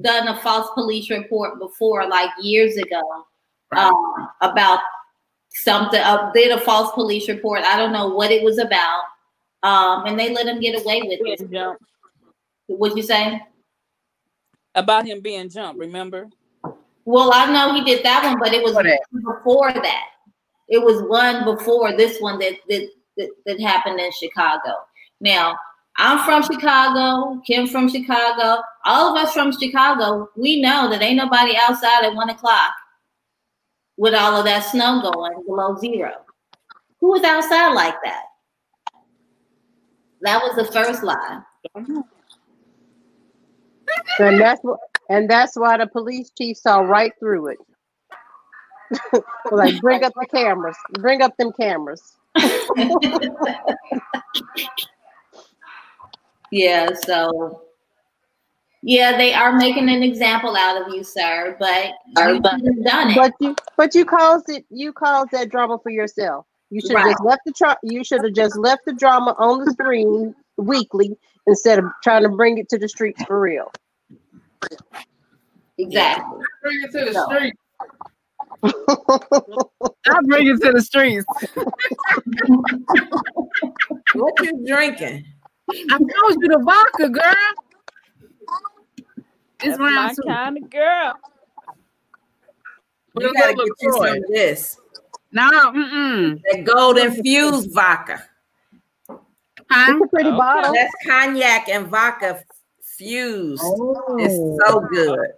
done 0.02 0.28
a 0.28 0.40
false 0.42 0.70
police 0.74 1.10
report 1.10 1.60
before, 1.60 2.08
like 2.08 2.30
years 2.42 2.78
ago, 2.78 3.02
um, 3.76 4.30
about 4.42 4.80
something. 5.50 6.02
Uh, 6.02 6.32
did 6.34 6.52
a 6.52 6.60
false 6.62 6.92
police 6.94 7.30
report. 7.30 7.62
I 7.64 7.78
don't 7.78 7.94
know 7.94 8.08
what 8.08 8.32
it 8.32 8.44
was 8.44 8.58
about, 8.58 9.04
um, 9.62 10.06
and 10.08 10.20
they 10.20 10.34
let 10.34 10.48
him 10.48 10.60
get 10.60 10.82
away 10.82 11.02
with 11.04 11.20
it. 11.22 11.78
What'd 12.68 12.98
you 12.98 13.04
say? 13.04 13.42
about 14.76 15.06
him 15.06 15.22
being 15.22 15.50
jumped. 15.50 15.80
Remember? 15.80 16.30
Well, 17.06 17.32
I 17.34 17.52
know 17.52 17.74
he 17.74 17.84
did 17.84 18.04
that 18.06 18.24
one, 18.24 18.40
but 18.40 18.54
it 18.54 18.64
was 18.64 18.74
before 19.12 19.74
that. 19.74 20.06
It 20.70 20.82
was 20.82 21.02
one 21.04 21.44
before 21.44 21.96
this 21.96 22.20
one 22.20 22.40
that 22.40 22.54
that 22.70 22.90
that, 23.18 23.30
that 23.46 23.60
happened 23.62 24.00
in 24.00 24.12
Chicago. 24.12 24.74
Now, 25.20 25.58
I'm 25.98 26.20
from 26.26 26.44
Chicago. 26.44 27.42
Kim 27.46 27.68
from 27.68 27.90
Chicago. 27.90 28.64
All 28.86 29.16
of 29.16 29.24
us 29.24 29.34
from 29.34 29.52
Chicago. 29.58 30.30
We 30.36 30.62
know 30.62 30.90
that 30.90 31.02
ain't 31.02 31.18
nobody 31.18 31.56
outside 31.56 32.06
at 32.06 32.16
one 32.16 32.30
o'clock 32.30 32.72
with 33.98 34.14
all 34.14 34.36
of 34.36 34.46
that 34.46 34.62
snow 34.62 35.02
going 35.02 35.44
below 35.46 35.78
zero. 35.78 36.14
Who 37.00 37.10
was 37.10 37.24
outside 37.24 37.74
like 37.74 37.96
that? 38.04 38.24
That 40.22 40.42
was 40.42 40.56
the 40.56 40.72
first 40.72 41.04
lie. 41.04 41.42
And 44.20 44.40
that's 44.40 44.62
what, 44.64 44.80
and 45.14 45.30
that's 45.30 45.56
why 45.56 45.78
the 45.78 45.86
police 45.86 46.32
chief 46.36 46.58
saw 46.58 46.80
right 46.80 47.14
through 47.20 47.50
it. 47.50 47.60
like, 49.52 49.80
bring 49.80 50.04
up 50.04 50.12
the 50.16 50.26
cameras. 50.26 50.76
Bring 50.94 51.22
up 51.22 51.38
them 51.38 51.52
cameras. 51.60 52.18
yeah, 56.52 56.90
so 57.06 57.62
yeah, 58.82 59.16
they 59.16 59.36
are 59.36 59.56
making 59.56 59.88
an 59.90 60.02
example 60.02 60.56
out 60.56 60.82
of 60.82 60.92
you, 60.92 61.04
sir, 61.04 61.56
but 61.60 61.94
you 62.18 62.42
done 62.42 63.12
it. 63.12 63.16
But 63.16 63.34
you 63.40 63.56
but 63.78 63.94
you 63.94 64.06
caused 64.06 64.50
it 64.50 64.66
you 64.72 64.92
caused 64.94 65.30
that 65.32 65.50
drama 65.50 65.78
for 65.78 65.92
yourself. 65.92 66.48
You 66.72 66.82
should 66.82 66.98
have 66.98 67.06
right. 67.06 67.12
just 67.12 67.24
left 67.24 67.42
the 67.46 67.52
tra- 67.52 67.78
you 67.84 68.04
should 68.04 68.24
have 68.24 68.34
just 68.34 68.58
left 68.58 68.82
the 68.86 68.94
drama 68.94 69.36
on 69.38 69.64
the 69.64 69.72
screen 69.74 70.34
weekly 70.58 71.16
instead 71.46 71.78
of 71.78 71.86
trying 72.02 72.24
to 72.24 72.30
bring 72.30 72.58
it 72.58 72.68
to 72.70 72.80
the 72.80 72.90
streets 72.90 73.24
for 73.26 73.40
real. 73.40 73.72
Exactly. 75.78 76.40
I 76.40 76.46
Bring 76.62 76.84
it 76.84 76.92
to 76.92 77.06
the 77.06 77.12
no. 77.12 77.26
streets. 77.26 77.58
I 80.08 80.20
bring 80.24 80.48
it 80.48 80.62
to 80.62 80.72
the 80.72 80.82
streets. 80.82 81.26
what 84.14 84.34
you 84.42 84.66
drinking? 84.66 85.26
I 85.70 85.98
told 85.98 86.42
you 86.42 86.48
the 86.48 86.60
vodka, 86.64 87.10
girl. 87.10 87.34
It's 89.62 89.80
my 89.80 90.14
kind 90.26 90.58
of 90.58 90.70
girl. 90.70 91.14
You 93.20 93.34
gotta 93.34 93.54
get 93.54 93.68
you 93.82 93.94
some 93.94 94.06
of 94.06 94.24
this. 94.30 94.78
No, 95.32 95.50
mm-mm. 95.50 96.42
That 96.52 96.64
gold 96.64 96.98
infused 96.98 97.74
vodka. 97.74 98.24
Huh? 99.70 99.94
It's 99.96 100.06
a 100.06 100.08
pretty 100.10 100.30
okay. 100.30 100.38
bottle. 100.38 100.74
That's 100.74 100.94
cognac 101.06 101.70
and 101.70 101.88
vodka 101.88 102.44
fused. 102.98 103.62
Oh. 103.64 104.18
It's 104.20 104.36
so 104.36 104.80
oh. 104.80 104.88
good. 104.90 105.30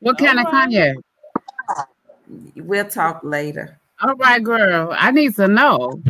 What 0.00 0.18
kind 0.18 0.38
All 0.38 0.46
of 0.46 0.52
right. 0.52 0.62
cognac? 0.64 0.96
We'll 2.56 2.88
talk 2.88 3.20
later. 3.22 3.78
All 4.00 4.14
right, 4.14 4.42
girl. 4.42 4.94
I 4.96 5.10
need 5.10 5.34
to 5.36 5.48
know. 5.48 6.00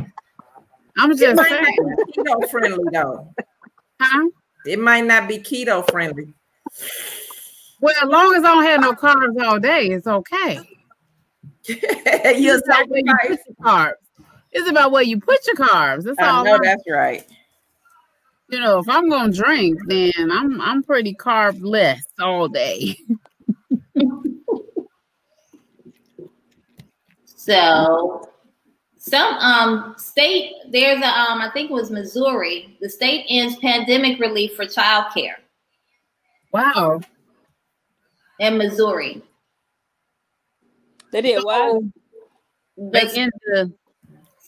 I'm 0.99 1.16
just 1.16 1.22
it 1.22 1.39
saying. 1.39 1.97
keto 2.16 2.51
friendly 2.51 2.85
though. 2.93 3.33
Huh? 4.01 4.29
It 4.66 4.79
might 4.79 5.05
not 5.05 5.29
be 5.29 5.39
keto 5.39 5.89
friendly. 5.91 6.35
Well, 7.81 7.95
as 8.03 8.09
long 8.09 8.35
as 8.35 8.45
I 8.45 8.55
don't 8.55 8.64
have 8.64 8.81
no 8.81 8.93
carbs 8.93 9.43
all 9.43 9.61
day, 9.61 9.87
it's 9.87 10.07
okay. 10.07 10.61
You're 12.37 12.59
sacrifice 12.61 13.39
carbs. 13.62 13.93
It's 14.51 14.68
about 14.68 14.91
where 14.91 15.03
you 15.03 15.20
put 15.20 15.47
your 15.47 15.57
carbs. 15.57 16.05
That's 16.05 16.18
I 16.18 16.29
all. 16.29 16.45
know 16.45 16.59
that's 16.62 16.83
right. 16.91 17.24
You 18.51 18.61
know, 18.61 18.78
if 18.78 18.88
I'm 18.88 19.11
gonna 19.11 19.32
drink, 19.32 19.78
then 19.86 20.12
I'm 20.30 20.59
I'm 20.61 20.82
pretty 20.82 21.14
carb 21.14 21.59
less 21.62 22.03
all 22.18 22.49
day. 22.49 22.96
so 27.26 28.26
some 28.96 29.34
um 29.34 29.94
state 29.99 30.55
there's 30.70 31.03
a 31.03 31.09
um 31.09 31.40
I 31.42 31.51
think 31.53 31.70
it 31.70 31.74
was 31.74 31.90
Missouri. 31.90 32.78
The 32.80 32.88
state 32.88 33.26
ends 33.28 33.57
pandemic 33.57 34.18
relief 34.18 34.55
for 34.57 34.64
childcare. 34.64 35.36
Wow. 36.51 37.01
In 38.40 38.57
Missouri. 38.57 39.22
They 41.12 41.20
did 41.20 41.44
what? 41.44 41.82
The, 42.76 43.30
the, 43.46 43.72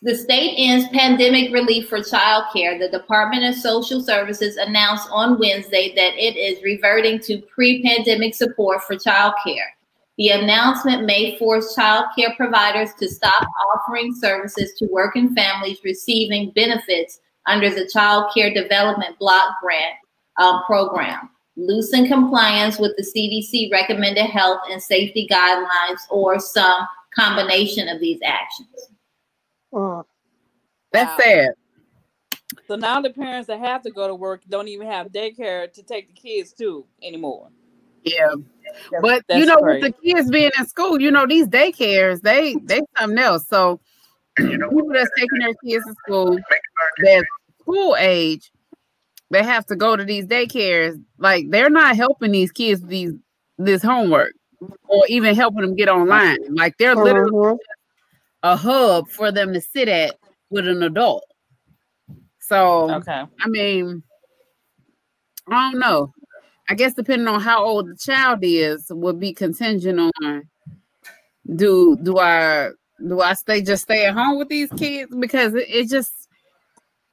the 0.03 0.15
state 0.15 0.55
ends 0.57 0.89
pandemic 0.89 1.53
relief 1.53 1.89
for 1.89 1.99
childcare. 1.99 2.79
The 2.79 2.89
Department 2.91 3.45
of 3.45 3.55
Social 3.55 4.01
Services 4.01 4.57
announced 4.57 5.09
on 5.11 5.39
Wednesday 5.39 5.95
that 5.95 6.15
it 6.17 6.37
is 6.39 6.63
reverting 6.63 7.19
to 7.21 7.43
pre-pandemic 7.55 8.35
support 8.35 8.83
for 8.85 8.97
childcare. 8.97 9.69
The 10.17 10.31
announcement 10.31 11.05
may 11.05 11.39
force 11.39 11.75
child 11.75 12.07
care 12.17 12.35
providers 12.37 12.91
to 12.99 13.09
stop 13.09 13.47
offering 13.75 14.15
services 14.15 14.73
to 14.79 14.87
working 14.91 15.35
families 15.35 15.81
receiving 15.85 16.51
benefits 16.53 17.21
under 17.47 17.69
the 17.69 17.89
Child 17.93 18.33
Care 18.35 18.55
Development 18.55 19.19
Block 19.19 19.57
Grant 19.63 19.97
um, 20.39 20.63
Program, 20.67 21.31
loosen 21.57 22.07
compliance 22.07 22.79
with 22.79 22.93
the 22.97 23.03
CDC 23.03 23.71
recommended 23.71 24.27
health 24.27 24.61
and 24.71 24.83
safety 24.83 25.27
guidelines, 25.31 26.01
or 26.11 26.39
some 26.39 26.87
combination 27.15 27.89
of 27.89 28.01
these 28.01 28.21
actions. 28.25 28.91
Oh, 29.73 30.05
that's 30.93 31.11
wow. 31.11 31.25
sad. 31.25 31.49
So 32.67 32.77
now 32.77 33.01
the 33.01 33.11
parents 33.11 33.47
that 33.47 33.61
have 33.61 33.83
to 33.83 33.91
go 33.91 34.09
to 34.09 34.15
work 34.15 34.43
don't 34.49 34.69
even 34.69 34.87
have 34.89 35.09
daycare 35.09 35.73
to 35.73 35.83
take 35.83 36.09
the 36.09 36.21
kids 36.21 36.53
to 36.55 36.85
anymore. 37.03 37.49
Yeah. 38.05 38.35
That's, 38.91 39.03
but 39.03 39.25
that's 39.29 39.41
you 39.41 39.47
know, 39.47 39.59
great. 39.59 39.83
with 39.83 39.95
the 39.95 40.03
kids 40.03 40.31
being 40.31 40.51
in 40.59 40.67
school, 40.67 41.01
you 41.01 41.11
know, 41.11 41.27
these 41.27 41.47
daycares, 41.47 42.23
they 42.23 42.57
they 42.63 42.81
something 42.99 43.19
else. 43.19 43.47
So 43.47 43.81
you 44.39 44.59
know, 44.59 44.69
people 44.71 44.93
that's 44.93 45.11
taking 45.19 45.41
their 45.41 45.55
kids 45.65 45.85
to 45.85 45.95
school, 46.05 46.39
that 46.99 47.25
school 47.61 47.97
age, 47.99 48.51
they 49.31 49.43
have 49.43 49.67
to 49.67 49.77
go 49.77 49.97
to 49.97 50.05
these 50.05 50.27
daycares. 50.27 51.03
Like 51.19 51.51
they're 51.51 51.71
not 51.71 51.97
helping 51.97 52.33
these 52.33 52.53
kids 52.53 52.83
these 52.83 53.13
this 53.59 53.83
homework 53.83 54.33
or 54.89 55.05
even 55.09 55.35
helping 55.35 55.63
them 55.63 55.77
get 55.77 55.89
online. 55.89 56.39
Like 56.55 56.77
they're 56.79 56.97
literally 56.97 57.33
mm-hmm. 57.33 57.57
A 58.43 58.57
hub 58.57 59.09
for 59.09 59.31
them 59.33 59.53
to 59.53 59.61
sit 59.61 59.89
at 59.89 60.17
with 60.51 60.67
an 60.67 60.83
adult. 60.83 61.25
So 62.39 62.91
okay, 62.97 63.25
I 63.41 63.49
mean, 63.49 64.03
I 65.49 65.71
don't 65.71 65.81
know. 65.81 66.13
I 66.69 66.75
guess 66.75 66.95
depending 66.95 67.29
on 67.29 67.41
how 67.41 67.65
old 67.65 67.89
the 67.89 67.97
child 67.97 68.41
is, 68.43 68.87
would 68.91 69.19
be 69.19 69.33
contingent 69.33 69.99
on 70.01 70.49
do 71.57 71.97
do 72.03 72.19
I 72.19 72.71
do 73.07 73.21
I 73.21 73.35
stay 73.35 73.63
just 73.63 73.85
stay 73.85 74.07
at 74.07 74.15
home 74.15 74.39
with 74.39 74.49
these 74.49 74.71
kids 74.71 75.15
because 75.19 75.55
it, 75.55 75.67
it 75.69 75.89
just 75.89 76.13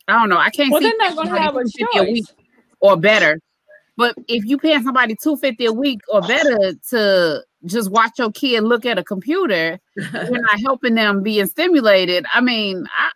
I 0.07 0.13
don't 0.13 0.29
know. 0.29 0.37
I 0.37 0.49
can't. 0.49 0.71
Well, 0.71 0.81
they're 0.81 0.97
not 0.97 1.15
gonna 1.15 1.39
have 1.39 1.55
a 1.55 1.63
choice. 1.65 2.31
or 2.79 2.95
better. 2.95 3.39
But 3.97 4.15
if 4.27 4.45
you 4.45 4.57
pay 4.57 4.79
somebody 4.81 5.15
two 5.21 5.37
fifty 5.37 5.65
a 5.65 5.73
week 5.73 6.01
or 6.11 6.21
better 6.21 6.73
to 6.91 7.43
just 7.65 7.91
watch 7.91 8.13
your 8.17 8.31
kid 8.31 8.61
look 8.61 8.85
at 8.85 8.99
a 8.99 9.03
computer, 9.03 9.79
you're 9.95 10.41
not 10.41 10.59
helping 10.59 10.95
them 10.95 11.23
being 11.23 11.47
stimulated. 11.47 12.25
I 12.33 12.41
mean, 12.41 12.85
I 12.97 13.11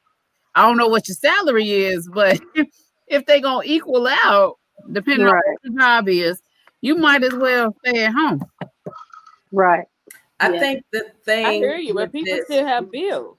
I 0.56 0.68
don't 0.68 0.78
know 0.78 0.88
what 0.88 1.08
your 1.08 1.16
salary 1.16 1.70
is, 1.70 2.10
but 2.14 2.40
if 3.08 3.26
they 3.26 3.42
gonna 3.42 3.64
equal 3.66 4.08
out, 4.08 4.58
depending 4.92 5.26
right. 5.26 5.34
on 5.34 5.54
what 5.54 5.64
your 5.64 5.80
job 5.80 6.10
is, 6.10 6.42
you 6.82 6.96
might 6.96 7.24
as 7.24 7.34
well 7.34 7.76
stay 7.86 8.06
at 8.06 8.14
home. 8.14 8.44
Right. 9.52 9.86
I 10.40 10.52
yeah. 10.54 10.60
think 10.60 10.86
the 10.92 11.06
thing 11.24 11.46
I 11.46 11.54
hear 11.54 11.78
you, 11.78 11.94
but 11.94 12.12
people 12.12 12.36
this, 12.36 12.46
still 12.46 12.66
have 12.66 12.92
bills. 12.92 13.38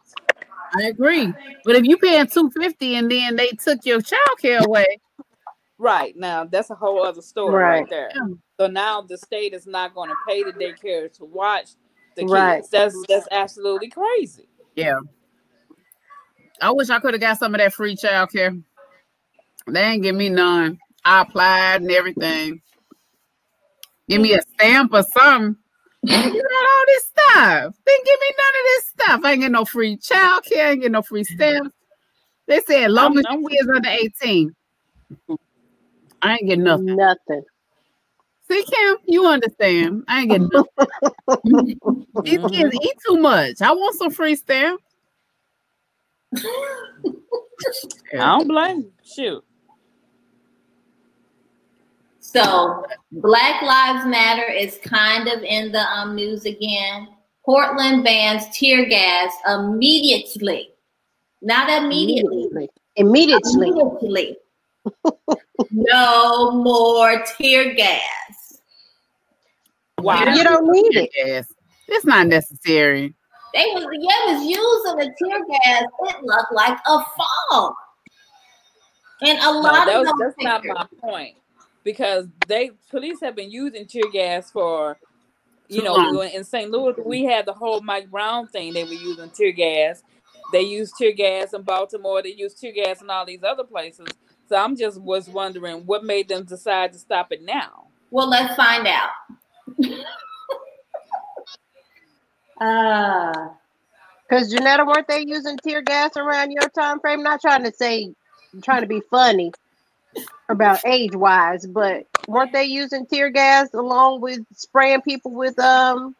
I 0.74 0.84
agree. 0.84 1.32
But 1.64 1.76
if 1.76 1.84
you 1.84 1.96
paying 1.98 2.26
250 2.26 2.94
and 2.94 3.10
then 3.10 3.36
they 3.36 3.48
took 3.48 3.84
your 3.84 4.00
child 4.00 4.38
care 4.40 4.60
away. 4.60 5.00
Right. 5.78 6.16
Now 6.16 6.44
that's 6.44 6.70
a 6.70 6.74
whole 6.74 7.02
other 7.02 7.20
story 7.20 7.54
right, 7.54 7.80
right 7.80 7.90
there. 7.90 8.10
Yeah. 8.14 8.34
So 8.62 8.68
now 8.68 9.00
the 9.00 9.18
state 9.18 9.54
is 9.54 9.66
not 9.66 9.92
going 9.92 10.08
to 10.08 10.14
pay 10.24 10.44
the 10.44 10.52
daycare 10.52 11.12
to 11.14 11.24
watch 11.24 11.70
the 12.14 12.22
kids. 12.22 12.30
Right. 12.30 12.62
That's 12.70 12.94
that's 13.08 13.26
absolutely 13.32 13.88
crazy. 13.88 14.48
Yeah. 14.76 15.00
I 16.60 16.70
wish 16.70 16.88
I 16.88 17.00
could 17.00 17.14
have 17.14 17.20
got 17.20 17.40
some 17.40 17.56
of 17.56 17.58
that 17.58 17.72
free 17.72 17.96
child 17.96 18.30
care. 18.30 18.56
They 19.66 19.82
ain't 19.82 20.04
give 20.04 20.14
me 20.14 20.28
none. 20.28 20.78
I 21.04 21.22
applied 21.22 21.82
and 21.82 21.90
everything. 21.90 22.62
Give 24.08 24.20
me 24.20 24.34
a 24.34 24.42
stamp 24.54 24.94
or 24.94 25.02
something. 25.02 25.56
you 26.04 26.12
got 26.12 26.22
all 26.22 26.84
this 26.86 27.04
stuff. 27.06 27.74
Then 27.84 27.96
give 28.04 28.20
me 28.20 28.34
none 28.38 28.46
of 28.46 28.64
this 28.64 28.84
stuff. 28.86 29.20
I 29.24 29.32
ain't 29.32 29.40
get 29.40 29.50
no 29.50 29.64
free 29.64 29.96
child 29.96 30.44
care. 30.44 30.68
I 30.68 30.70
ain't 30.70 30.82
get 30.82 30.92
no 30.92 31.02
free 31.02 31.24
stamps. 31.24 31.74
They 32.46 32.60
said 32.60 32.92
long 32.92 33.18
as 33.18 33.24
you 33.28 33.48
is 33.48 33.68
under 33.74 33.88
18. 33.88 34.54
I 36.22 36.34
ain't 36.34 36.46
get 36.48 36.60
nothing. 36.60 36.94
Nothing. 36.94 37.42
See, 38.52 38.64
Kim, 38.64 38.96
you 39.06 39.26
understand. 39.26 40.04
I 40.08 40.20
ain't 40.20 40.30
getting 40.30 40.50
nothing. 40.52 41.80
These 42.22 42.50
kids 42.50 42.76
eat 42.82 42.96
too 43.06 43.16
much. 43.16 43.62
I 43.62 43.72
want 43.72 43.96
some 43.96 44.10
free 44.10 44.36
stamps. 44.36 44.84
I 46.36 46.42
don't 48.12 48.48
blame 48.48 48.80
you. 48.80 48.92
Shoot. 49.02 49.44
So 52.20 52.84
Black 53.10 53.62
Lives 53.62 54.06
Matter 54.06 54.50
is 54.50 54.78
kind 54.84 55.28
of 55.28 55.42
in 55.42 55.72
the 55.72 55.80
um, 55.90 56.14
news 56.14 56.44
again. 56.44 57.08
Portland 57.46 58.04
bans 58.04 58.44
tear 58.54 58.84
gas 58.86 59.32
immediately. 59.48 60.72
Not 61.40 61.70
immediately. 61.70 62.48
Immediately. 62.52 62.70
Immediately. 62.96 63.68
immediately. 63.68 64.36
no 65.70 66.50
more 66.50 67.24
tear 67.38 67.72
gas. 67.74 68.02
Wow. 70.02 70.34
You 70.34 70.44
don't 70.44 70.70
need 70.70 70.96
it. 70.96 71.10
Yes. 71.16 71.52
It's 71.88 72.04
not 72.04 72.26
necessary. 72.26 73.14
They 73.54 73.64
was 73.74 73.86
yeah, 74.00 74.32
was 74.32 74.44
using 74.44 74.96
the 74.96 75.14
tear 75.18 75.44
gas. 75.44 75.84
It 75.84 76.24
looked 76.24 76.52
like 76.52 76.78
a 76.86 76.98
fog. 76.98 77.74
And 79.22 79.38
a 79.38 79.50
lot 79.50 79.86
no, 79.86 80.00
of 80.00 80.06
was, 80.06 80.14
that's 80.18 80.34
not 80.38 80.64
my 80.64 80.86
point. 81.00 81.36
Because 81.84 82.26
they 82.46 82.70
police 82.90 83.20
have 83.20 83.36
been 83.36 83.50
using 83.50 83.86
tear 83.86 84.10
gas 84.12 84.50
for 84.50 84.96
you 85.72 85.82
know, 85.82 86.20
in 86.22 86.44
St. 86.44 86.70
Louis, 86.70 86.94
we 87.04 87.24
had 87.24 87.46
the 87.46 87.52
whole 87.52 87.80
Mike 87.80 88.10
Brown 88.10 88.46
thing. 88.46 88.74
They 88.74 88.84
were 88.84 88.92
using 88.92 89.30
tear 89.30 89.52
gas. 89.52 90.02
They 90.52 90.60
used 90.60 90.96
tear 90.98 91.12
gas 91.12 91.54
in 91.54 91.62
Baltimore. 91.62 92.22
They 92.22 92.34
used 92.34 92.60
tear 92.60 92.72
gas 92.72 93.00
in 93.00 93.08
all 93.08 93.24
these 93.24 93.42
other 93.42 93.64
places. 93.64 94.06
So 94.48 94.56
I'm 94.56 94.76
just 94.76 95.00
was 95.00 95.28
wondering 95.28 95.86
what 95.86 96.04
made 96.04 96.28
them 96.28 96.44
decide 96.44 96.92
to 96.92 96.98
stop 96.98 97.32
it 97.32 97.42
now. 97.42 97.86
Well, 98.10 98.28
let's 98.28 98.54
find 98.54 98.86
out. 98.86 99.08
uh 102.60 103.48
because 104.32 104.50
Janetta, 104.50 104.86
weren't 104.86 105.06
they 105.08 105.24
using 105.26 105.58
tear 105.58 105.82
gas 105.82 106.16
around 106.16 106.52
your 106.52 106.66
time 106.70 107.00
frame? 107.00 107.22
Not 107.22 107.42
trying 107.42 107.64
to 107.64 107.72
say, 107.72 108.14
trying 108.62 108.80
to 108.80 108.86
be 108.86 109.02
funny 109.10 109.52
about 110.48 110.80
age 110.86 111.14
wise, 111.14 111.66
but 111.66 112.06
weren't 112.26 112.50
they 112.50 112.64
using 112.64 113.04
tear 113.04 113.28
gas 113.28 113.74
along 113.74 114.22
with 114.22 114.40
spraying 114.54 115.02
people 115.02 115.32
with 115.32 115.58
um 115.58 116.16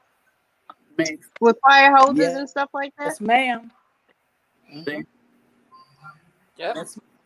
with 1.41 1.57
fire 1.67 1.97
hoses 1.97 2.19
yeah. 2.19 2.39
and 2.39 2.49
stuff 2.51 2.69
like 2.75 2.93
that? 2.99 3.07
Yes, 3.07 3.21
madam 3.23 3.71
mm-hmm. 4.75 5.01
Yep. 6.59 6.77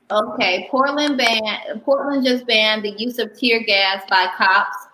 Okay, 0.08 0.68
Portland 0.70 1.18
ban 1.18 1.80
Portland 1.84 2.24
just 2.24 2.46
banned 2.46 2.84
the 2.84 2.90
use 2.90 3.18
of 3.18 3.36
tear 3.36 3.64
gas 3.64 4.04
by 4.08 4.28
cops. 4.36 4.86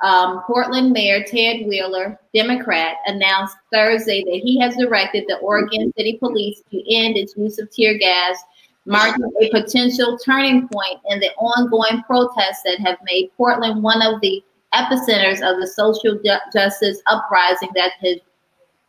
Um, 0.00 0.42
Portland 0.46 0.92
Mayor 0.92 1.24
Ted 1.24 1.66
Wheeler, 1.66 2.20
Democrat, 2.32 2.96
announced 3.06 3.56
Thursday 3.72 4.22
that 4.24 4.40
he 4.44 4.58
has 4.60 4.76
directed 4.76 5.24
the 5.26 5.38
Oregon 5.38 5.92
City 5.96 6.16
Police 6.18 6.62
to 6.70 6.94
end 6.94 7.16
its 7.16 7.36
use 7.36 7.58
of 7.58 7.70
tear 7.70 7.98
gas, 7.98 8.38
marking 8.86 9.30
a 9.40 9.50
potential 9.50 10.16
turning 10.18 10.68
point 10.68 11.00
in 11.10 11.18
the 11.18 11.30
ongoing 11.36 12.02
protests 12.04 12.62
that 12.64 12.78
have 12.78 12.98
made 13.04 13.30
Portland 13.36 13.82
one 13.82 14.00
of 14.02 14.20
the 14.20 14.42
epicenters 14.72 15.36
of 15.42 15.60
the 15.60 15.66
social 15.66 16.14
ju- 16.24 16.38
justice 16.52 17.00
uprising 17.06 17.70
that 17.74 17.92
has 18.00 18.18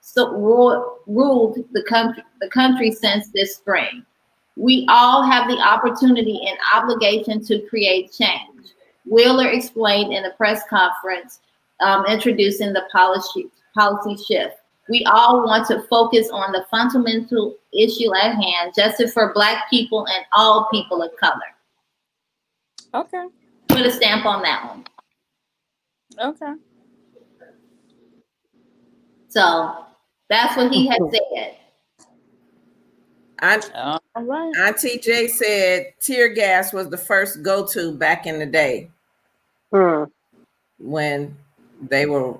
so 0.01 0.35
ruled 1.07 1.57
the 1.71 1.83
country 1.83 2.23
the 2.41 2.49
country 2.49 2.91
since 2.91 3.29
this 3.29 3.55
spring. 3.55 4.05
We 4.55 4.85
all 4.89 5.23
have 5.23 5.47
the 5.47 5.57
opportunity 5.57 6.45
and 6.47 6.57
obligation 6.73 7.43
to 7.45 7.61
create 7.69 8.11
change. 8.11 8.73
Wheeler 9.09 9.47
explained 9.47 10.13
in 10.13 10.25
a 10.25 10.31
press 10.31 10.61
conference 10.69 11.39
um, 11.79 12.05
introducing 12.05 12.73
the 12.73 12.83
policy, 12.91 13.49
policy 13.73 14.21
shift. 14.23 14.55
We 14.89 15.05
all 15.05 15.45
want 15.45 15.67
to 15.67 15.83
focus 15.83 16.29
on 16.31 16.51
the 16.51 16.65
fundamental 16.71 17.55
issue 17.73 18.13
at 18.15 18.33
hand, 18.35 18.73
justice 18.75 19.13
for 19.13 19.33
Black 19.33 19.69
people 19.69 20.05
and 20.07 20.25
all 20.33 20.67
people 20.71 21.01
of 21.01 21.11
color. 21.17 21.35
Okay. 22.93 23.27
Put 23.67 23.85
a 23.85 23.91
stamp 23.91 24.25
on 24.25 24.41
that 24.41 24.65
one. 24.65 24.85
Okay. 26.19 26.53
So 29.27 29.85
that's 30.27 30.57
what 30.57 30.71
he 30.71 30.87
had 30.87 30.99
said. 31.11 31.55
Aunt, 33.41 33.71
All 33.75 34.01
right. 34.17 34.51
Auntie 34.57 34.97
J 34.97 35.27
said 35.27 35.93
tear 36.01 36.29
gas 36.29 36.73
was 36.73 36.89
the 36.89 36.97
first 36.97 37.41
go 37.43 37.65
to 37.67 37.93
back 37.93 38.25
in 38.25 38.39
the 38.39 38.45
day 38.45 38.89
hmm. 39.71 40.03
when 40.79 41.37
they 41.81 42.05
were 42.05 42.37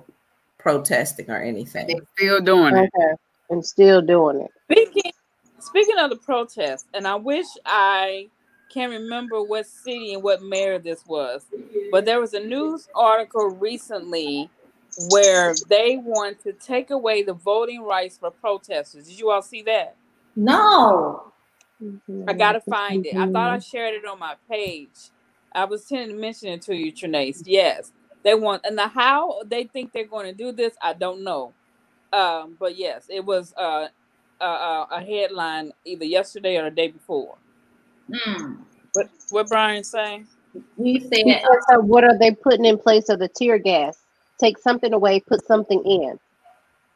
protesting 0.58 1.30
or 1.30 1.42
anything. 1.42 1.86
They're 1.86 2.06
still 2.16 2.40
doing 2.40 2.74
okay. 2.74 2.88
it. 2.94 3.18
And 3.50 3.64
still 3.64 4.00
doing 4.00 4.40
it. 4.40 4.50
Speaking, 4.70 5.12
speaking 5.58 5.98
of 5.98 6.10
the 6.10 6.16
protest, 6.16 6.86
and 6.94 7.06
I 7.06 7.16
wish 7.16 7.46
I 7.64 8.28
can't 8.72 8.92
remember 8.92 9.42
what 9.42 9.66
city 9.66 10.14
and 10.14 10.22
what 10.22 10.42
mayor 10.42 10.78
this 10.78 11.04
was, 11.06 11.44
but 11.90 12.04
there 12.04 12.20
was 12.20 12.34
a 12.34 12.40
news 12.40 12.88
article 12.94 13.48
recently 13.48 14.48
where 15.08 15.54
they 15.68 15.96
want 15.96 16.40
to 16.44 16.52
take 16.52 16.90
away 16.90 17.22
the 17.22 17.32
voting 17.32 17.82
rights 17.82 18.18
for 18.18 18.30
protesters. 18.30 19.08
Did 19.08 19.18
you 19.18 19.30
all 19.30 19.42
see 19.42 19.62
that? 19.62 19.96
No. 20.36 21.32
I 22.28 22.32
gotta 22.34 22.60
find 22.60 23.06
it. 23.06 23.16
I 23.16 23.30
thought 23.30 23.50
I 23.50 23.58
shared 23.58 23.94
it 23.94 24.04
on 24.04 24.18
my 24.18 24.34
page. 24.48 25.10
I 25.52 25.64
was 25.64 25.84
tending 25.84 26.16
to 26.16 26.20
mention 26.20 26.48
it 26.48 26.62
to 26.62 26.74
you, 26.74 26.92
Trenace. 26.92 27.42
Yes, 27.44 27.92
they 28.22 28.34
want, 28.34 28.64
and 28.64 28.76
the 28.76 28.88
how 28.88 29.42
they 29.44 29.64
think 29.64 29.92
they're 29.92 30.06
going 30.06 30.26
to 30.26 30.32
do 30.32 30.52
this, 30.52 30.74
I 30.82 30.92
don't 30.92 31.24
know. 31.24 31.52
Um, 32.12 32.56
but 32.58 32.76
yes, 32.76 33.06
it 33.08 33.24
was 33.24 33.54
uh, 33.56 33.88
uh, 34.40 34.86
a 34.90 35.00
headline 35.00 35.72
either 35.84 36.04
yesterday 36.04 36.56
or 36.56 36.64
the 36.64 36.70
day 36.70 36.88
before. 36.88 37.36
Mm. 38.10 38.58
What 38.92 39.08
what 39.30 39.48
Brian 39.48 39.84
saying? 39.84 40.26
You 40.78 41.00
said, 41.00 41.42
so 41.70 41.78
what 41.80 42.02
are 42.02 42.18
they 42.18 42.32
putting 42.32 42.64
in 42.64 42.76
place 42.76 43.08
of 43.08 43.20
the 43.20 43.28
tear 43.28 43.58
gas? 43.58 43.98
Take 44.38 44.58
something 44.58 44.92
away, 44.92 45.20
put 45.20 45.46
something 45.46 45.80
in. 45.84 46.18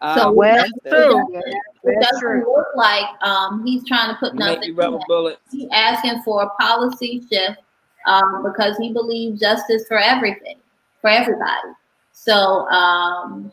Uh, 0.00 0.16
so 0.16 0.32
well, 0.32 0.56
that's 0.56 0.72
true. 0.88 1.40
It 1.84 2.02
doesn't 2.02 2.20
true. 2.20 2.44
look 2.52 2.66
like 2.74 3.04
um, 3.22 3.64
he's 3.64 3.86
trying 3.86 4.12
to 4.12 4.16
put 4.18 4.34
nothing. 4.34 4.74
Rubber 4.74 4.98
bullets. 5.06 5.40
He's 5.52 5.68
asking 5.72 6.22
for 6.22 6.42
a 6.42 6.50
policy 6.60 7.22
shift 7.30 7.60
um, 8.06 8.42
because 8.42 8.76
he 8.78 8.92
believed 8.92 9.40
justice 9.40 9.86
for 9.88 9.98
everything, 9.98 10.56
for 11.00 11.10
everybody. 11.10 11.72
So 12.12 12.68
um, 12.68 13.52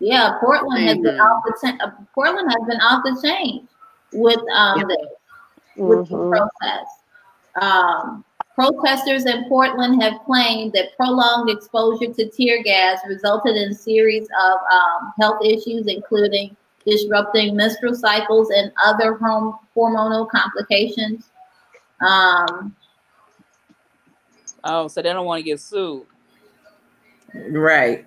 yeah, 0.00 0.38
Portland 0.40 0.86
has 0.88 0.98
been 0.98 1.20
off 1.20 1.42
the 1.44 1.68
t- 1.68 1.78
uh, 1.80 1.90
Portland 2.14 2.50
has 2.50 2.68
been 2.68 2.80
off 2.80 3.02
the 3.04 3.20
chain 3.26 3.68
with 4.12 4.40
um, 4.54 4.80
yeah. 4.80 4.84
this, 4.88 5.06
with 5.76 6.08
mm-hmm. 6.08 6.30
the 6.30 6.48
protest. 6.60 6.90
Um, 7.60 8.24
Protesters 8.54 9.26
in 9.26 9.48
Portland 9.48 10.00
have 10.00 10.20
claimed 10.24 10.72
that 10.74 10.96
prolonged 10.96 11.50
exposure 11.50 12.12
to 12.12 12.28
tear 12.30 12.62
gas 12.62 13.00
resulted 13.04 13.56
in 13.56 13.70
a 13.70 13.74
series 13.74 14.28
of 14.40 14.58
um, 14.72 15.12
health 15.20 15.44
issues, 15.44 15.88
including 15.88 16.56
disrupting 16.86 17.56
menstrual 17.56 17.96
cycles 17.96 18.50
and 18.50 18.70
other 18.84 19.16
hormonal 19.16 20.28
complications. 20.28 21.30
Um, 22.00 22.76
oh, 24.64 24.88
so 24.88 25.02
they 25.02 25.12
don't 25.12 25.26
want 25.26 25.40
to 25.40 25.44
get 25.44 25.60
sued. 25.60 26.06
Right. 27.50 28.06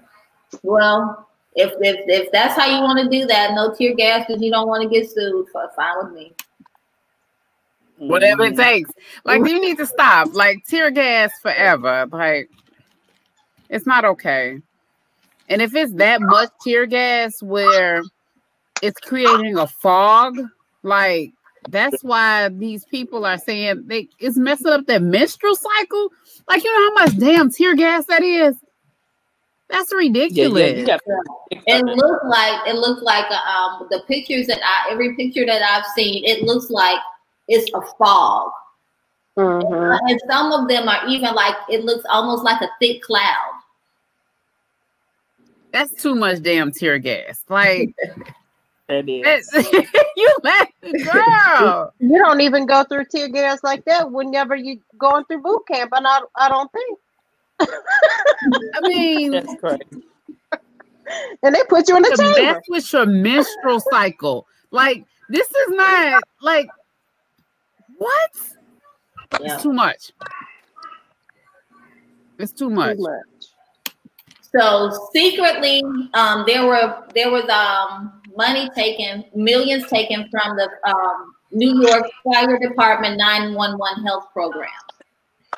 Well, 0.64 1.28
if 1.55 1.74
if 1.80 1.97
if 2.08 2.32
that's 2.32 2.55
how 2.55 2.66
you 2.66 2.82
want 2.82 2.99
to 2.99 3.10
do 3.10 3.26
that, 3.28 3.53
no 3.53 3.74
tear 3.74 3.95
gas 3.95 4.26
because 4.28 4.41
you 4.41 4.51
don't 4.51 4.68
want 4.68 4.84
to 4.84 4.89
get 4.89 5.10
sued, 5.10 5.47
fine 5.76 5.95
with 6.03 6.14
me 6.14 6.34
whatever 7.97 8.43
it 8.43 8.53
mm-hmm. 8.53 8.62
takes. 8.62 8.91
Like 9.24 9.39
you 9.39 9.60
need 9.60 9.78
to 9.78 9.86
stop. 9.86 10.34
Like 10.34 10.66
tear 10.66 10.91
gas 10.91 11.32
forever. 11.41 12.08
Like 12.12 12.49
it's 13.70 13.86
not 13.86 14.05
okay. 14.05 14.60
And 15.49 15.62
if 15.62 15.76
it's 15.76 15.93
that 15.93 16.22
much 16.22 16.49
tear 16.64 16.86
gas 16.86 17.41
where 17.41 18.01
it's 18.82 18.99
creating 18.99 19.58
a 19.58 19.68
fog, 19.68 20.38
like 20.84 21.32
that's 21.70 22.03
why 22.03 22.49
these 22.49 22.86
people 22.86 23.26
are 23.26 23.38
saying 23.38 23.84
they 23.86 24.10
it's 24.20 24.38
messing 24.38 24.72
up 24.72 24.86
their 24.86 24.99
menstrual 24.99 25.55
cycle. 25.55 26.10
Like 26.47 26.64
you 26.64 26.72
know 26.72 26.89
how 26.89 27.05
much 27.05 27.18
damn 27.18 27.51
tear 27.51 27.76
gas 27.76 28.05
that 28.05 28.24
is. 28.24 28.55
That's 29.70 29.93
ridiculous. 29.93 30.88
Yeah, 30.88 30.97
yeah, 31.51 31.78
it 31.78 31.86
looks 31.86 32.26
like 32.26 32.68
it 32.68 32.76
looks 32.76 33.01
like 33.01 33.30
um 33.32 33.88
the 33.91 34.01
pictures 34.08 34.47
that 34.47 34.62
I 34.64 34.91
every 34.91 35.16
picture 35.16 35.45
that 35.45 35.62
I've 35.62 35.86
seen. 35.88 36.24
It 36.26 36.43
looks 36.43 36.70
like 36.70 36.99
it's 37.47 37.70
a 37.74 37.82
fog. 37.97 38.51
Mm-hmm. 39.38 40.10
And 40.10 40.22
some 40.30 40.51
of 40.51 40.68
them 40.68 40.88
are 40.88 41.08
even 41.08 41.34
like 41.34 41.55
it 41.70 41.84
looks 41.84 42.05
almost 42.10 42.43
like 42.43 42.62
a 42.62 42.70
thick 42.80 43.01
cloud. 43.01 43.51
That's 45.72 46.01
too 46.01 46.16
much 46.16 46.41
damn 46.41 46.72
tear 46.72 46.97
gas. 46.97 47.43
Like 47.49 47.93
it 48.89 49.09
is. 49.09 49.49
you 50.15 50.35
laughing, 50.43 51.03
girl. 51.03 51.93
You 51.99 52.17
don't 52.17 52.41
even 52.41 52.65
go 52.65 52.83
through 52.83 53.05
tear 53.05 53.27
gas 53.27 53.63
like 53.63 53.83
that 53.85 54.11
whenever 54.11 54.55
you 54.55 54.79
going 54.97 55.25
through 55.25 55.41
boot 55.41 55.63
camp, 55.67 55.91
and 55.95 56.07
I 56.07 56.19
I 56.35 56.49
don't 56.49 56.71
think. 56.71 56.99
I 57.59 58.79
mean, 58.83 59.31
that's 59.31 59.55
correct. 59.59 59.93
And 61.43 61.55
they 61.55 61.61
put 61.69 61.88
you 61.88 61.95
in 61.95 62.03
the, 62.03 62.09
the 62.09 62.17
chamber. 62.17 62.53
mess 62.53 62.63
with 62.67 62.93
your 62.93 63.05
menstrual 63.05 63.79
cycle. 63.91 64.47
Like 64.71 65.05
this 65.29 65.47
is 65.47 65.69
not 65.69 66.23
like 66.41 66.67
what? 67.97 68.31
Yeah. 69.41 69.53
It's 69.53 69.63
too 69.63 69.73
much. 69.73 70.11
It's 72.38 72.51
too 72.51 72.69
much. 72.69 72.97
Too 72.97 73.03
much. 73.03 73.47
So 74.55 75.09
secretly, 75.13 75.83
um, 76.13 76.43
there 76.47 76.65
were 76.65 77.03
there 77.13 77.29
was 77.29 77.47
um 77.49 78.21
money 78.38 78.69
taken, 78.75 79.25
millions 79.35 79.88
taken 79.88 80.29
from 80.29 80.55
the 80.55 80.69
um, 80.89 81.33
New 81.51 81.81
York 81.81 82.05
Fire 82.23 82.57
Department 82.59 83.17
911 83.17 84.05
health 84.05 84.27
program. 84.31 84.69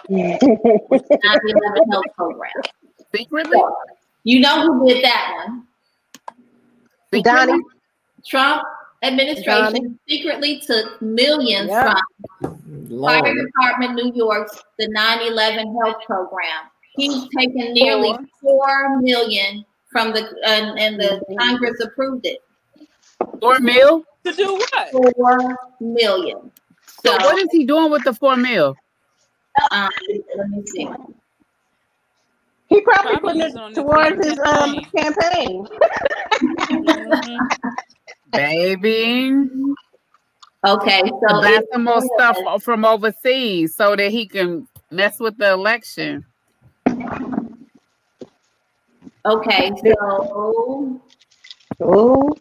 9/11 0.10 1.92
health 1.92 2.06
program. 2.16 2.52
Secretly, 3.16 3.60
you 4.24 4.40
know 4.40 4.74
who 4.74 4.88
did 4.88 5.04
that 5.04 5.46
one? 5.46 5.68
Donnie. 7.24 7.62
Trump 8.26 8.64
administration 9.02 9.74
Donnie. 9.74 9.96
secretly 10.08 10.62
took 10.66 11.02
millions 11.02 11.70
yep. 11.70 11.96
from 12.42 12.60
Lord. 12.90 13.24
Fire 13.24 13.34
Department 13.34 13.96
New 13.96 14.14
York's 14.14 14.62
the 14.78 14.88
9/11 14.88 15.76
health 15.84 16.04
program. 16.06 16.70
He's 16.96 17.28
taken 17.38 17.74
nearly 17.74 18.14
four 18.42 19.00
million 19.02 19.66
from 19.92 20.12
the 20.12 20.24
uh, 20.46 20.76
and 20.78 21.00
the 21.00 21.22
Congress 21.40 21.80
approved 21.82 22.26
it. 22.26 22.40
Four 23.40 23.60
mil 23.60 24.04
to 24.26 24.34
do 24.34 24.56
what? 24.56 24.92
Four 24.92 25.58
million. 25.80 26.52
So, 27.06 27.12
so 27.12 27.26
what 27.26 27.38
is 27.38 27.48
he 27.52 27.66
doing 27.66 27.92
with 27.92 28.04
the 28.04 28.14
four 28.14 28.36
mil? 28.36 28.76
Um, 29.72 29.90
let 30.36 30.50
me 30.50 30.66
see. 30.66 30.90
He 32.68 32.82
probably, 32.82 33.18
probably 33.18 33.42
put 33.42 33.58
it 33.58 33.76
towards 33.76 34.26
his 34.26 34.40
um, 34.40 34.80
campaign. 34.96 35.66
mm-hmm. 36.70 37.38
Baby. 38.32 39.34
Okay, 40.68 41.02
so 41.06 41.42
that's 41.42 41.66
some 41.72 41.86
more 41.86 42.02
stuff 42.16 42.38
from 42.64 42.86
overseas 42.86 43.76
so 43.76 43.96
that 43.96 44.12
he 44.12 44.28
can 44.28 44.68
mess 44.92 45.20
with 45.20 45.38
the 45.38 45.52
election. 45.52 46.26
Okay, 49.26 49.72
so 49.84 51.02
oh. 51.82 52.36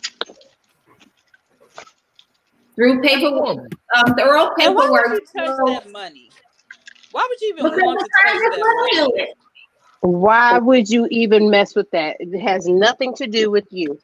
Through 2.78 3.00
paperwork, 3.02 3.72
um, 3.96 4.14
thorough 4.14 4.50
paperwork. 4.56 4.90
why 4.90 5.02
would 5.08 5.12
you 5.12 5.26
touch 5.36 5.56
that 5.66 5.90
money? 5.90 6.30
Why 7.10 7.26
would 7.28 7.40
you 7.40 7.48
even 7.48 7.64
because 7.64 7.82
want 7.82 7.98
to 7.98 8.08
touch 8.24 8.38
that 8.38 9.10
money? 9.16 9.34
Why 10.00 10.58
would 10.58 10.88
you 10.88 11.08
even 11.10 11.50
mess 11.50 11.74
with 11.74 11.90
that? 11.90 12.16
It 12.20 12.38
has 12.38 12.68
nothing 12.68 13.14
to 13.16 13.26
do 13.26 13.50
with 13.50 13.64
you. 13.70 13.98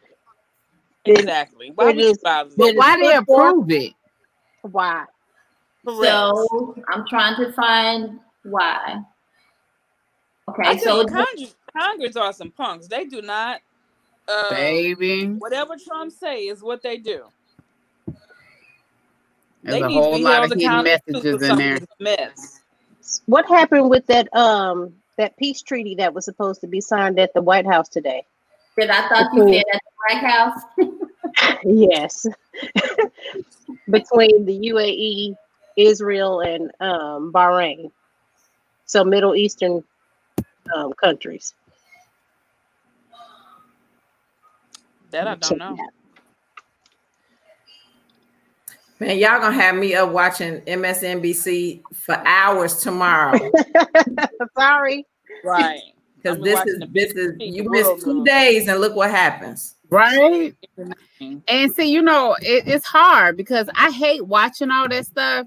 Exactly. 1.05 1.71
Why 1.77 1.85
would 1.87 1.97
you? 1.99 2.17
But 2.25 2.75
why 2.75 2.97
they 3.01 3.15
approve 3.15 3.71
it? 3.71 3.93
Why? 4.63 5.05
Correct. 5.87 6.03
So 6.03 6.75
I'm 6.93 7.07
trying 7.07 7.37
to 7.37 7.53
find 7.53 8.19
why. 8.43 9.03
Okay, 10.49 10.79
so 10.79 11.07
Congress, 11.07 11.55
Congress 11.77 12.17
are 12.17 12.33
some 12.33 12.51
punks. 12.51 12.89
They 12.89 13.05
do 13.05 13.23
not. 13.23 13.61
Uh, 14.27 14.51
Baby. 14.51 15.27
Whatever 15.27 15.77
Trump 15.77 16.11
say 16.11 16.47
is 16.47 16.61
what 16.61 16.83
they 16.83 16.97
do. 16.97 17.25
There's 19.65 19.81
they 19.81 19.83
a 19.83 19.89
whole 19.89 20.21
lot 20.21 20.45
of 20.45 20.61
hidden 20.61 20.85
messages 20.85 21.43
in 21.43 21.57
there. 21.57 21.81
Mess. 21.99 22.61
What 23.27 23.47
happened 23.49 23.89
with 23.89 24.07
that 24.07 24.35
um 24.37 24.95
that 25.17 25.37
peace 25.39 25.63
treaty 25.63 25.95
that 25.97 26.13
was 26.13 26.27
supposed 26.27 26.61
to 26.61 26.67
be 26.67 26.81
signed 26.81 27.19
at 27.19 27.33
the 27.33 27.41
White 27.41 27.67
House 27.67 27.89
today? 27.89 28.27
Did 28.79 28.91
I 28.91 29.09
thought 29.09 29.33
you 29.33 29.49
said 29.49 29.65
at 29.73 29.81
the 29.83 30.15
White 30.15 30.25
House? 30.25 30.63
yes. 31.65 32.27
Between 33.91 34.45
the 34.45 34.71
UAE, 34.71 35.35
Israel, 35.77 36.41
and 36.41 36.71
um, 36.81 37.33
Bahrain. 37.33 37.91
So 38.85 39.03
Middle 39.03 39.35
Eastern 39.35 39.83
um, 40.75 40.93
countries. 40.93 41.55
That 45.11 45.27
I 45.27 45.37
don't 45.37 45.59
know. 45.59 45.77
Man, 49.01 49.19
y'all 49.19 49.41
gonna 49.41 49.53
have 49.53 49.75
me 49.75 49.95
up 49.95 50.11
watching 50.11 50.61
MSNBC 50.63 51.83
for 51.93 52.15
hours 52.27 52.77
tomorrow. 52.77 53.51
Sorry. 54.59 55.07
Right. 55.45 55.81
Because 56.25 56.39
this 56.43 56.59
is 56.65 56.83
this 56.95 57.13
is 57.13 57.35
you 57.39 57.69
miss 57.69 58.03
two 58.03 58.25
days 58.25 58.67
and 58.67 58.81
look 58.81 58.97
what 58.97 59.11
happens. 59.11 59.75
Right. 59.91 60.55
And 61.21 61.75
see, 61.75 61.93
you 61.93 62.01
know, 62.01 62.35
it, 62.41 62.67
it's 62.67 62.87
hard 62.87 63.37
because 63.37 63.69
I 63.75 63.91
hate 63.91 64.27
watching 64.27 64.71
all 64.71 64.89
that 64.89 65.05
stuff 65.05 65.47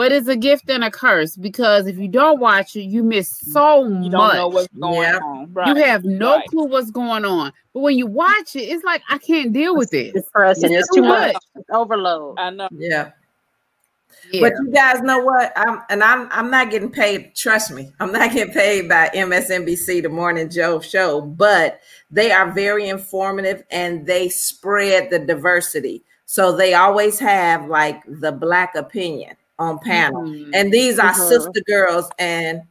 but 0.00 0.12
it's 0.12 0.28
a 0.28 0.36
gift 0.36 0.70
and 0.70 0.82
a 0.82 0.90
curse 0.90 1.36
because 1.36 1.86
if 1.86 1.98
you 1.98 2.08
don't 2.08 2.40
watch 2.40 2.74
it, 2.74 2.84
you 2.84 3.02
miss 3.02 3.36
so 3.36 3.84
you 3.84 4.08
much. 4.08 4.10
Don't 4.10 4.34
know 4.34 4.48
what's 4.48 4.68
going 4.68 5.02
yeah. 5.02 5.18
on. 5.18 5.52
Right. 5.52 5.68
You 5.68 5.84
have 5.84 6.06
no 6.06 6.36
right. 6.36 6.48
clue 6.48 6.64
what's 6.64 6.90
going 6.90 7.26
on. 7.26 7.52
But 7.74 7.80
when 7.80 7.98
you 7.98 8.06
watch 8.06 8.56
it, 8.56 8.60
it's 8.60 8.82
like 8.82 9.02
I 9.10 9.18
can't 9.18 9.52
deal 9.52 9.76
with 9.76 9.92
it. 9.92 10.14
It's 10.14 10.24
depressing. 10.24 10.72
It's, 10.72 10.88
it's 10.88 10.96
too 10.96 11.02
much. 11.02 11.34
much. 11.34 11.42
It's 11.54 11.68
overload. 11.70 12.38
I 12.38 12.48
know. 12.48 12.70
Yeah. 12.72 13.10
Yeah. 14.32 14.40
But 14.40 14.52
you 14.62 14.70
guys 14.72 15.02
know 15.02 15.18
what? 15.18 15.52
I'm 15.54 15.82
and 15.90 16.02
I'm 16.02 16.30
I'm 16.32 16.50
not 16.50 16.70
getting 16.70 16.90
paid. 16.90 17.34
Trust 17.34 17.70
me, 17.70 17.92
I'm 18.00 18.10
not 18.10 18.32
getting 18.32 18.54
paid 18.54 18.88
by 18.88 19.10
MSNBC, 19.14 20.02
the 20.02 20.08
Morning 20.08 20.48
Joe 20.48 20.80
show. 20.80 21.20
But 21.20 21.82
they 22.10 22.32
are 22.32 22.50
very 22.50 22.88
informative 22.88 23.64
and 23.70 24.06
they 24.06 24.30
spread 24.30 25.10
the 25.10 25.18
diversity. 25.18 26.04
So 26.24 26.56
they 26.56 26.72
always 26.72 27.18
have 27.18 27.66
like 27.66 28.02
the 28.06 28.32
black 28.32 28.74
opinion 28.76 29.36
on 29.60 29.78
panel. 29.78 30.22
Mm-hmm. 30.22 30.50
And 30.54 30.72
these 30.72 30.98
are 30.98 31.12
mm-hmm. 31.12 31.28
sister 31.28 31.62
girls 31.66 32.10
and 32.18 32.62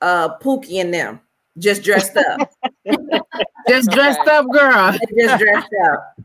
uh 0.00 0.36
Pookie 0.38 0.80
and 0.80 0.92
them 0.92 1.20
just 1.58 1.82
dressed 1.82 2.16
up. 2.16 2.52
just 3.68 3.90
dressed 3.90 4.26
up, 4.28 4.46
girl. 4.52 4.92
just 5.18 5.38
dressed 5.38 5.74
up. 5.90 6.16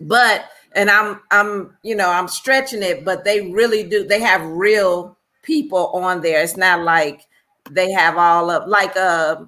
But 0.00 0.46
and 0.74 0.90
I'm 0.90 1.20
I'm 1.30 1.76
you 1.82 1.94
know 1.94 2.10
I'm 2.10 2.28
stretching 2.28 2.82
it, 2.82 3.04
but 3.04 3.24
they 3.24 3.50
really 3.50 3.84
do. 3.84 4.04
They 4.06 4.20
have 4.20 4.42
real 4.44 5.16
people 5.42 5.88
on 5.88 6.20
there. 6.20 6.42
It's 6.42 6.56
not 6.56 6.82
like 6.82 7.22
they 7.70 7.90
have 7.92 8.16
all 8.16 8.50
of 8.50 8.68
like 8.68 8.96
uh 8.96 9.44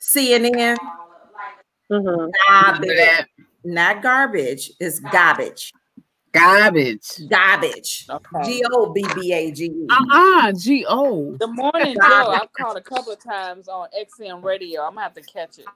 CNN. 0.00 0.76
Mm-hmm. 1.90 2.30
Garbage. 2.48 3.26
Not 3.64 4.02
garbage. 4.02 4.70
It's 4.80 5.00
garbage. 5.00 5.72
Garbage. 6.32 7.28
Garbage. 7.28 8.06
G 8.44 8.62
O 8.70 8.92
B 8.92 9.04
B 9.14 9.32
A 9.32 9.50
G 9.50 9.64
E. 9.64 9.86
Uh-uh. 9.90 10.52
G 10.52 10.86
O. 10.88 11.36
The 11.38 11.48
morning 11.48 11.96
Joe, 12.08 12.28
I've 12.28 12.52
called 12.52 12.76
a 12.76 12.82
couple 12.82 13.12
of 13.12 13.22
times 13.22 13.68
on 13.68 13.88
XM 13.98 14.42
radio. 14.42 14.82
I'm 14.82 14.94
gonna 14.94 15.02
have 15.02 15.14
to 15.14 15.22
catch 15.22 15.58
it. 15.58 15.66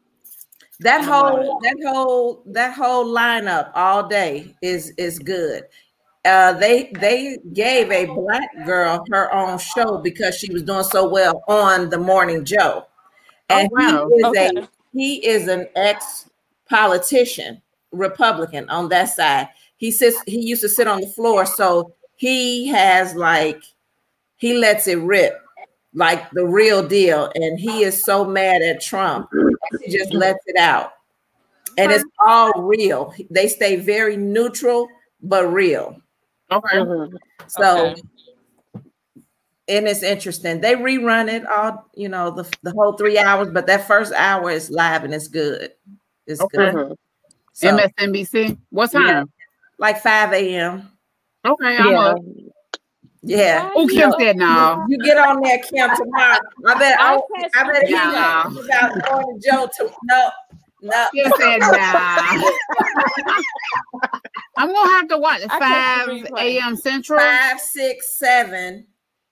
That 0.80 1.04
whole 1.04 1.60
that 1.60 1.76
whole 1.84 2.42
that 2.46 2.74
whole 2.74 3.06
lineup 3.06 3.72
all 3.74 4.06
day 4.06 4.54
is 4.62 4.92
is 4.96 5.18
good. 5.18 5.64
Uh, 6.24 6.52
they 6.52 6.90
they 7.00 7.38
gave 7.52 7.90
a 7.90 8.06
black 8.06 8.48
girl 8.64 9.04
her 9.10 9.32
own 9.32 9.58
show 9.58 9.98
because 9.98 10.36
she 10.36 10.52
was 10.52 10.62
doing 10.62 10.84
so 10.84 11.08
well 11.08 11.42
on 11.48 11.90
the 11.90 11.98
morning 11.98 12.44
Joe. 12.44 12.86
Oh, 13.50 13.58
and 13.58 13.68
oh, 13.76 14.08
wow. 14.08 14.08
he 14.08 14.16
is 14.16 14.24
okay. 14.24 14.50
a 14.56 14.68
he 14.92 15.26
is 15.26 15.48
an 15.48 15.66
ex 15.74 16.30
politician, 16.68 17.60
Republican 17.92 18.68
on 18.68 18.88
that 18.88 19.10
side 19.10 19.48
he 19.76 19.90
sits 19.90 20.20
he 20.26 20.40
used 20.40 20.62
to 20.62 20.68
sit 20.68 20.86
on 20.86 21.00
the 21.00 21.06
floor 21.08 21.46
so 21.46 21.92
he 22.16 22.68
has 22.68 23.14
like 23.14 23.62
he 24.36 24.54
lets 24.54 24.86
it 24.86 24.98
rip 24.98 25.40
like 25.94 26.28
the 26.30 26.44
real 26.44 26.86
deal 26.86 27.30
and 27.34 27.58
he 27.58 27.82
is 27.82 28.04
so 28.04 28.24
mad 28.24 28.62
at 28.62 28.80
trump 28.80 29.28
he 29.82 29.96
just 29.96 30.12
lets 30.12 30.44
it 30.46 30.56
out. 30.56 30.92
And 31.76 31.90
it's 31.90 32.04
all 32.20 32.62
real. 32.62 33.14
They 33.30 33.48
stay 33.48 33.76
very 33.76 34.16
neutral 34.16 34.88
but 35.22 35.46
real. 35.52 36.00
Okay. 36.50 36.76
Mm-hmm. 36.76 37.16
so 37.48 37.86
okay. 37.88 38.02
and 39.66 39.88
it's 39.88 40.02
interesting. 40.02 40.60
They 40.60 40.74
rerun 40.74 41.32
it 41.32 41.46
all 41.46 41.86
you 41.94 42.08
know 42.08 42.30
the, 42.30 42.44
the 42.62 42.72
whole 42.72 42.92
three 42.92 43.18
hours 43.18 43.48
but 43.50 43.66
that 43.66 43.86
first 43.86 44.12
hour 44.12 44.50
is 44.50 44.70
live 44.70 45.04
and 45.04 45.14
it's 45.14 45.28
good. 45.28 45.72
It's 46.26 46.40
okay. 46.40 46.56
good 46.56 46.74
mm-hmm. 46.74 46.92
so, 47.52 47.76
msnbc 47.76 48.56
what 48.70 48.90
time? 48.90 49.06
yeah 49.06 49.24
like 49.78 50.00
5 50.00 50.32
a.m. 50.32 50.90
Okay, 51.44 51.76
I'm 51.76 51.90
yeah. 51.90 52.00
up. 52.00 52.18
Yeah. 53.26 53.70
Oh, 53.74 53.86
Kim 53.86 54.12
said 54.18 54.36
no. 54.36 54.84
You 54.88 54.98
get 55.02 55.16
on 55.16 55.40
there, 55.40 55.58
Kim, 55.58 55.88
tomorrow. 55.96 56.38
I 56.66 56.78
bet 56.78 57.00
I, 57.00 57.18
I 57.56 57.72
bet 57.72 57.86
he 57.86 57.94
about 57.94 58.52
going 58.52 59.40
to 59.40 59.48
Joe 59.48 59.68
to 59.78 59.90
no. 60.04 60.30
No. 60.82 61.06
Kim 61.14 61.32
said 61.38 61.58
no. 61.60 61.68
I'm 64.56 64.72
gonna 64.72 64.90
have 64.90 65.08
to 65.08 65.18
watch 65.18 65.42
5 65.42 66.26
a.m. 66.38 66.76
Central. 66.76 67.18
Five, 67.18 67.58
six, 67.58 68.18
seven, 68.18 68.86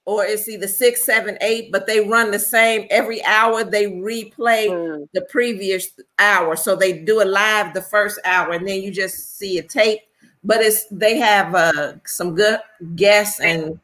or 0.06 0.24
it's 0.24 0.48
either 0.48 0.66
six, 0.66 1.04
seven, 1.04 1.36
eight, 1.42 1.70
but 1.70 1.86
they 1.86 2.00
run 2.00 2.30
the 2.30 2.38
same 2.38 2.86
every 2.90 3.22
hour. 3.24 3.62
They 3.62 3.86
replay 3.86 4.68
mm. 4.68 5.06
the 5.12 5.20
previous 5.30 5.88
hour. 6.18 6.56
So 6.56 6.74
they 6.74 7.00
do 7.00 7.20
it 7.20 7.28
live 7.28 7.74
the 7.74 7.82
first 7.82 8.18
hour, 8.24 8.52
and 8.52 8.66
then 8.66 8.80
you 8.82 8.90
just 8.90 9.36
see 9.36 9.58
a 9.58 9.62
tape 9.62 10.00
but 10.44 10.60
it's 10.60 10.86
they 10.86 11.18
have 11.18 11.54
uh, 11.54 11.94
some 12.04 12.34
good 12.34 12.60
guests 12.96 13.40
and 13.40 13.78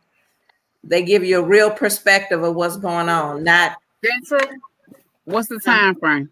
they 0.85 1.03
give 1.03 1.25
you 1.25 1.39
a 1.41 1.43
real 1.43 1.71
perspective 1.71 2.43
of 2.43 2.55
what's 2.55 2.77
going 2.77 3.09
on. 3.09 3.45
Not 3.45 3.77
Central. 4.05 4.57
What's 5.25 5.49
the 5.49 5.61
time 5.61 5.95
frame? 5.97 6.31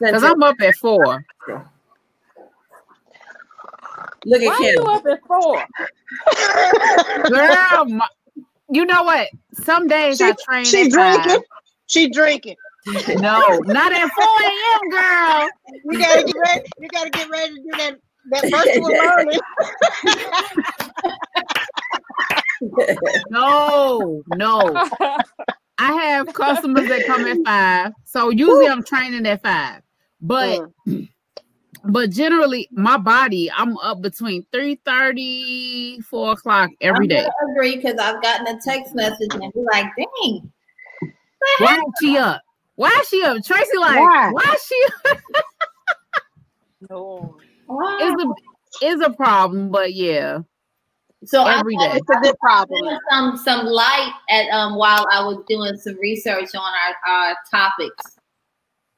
Because 0.00 0.24
I'm 0.24 0.42
up 0.42 0.56
at 0.60 0.76
four. 0.76 1.24
Look 4.24 4.42
at 4.42 4.46
Why 4.46 4.58
him. 4.62 4.74
you 4.76 4.82
up 4.84 5.06
at 5.06 5.20
four? 5.26 5.64
Girl, 7.28 7.84
my, 7.86 8.06
you 8.70 8.84
know 8.84 9.04
what? 9.04 9.28
Some 9.54 9.86
days 9.88 10.18
she, 10.18 10.24
I 10.24 10.34
train. 10.44 10.64
She 10.64 10.88
drinking. 10.88 11.30
Five. 11.30 11.40
She 11.86 12.10
drinking. 12.10 12.56
No, 12.86 13.58
not 13.64 13.92
at 13.92 14.08
4 14.08 14.24
a.m., 14.44 14.90
girl. 14.90 15.48
You 15.84 15.98
gotta 15.98 16.24
get 16.24 16.36
ready. 16.36 16.68
You 16.78 16.88
gotta 16.88 17.10
get 17.10 17.28
ready 17.30 17.54
to 17.54 17.60
do 17.60 17.70
that 17.78 17.98
that 18.30 18.50
virtual 18.50 18.88
learning. 18.88 19.40
no, 23.30 24.22
no. 24.34 24.88
I 25.78 25.92
have 25.92 26.32
customers 26.34 26.88
that 26.88 27.06
come 27.06 27.24
at 27.24 27.38
five. 27.44 27.92
So 28.04 28.30
usually 28.30 28.66
I'm 28.66 28.82
training 28.82 29.26
at 29.26 29.42
five. 29.42 29.82
But 30.20 30.60
mm. 30.86 31.08
but 31.84 32.10
generally 32.10 32.68
my 32.72 32.96
body, 32.96 33.50
I'm 33.50 33.78
up 33.78 34.02
between 34.02 34.44
3 34.52 34.80
30, 34.84 36.00
4 36.00 36.32
o'clock 36.32 36.70
every 36.80 37.06
day. 37.06 37.24
I 37.24 37.52
agree 37.52 37.76
because 37.76 37.96
I've 37.98 38.20
gotten 38.20 38.46
a 38.48 38.58
text 38.60 38.94
message 38.94 39.30
and 39.32 39.52
be 39.52 39.64
like, 39.72 39.86
dang. 39.96 40.52
Why 41.60 41.74
is 41.74 41.92
she 42.00 42.18
up? 42.18 42.42
Why 42.74 42.96
is 43.00 43.08
she 43.08 43.22
up? 43.24 43.42
Tracy, 43.44 43.78
like, 43.78 43.98
why, 43.98 44.30
why 44.32 44.54
is 44.54 44.64
she 44.64 44.86
up? 45.10 45.18
no. 46.90 47.36
It's 47.70 48.22
a 48.22 48.28
it's 48.82 49.06
a 49.06 49.10
problem, 49.10 49.70
but 49.70 49.94
yeah. 49.94 50.40
So 51.24 51.46
every 51.46 51.76
day. 51.76 51.92
It's 51.94 52.08
a 52.10 52.20
good 52.20 52.38
problem. 52.38 52.98
Some 53.10 53.36
some 53.36 53.66
light 53.66 54.12
at 54.30 54.48
um 54.50 54.76
while 54.76 55.06
I 55.10 55.24
was 55.24 55.44
doing 55.48 55.76
some 55.76 55.98
research 55.98 56.54
on 56.54 56.72
our, 57.06 57.12
our 57.12 57.36
topics. 57.50 58.18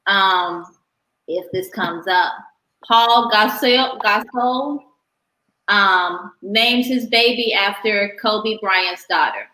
Um, 0.07 0.65
if 1.27 1.45
this 1.51 1.69
comes 1.69 2.07
up, 2.07 2.33
Paul 2.87 3.31
Gasol 3.31 3.99
Gasol 4.01 4.79
um 5.67 6.33
names 6.41 6.87
his 6.87 7.07
baby 7.07 7.53
after 7.53 8.15
Kobe 8.21 8.57
Bryant's 8.61 9.05
daughter. 9.09 9.47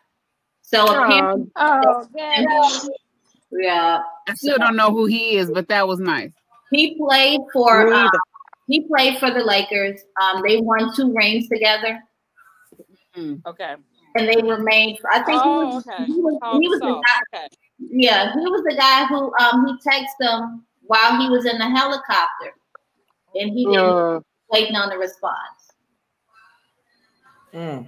So 0.62 0.86
oh, 0.90 1.48
oh 1.56 2.90
yeah. 3.52 4.02
I 4.28 4.34
still 4.34 4.58
don't 4.58 4.76
know 4.76 4.92
who 4.92 5.06
he 5.06 5.38
is, 5.38 5.50
but 5.50 5.70
that 5.70 5.88
was 5.88 6.00
nice. 6.00 6.32
He 6.72 6.98
played 6.98 7.40
for 7.54 7.94
um, 7.94 8.10
he 8.68 8.82
played 8.88 9.18
for 9.18 9.32
the 9.32 9.44
Lakers. 9.44 10.02
Um, 10.22 10.44
they 10.46 10.58
won 10.58 10.94
two 10.96 11.14
rings 11.14 11.48
together. 11.48 12.02
Mm, 13.16 13.42
okay. 13.46 13.76
And 14.16 14.28
they 14.28 14.42
remained. 14.42 15.00
I 15.12 15.24
think 15.24 15.42
oh, 15.44 15.70
he 15.70 15.76
was. 15.76 15.88
Okay. 15.88 16.06
He 16.06 16.14
was, 16.14 16.40
oh, 16.44 16.60
he 16.60 16.68
was 16.68 16.80
the 16.80 16.86
guy. 16.88 17.40
Okay. 17.40 17.48
Yeah, 17.80 18.34
he 18.34 18.40
was 18.40 18.64
the 18.68 18.76
guy 18.76 19.06
who 19.06 19.34
um 19.38 19.66
he 19.66 19.90
texted 19.90 20.06
them 20.20 20.66
while 20.82 21.20
he 21.20 21.30
was 21.30 21.46
in 21.46 21.58
the 21.58 21.70
helicopter, 21.70 22.54
and 23.36 23.52
he 23.52 23.66
didn't 23.66 23.80
uh. 23.80 24.20
waiting 24.50 24.76
on 24.76 24.90
the 24.90 24.98
response. 24.98 25.72
Mm. 27.54 27.88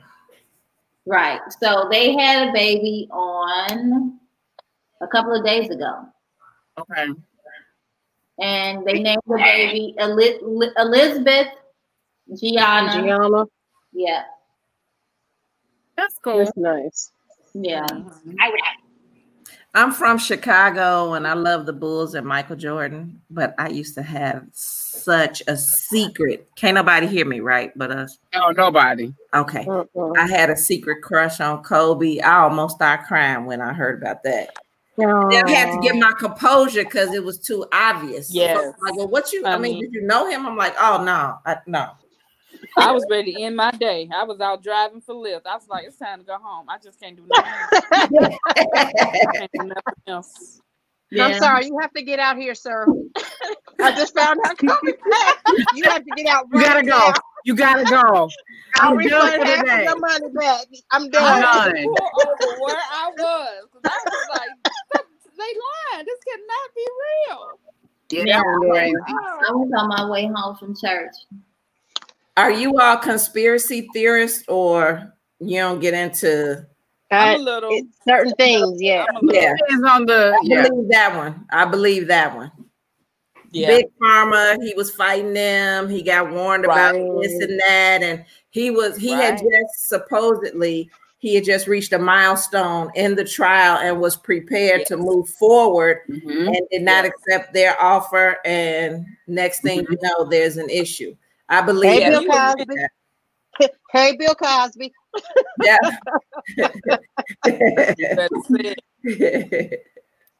Right. 1.06 1.42
So 1.60 1.88
they 1.92 2.16
had 2.16 2.50
a 2.50 2.54
baby 2.54 3.08
on 3.12 4.20
a 5.02 5.08
couple 5.08 5.34
of 5.34 5.44
days 5.44 5.70
ago. 5.70 6.06
Okay. 6.80 7.08
And 8.42 8.86
they 8.86 9.00
named 9.00 9.22
the 9.28 9.36
baby 9.36 9.96
Elizabeth 9.98 11.48
Gianna. 12.36 13.02
Gianna. 13.02 13.46
Yeah. 13.92 14.24
That's 15.98 16.18
cool. 16.24 16.38
That's 16.40 16.56
nice. 16.56 17.12
Yeah. 17.54 17.86
I'm 19.76 19.92
from 19.92 20.18
Chicago 20.18 21.14
and 21.14 21.28
I 21.28 21.34
love 21.34 21.66
the 21.66 21.74
Bulls 21.74 22.16
and 22.16 22.26
Michael 22.26 22.56
Jordan, 22.56 23.22
but 23.30 23.54
I 23.60 23.70
used 23.70 23.94
to 23.96 24.02
have 24.02 24.46
such 24.52 25.44
a 25.48 25.56
secret. 25.56 26.48
Can't 26.56 26.76
nobody 26.76 27.06
hear 27.06 27.26
me, 27.26 27.40
right? 27.40 27.72
But 27.76 27.92
us. 27.92 28.18
No, 28.34 28.50
nobody. 28.50 29.14
Okay. 29.34 29.68
Uh-uh. 29.68 30.14
I 30.18 30.28
had 30.28 30.50
a 30.50 30.58
secret 30.58 31.04
crush 31.04 31.40
on 31.40 31.62
Kobe. 31.64 32.20
I 32.20 32.40
almost 32.40 32.78
started 32.78 33.06
crying 33.06 33.46
when 33.46 33.62
I 33.62 33.74
heard 33.74 34.02
about 34.02 34.24
that. 34.24 34.56
I 35.02 35.50
had 35.50 35.72
to 35.74 35.80
get 35.82 35.96
my 35.96 36.14
composure 36.14 36.84
because 36.84 37.14
it 37.14 37.24
was 37.24 37.38
too 37.38 37.66
obvious. 37.72 38.34
Yeah. 38.34 38.56
So 38.56 38.74
like, 38.82 38.96
well, 38.96 39.08
what 39.08 39.32
you? 39.32 39.46
I, 39.46 39.54
I 39.54 39.58
mean, 39.58 39.74
mean, 39.74 39.82
did 39.84 39.94
you 39.94 40.02
know 40.02 40.30
him? 40.30 40.46
I'm 40.46 40.58
like, 40.58 40.76
oh 40.80 41.04
no, 41.04 41.40
I, 41.46 41.58
no. 41.66 41.92
I 42.78 42.92
was 42.92 43.06
ready 43.10 43.34
to 43.34 43.42
end 43.42 43.56
my 43.56 43.72
day. 43.72 44.10
I 44.14 44.24
was 44.24 44.40
out 44.42 44.64
driving 44.64 45.02
for 45.02 45.16
Lyft. 45.16 45.42
I 45.46 45.56
was 45.56 45.68
like, 45.70 45.86
it's 45.86 45.98
time 45.98 46.20
to 46.20 46.26
go 46.26 46.38
home. 46.42 46.68
I 46.70 46.78
just 46.78 47.00
can't 47.00 47.16
do 47.16 47.24
nothing, 47.28 48.38
can't 49.34 49.52
do 49.54 49.66
nothing 49.66 50.04
else. 50.08 50.62
Yeah. 51.12 51.26
I'm 51.26 51.40
sorry, 51.40 51.66
you 51.66 51.78
have 51.80 51.92
to 51.94 52.04
get 52.04 52.20
out 52.20 52.38
here, 52.38 52.54
sir. 52.54 52.86
I 53.82 53.92
just 53.96 54.14
found 54.14 54.40
out 54.46 54.58
coming 54.58 54.94
back. 55.10 55.38
You 55.74 55.84
have 55.86 56.04
to 56.04 56.12
get 56.16 56.28
out. 56.28 56.46
Right 56.52 56.62
you 56.62 56.68
gotta 56.68 56.84
now. 56.84 57.12
go. 57.12 57.20
You 57.46 57.56
gotta 57.56 57.84
go. 57.84 58.30
I'll 58.76 58.96
refund 58.96 59.44
half 59.44 59.62
of 59.62 59.84
your 59.84 60.00
money 60.00 60.30
back. 60.34 60.66
I'm 60.92 61.10
done. 61.10 61.44
I'm 61.48 61.74
done. 61.74 61.86
where 61.86 62.76
I 62.76 63.12
was. 63.18 63.68
I 63.86 64.00
was 64.06 64.28
like, 64.38 65.04
they 65.38 65.44
lying. 65.44 66.06
This 66.06 66.20
cannot 66.28 66.70
be 66.76 66.88
real. 67.28 67.60
Yeah, 68.26 68.42
I 68.42 69.52
was 69.52 69.72
on 69.78 69.88
my 69.88 70.10
way 70.10 70.30
home 70.34 70.56
from 70.58 70.76
church. 70.76 71.14
Are 72.38 72.52
you 72.52 72.80
all 72.80 72.98
conspiracy 72.98 73.88
theorists 73.94 74.44
or 74.48 75.14
you 75.40 75.58
don't 75.60 75.80
get 75.80 75.94
into 75.94 76.66
I'm 77.12 77.42
a 77.42 77.44
little 77.44 77.82
certain 78.08 78.34
things, 78.36 78.82
yeah. 78.82 79.06
Yeah. 79.24 79.56
On 79.90 80.06
the 80.06 80.36
I 80.36 80.40
yeah. 80.44 80.68
believe 80.68 80.90
that 80.90 81.16
one. 81.16 81.46
I 81.52 81.66
believe 81.66 82.08
that 82.08 82.36
one. 82.36 82.52
Yeah. 83.52 83.68
Big 83.68 83.86
Pharma, 84.02 84.62
he 84.64 84.74
was 84.76 84.92
fighting 84.92 85.34
them. 85.34 85.90
He 85.90 86.04
got 86.04 86.32
warned 86.32 86.66
right. 86.66 86.96
about 86.96 87.22
this 87.22 87.34
and 87.42 87.60
that. 87.60 88.00
And 88.02 88.26
he 88.50 88.72
was 88.72 88.98
he 88.98 89.14
right. 89.14 89.24
had 89.24 89.38
just 89.38 89.90
supposedly 89.90 90.90
he 91.20 91.36
had 91.36 91.44
just 91.44 91.68
reached 91.68 91.92
a 91.92 92.00
milestone 92.00 92.92
in 92.96 93.16
the 93.16 93.26
trial 93.26 93.78
and 93.78 94.00
was 94.00 94.16
prepared 94.16 94.80
yes. 94.80 94.88
to 94.88 94.98
move 94.98 95.30
forward 95.30 96.00
mm-hmm. 96.10 96.48
and 96.48 96.62
did 96.72 96.82
not 96.82 97.04
yes. 97.04 97.14
accept 97.14 97.54
their 97.54 97.80
offer. 97.82 98.38
And 98.46 99.06
next 99.28 99.62
thing 99.62 99.82
mm-hmm. 99.82 99.94
you 99.94 100.00
know, 100.02 100.26
there's 100.30 100.58
an 100.58 100.70
issue. 100.70 101.16
I 101.50 101.62
believe. 101.62 101.92
Hey, 101.92 102.10
Bill 102.10 102.26
Cosby. 102.26 102.76
hey, 103.92 104.16
Bill 104.18 104.36
Cosby. 104.36 104.94
yeah. 105.64 105.78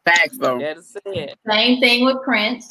Facts, 0.06 0.38
though. 0.38 0.60
Same 1.50 1.80
thing 1.82 2.06
with 2.06 2.24
Prince. 2.24 2.68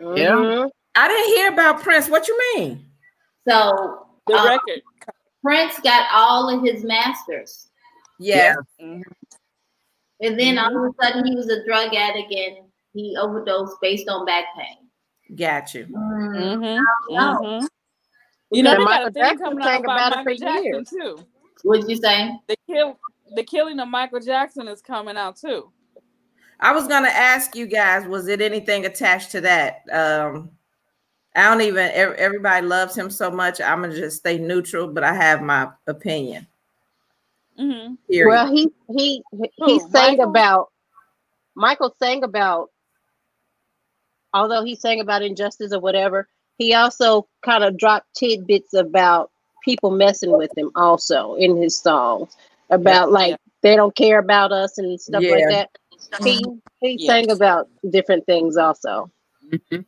Yeah. 0.00 0.32
Mm-hmm. 0.32 0.68
I 0.94 1.08
didn't 1.08 1.34
hear 1.34 1.52
about 1.52 1.82
Prince. 1.82 2.08
What 2.08 2.28
you 2.28 2.38
mean? 2.56 2.86
So 3.48 4.06
the 4.26 4.34
um, 4.34 4.48
record. 4.48 4.82
Prince 5.42 5.78
got 5.80 6.08
all 6.12 6.48
of 6.48 6.64
his 6.64 6.84
masters. 6.84 7.68
Yeah. 8.18 8.54
Mm-hmm. 8.80 9.02
And 10.20 10.38
then 10.38 10.56
mm-hmm. 10.56 10.76
all 10.76 10.86
of 10.86 10.94
a 10.98 11.04
sudden 11.04 11.26
he 11.26 11.34
was 11.34 11.48
a 11.48 11.64
drug 11.64 11.94
addict 11.94 12.32
and 12.32 12.66
he 12.94 13.16
overdosed 13.20 13.76
based 13.82 14.08
on 14.08 14.24
back 14.24 14.44
pain. 14.56 15.36
Got 15.36 15.74
you. 15.74 15.86
Mm-hmm. 15.86 17.14
Mm-hmm. 17.14 17.66
You 18.50 18.62
know, 18.62 18.76
they 18.76 18.84
got 18.84 19.08
a 19.08 19.10
thing 19.10 19.38
coming 19.38 19.64
out 19.64 19.80
about, 19.80 20.12
about 20.12 20.24
Michael 20.24 20.36
Jackson 20.36 20.64
years. 20.64 20.88
too. 20.88 21.18
What'd 21.62 21.90
you 21.90 21.96
say? 21.96 22.30
The 22.46 22.56
kill, 22.68 22.98
the 23.34 23.42
killing 23.42 23.80
of 23.80 23.88
Michael 23.88 24.20
Jackson 24.20 24.68
is 24.68 24.80
coming 24.80 25.16
out 25.16 25.36
too. 25.36 25.72
I 26.60 26.72
was 26.72 26.88
gonna 26.88 27.08
ask 27.08 27.54
you 27.56 27.66
guys, 27.66 28.06
was 28.06 28.28
it 28.28 28.40
anything 28.40 28.86
attached 28.86 29.32
to 29.32 29.40
that? 29.42 29.82
Um, 29.92 30.50
I 31.36 31.50
don't 31.50 31.62
even. 31.62 31.90
Everybody 31.92 32.66
loves 32.66 32.96
him 32.96 33.10
so 33.10 33.30
much. 33.30 33.60
I'm 33.60 33.82
gonna 33.82 33.94
just 33.94 34.18
stay 34.18 34.38
neutral, 34.38 34.88
but 34.88 35.02
I 35.02 35.14
have 35.14 35.42
my 35.42 35.68
opinion. 35.86 36.46
Mm-hmm. 37.58 38.28
Well, 38.28 38.52
he 38.52 38.70
he 38.88 39.22
he 39.66 39.78
sang 39.80 40.18
Michael? 40.18 40.30
about 40.30 40.72
Michael 41.54 41.94
sang 42.00 42.24
about 42.24 42.70
although 44.32 44.64
he 44.64 44.74
sang 44.74 45.00
about 45.00 45.22
injustice 45.22 45.72
or 45.72 45.80
whatever, 45.80 46.28
he 46.58 46.74
also 46.74 47.26
kind 47.44 47.64
of 47.64 47.76
dropped 47.76 48.14
tidbits 48.14 48.74
about 48.74 49.30
people 49.64 49.90
messing 49.90 50.36
with 50.36 50.56
him 50.56 50.70
also 50.74 51.34
in 51.36 51.56
his 51.56 51.76
songs 51.76 52.36
about 52.70 53.10
like 53.10 53.30
yeah. 53.30 53.36
they 53.62 53.76
don't 53.76 53.96
care 53.96 54.18
about 54.18 54.52
us 54.52 54.78
and 54.78 55.00
stuff 55.00 55.22
yeah. 55.22 55.30
like 55.30 55.48
that. 55.48 55.70
He 56.22 56.44
he 56.80 56.96
yes. 56.98 57.06
sang 57.06 57.30
about 57.30 57.68
different 57.90 58.26
things 58.26 58.56
also. 58.56 59.10
Mm-hmm. 59.52 59.80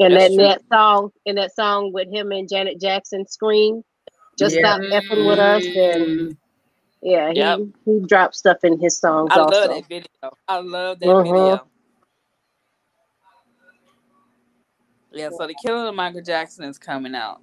And 0.00 0.16
then 0.16 0.36
that 0.36 0.62
song, 0.72 1.10
in 1.26 1.36
that 1.36 1.54
song 1.54 1.92
with 1.92 2.08
him 2.10 2.32
and 2.32 2.48
Janet 2.48 2.80
Jackson, 2.80 3.26
"Scream," 3.26 3.84
just 4.38 4.56
yeah. 4.56 4.60
stop 4.60 4.80
effing 4.80 5.28
with 5.28 5.38
us. 5.38 5.64
And 5.64 6.36
yeah, 7.02 7.30
yep. 7.32 7.60
he, 7.84 7.92
he 7.92 8.06
dropped 8.06 8.34
stuff 8.34 8.58
in 8.64 8.80
his 8.80 8.98
songs. 8.98 9.30
I 9.32 9.40
also. 9.40 9.60
love 9.60 9.70
that 9.70 9.88
video. 9.88 10.36
I 10.48 10.58
love 10.58 11.00
that 11.00 11.08
uh-huh. 11.08 11.22
video. 11.22 11.66
Yeah, 15.12 15.28
so 15.36 15.46
the 15.46 15.54
killing 15.64 15.86
of 15.88 15.94
Michael 15.94 16.22
Jackson 16.22 16.64
is 16.64 16.78
coming 16.78 17.14
out. 17.14 17.40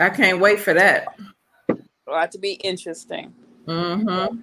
I 0.00 0.08
can't 0.10 0.40
wait 0.40 0.58
for 0.58 0.72
that. 0.74 1.18
It'll 1.68 2.28
to 2.28 2.38
be 2.38 2.54
interesting. 2.54 3.32
Mm-hmm. 3.66 4.38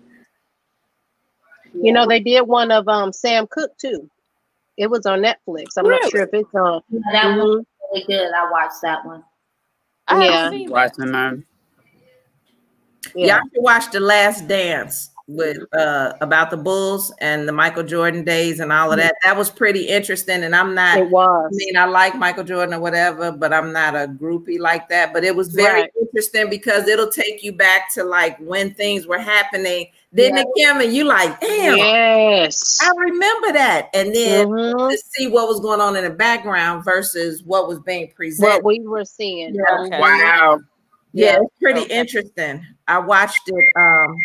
You 1.74 1.94
know, 1.94 2.08
they 2.08 2.20
did 2.20 2.42
one 2.42 2.72
of 2.72 2.88
um 2.88 3.14
Sam 3.14 3.48
Cooke 3.48 3.78
too. 3.78 4.10
It 4.78 4.90
was 4.90 5.06
on 5.06 5.22
Netflix. 5.22 5.74
I'm 5.78 5.86
really? 5.86 6.02
not 6.02 6.12
sure 6.12 6.24
if 6.24 6.30
it's 6.34 6.54
on. 6.56 6.82
Yeah, 6.90 7.00
that 7.12 7.24
mm-hmm. 7.26 7.40
was 7.40 7.66
really 7.92 8.06
good. 8.08 8.32
I 8.34 8.50
watched 8.52 8.82
that 8.82 9.06
one. 9.06 9.24
I 10.08 10.26
yeah, 10.26 10.70
watching 10.70 11.12
that. 11.12 11.44
Yeah. 13.16 13.38
Y'all 13.38 13.44
should 13.54 13.64
watch 13.64 13.92
The 13.92 14.00
Last 14.00 14.48
Dance 14.48 15.10
with 15.28 15.60
uh 15.74 16.14
about 16.20 16.50
the 16.50 16.58
Bulls 16.58 17.14
and 17.22 17.48
the 17.48 17.52
Michael 17.52 17.84
Jordan 17.84 18.24
days 18.24 18.60
and 18.60 18.72
all 18.72 18.92
of 18.92 18.98
that. 18.98 19.16
That 19.24 19.38
was 19.38 19.50
pretty 19.50 19.88
interesting. 19.88 20.44
And 20.44 20.56
I'm 20.56 20.74
not 20.76 20.98
it 20.98 21.10
was. 21.10 21.52
I 21.54 21.56
mean, 21.56 21.78
I 21.78 21.86
like 21.86 22.16
Michael 22.16 22.44
Jordan 22.44 22.74
or 22.74 22.80
whatever, 22.80 23.32
but 23.32 23.54
I'm 23.54 23.72
not 23.72 23.96
a 23.96 24.08
groupie 24.08 24.60
like 24.60 24.90
that. 24.90 25.14
But 25.14 25.24
it 25.24 25.36
was 25.36 25.50
very 25.50 25.82
right. 25.82 25.92
interesting 26.00 26.50
because 26.50 26.88
it'll 26.88 27.12
take 27.12 27.44
you 27.44 27.54
back 27.54 27.94
to 27.94 28.04
like 28.04 28.38
when 28.40 28.74
things 28.74 29.08
were 29.08 29.20
happening. 29.20 29.88
Didn't 30.14 30.38
yeah. 30.38 30.42
it, 30.42 30.48
Kim? 30.58 30.82
And 30.82 30.94
you 30.94 31.06
like, 31.06 31.40
damn, 31.40 31.78
yes, 31.78 32.80
I 32.82 32.92
remember 32.98 33.54
that. 33.54 33.90
And 33.94 34.14
then 34.14 34.48
mm-hmm. 34.48 34.90
to 34.90 34.98
see 34.98 35.28
what 35.28 35.48
was 35.48 35.62
going 35.62 35.80
on 35.80 35.96
in 35.96 36.04
the 36.04 36.10
background 36.10 36.84
versus 36.84 37.44
what 37.44 37.68
was 37.70 37.80
being 37.80 38.12
presented. 38.14 38.56
What 38.56 38.66
we 38.66 38.80
were 38.86 39.06
seeing. 39.06 39.56
Yeah. 39.56 39.86
Okay. 39.86 40.00
Wow. 40.00 40.60
Yeah, 41.14 41.40
it's 41.42 41.60
pretty 41.62 41.82
okay. 41.82 42.00
interesting. 42.00 42.66
I 42.88 43.00
watched 43.00 43.48
it. 43.48 43.72
Um, 43.78 44.16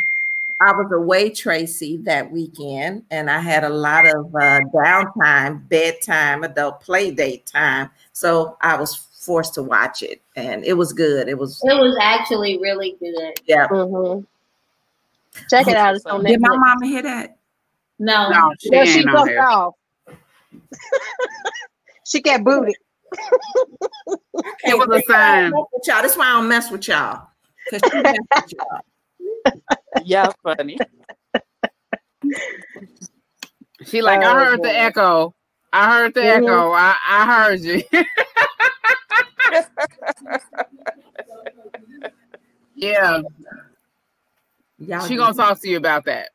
I 0.61 0.73
was 0.73 0.91
away, 0.91 1.31
Tracy, 1.31 1.99
that 2.05 2.33
weekend, 2.33 3.05
and 3.11 3.31
I 3.31 3.41
had 3.41 3.63
a 3.63 3.69
lot 3.69 4.07
of 4.07 4.35
uh, 4.35 4.61
downtime, 4.75 5.69
bedtime, 5.69 6.45
adult 6.45 6.81
play 6.81 7.11
date 7.11 7.47
time. 7.47 7.91
So 8.13 8.57
I 8.61 8.77
was 8.77 8.97
forced 8.97 9.55
to 9.55 9.63
watch 9.63 10.03
it, 10.03 10.23
and 10.35 10.65
it 10.65 10.73
was 10.73 10.93
good. 10.93 11.29
It 11.29 11.39
was. 11.39 11.61
It 11.65 11.75
was 11.75 11.97
actually 12.01 12.59
really 12.59 12.97
good. 12.99 13.35
Yeah. 13.47 13.67
Mm-hmm. 13.69 14.25
Check 15.51 15.69
it 15.69 15.77
out. 15.77 15.95
It's 15.97 16.07
on 16.07 16.25
Did 16.25 16.41
my 16.41 16.57
mama 16.57 16.87
hear 16.87 17.03
that? 17.03 17.39
No. 17.99 18.31
No, 18.31 18.53
she, 18.59 18.71
no, 18.71 18.85
she 18.85 19.03
broke 19.05 19.39
off. 19.39 19.75
she 22.07 22.21
got 22.21 22.45
booted. 22.45 22.75
it 24.65 24.77
was 24.77 24.89
a 24.89 25.03
sign. 25.07 25.53
Y'all. 25.53 26.03
That's 26.03 26.17
why 26.17 26.27
I 26.27 26.33
don't 26.33 26.49
mess 26.49 26.71
with 26.71 26.89
y'all. 26.89 27.29
Because 27.71 27.91
she 27.91 28.03
mess 28.03 28.17
with 28.35 28.53
y'all 28.53 28.81
yeah, 30.05 30.31
funny. 30.43 30.79
She 33.85 34.03
like, 34.03 34.21
oh, 34.23 34.27
I 34.27 34.45
heard 34.45 34.59
boy. 34.59 34.69
the 34.69 34.77
echo. 34.77 35.35
I 35.73 35.91
heard 35.91 36.15
the 36.15 36.21
mm-hmm. 36.21 36.45
echo. 36.45 36.73
I, 36.73 36.97
I 37.09 37.27
heard 37.27 37.61
you. 37.61 37.83
yeah. 42.75 43.21
Y'all 44.79 45.07
she 45.07 45.17
gonna 45.17 45.35
talk 45.35 45.61
to 45.61 45.69
you 45.69 45.77
about 45.77 46.05
that. 46.05 46.31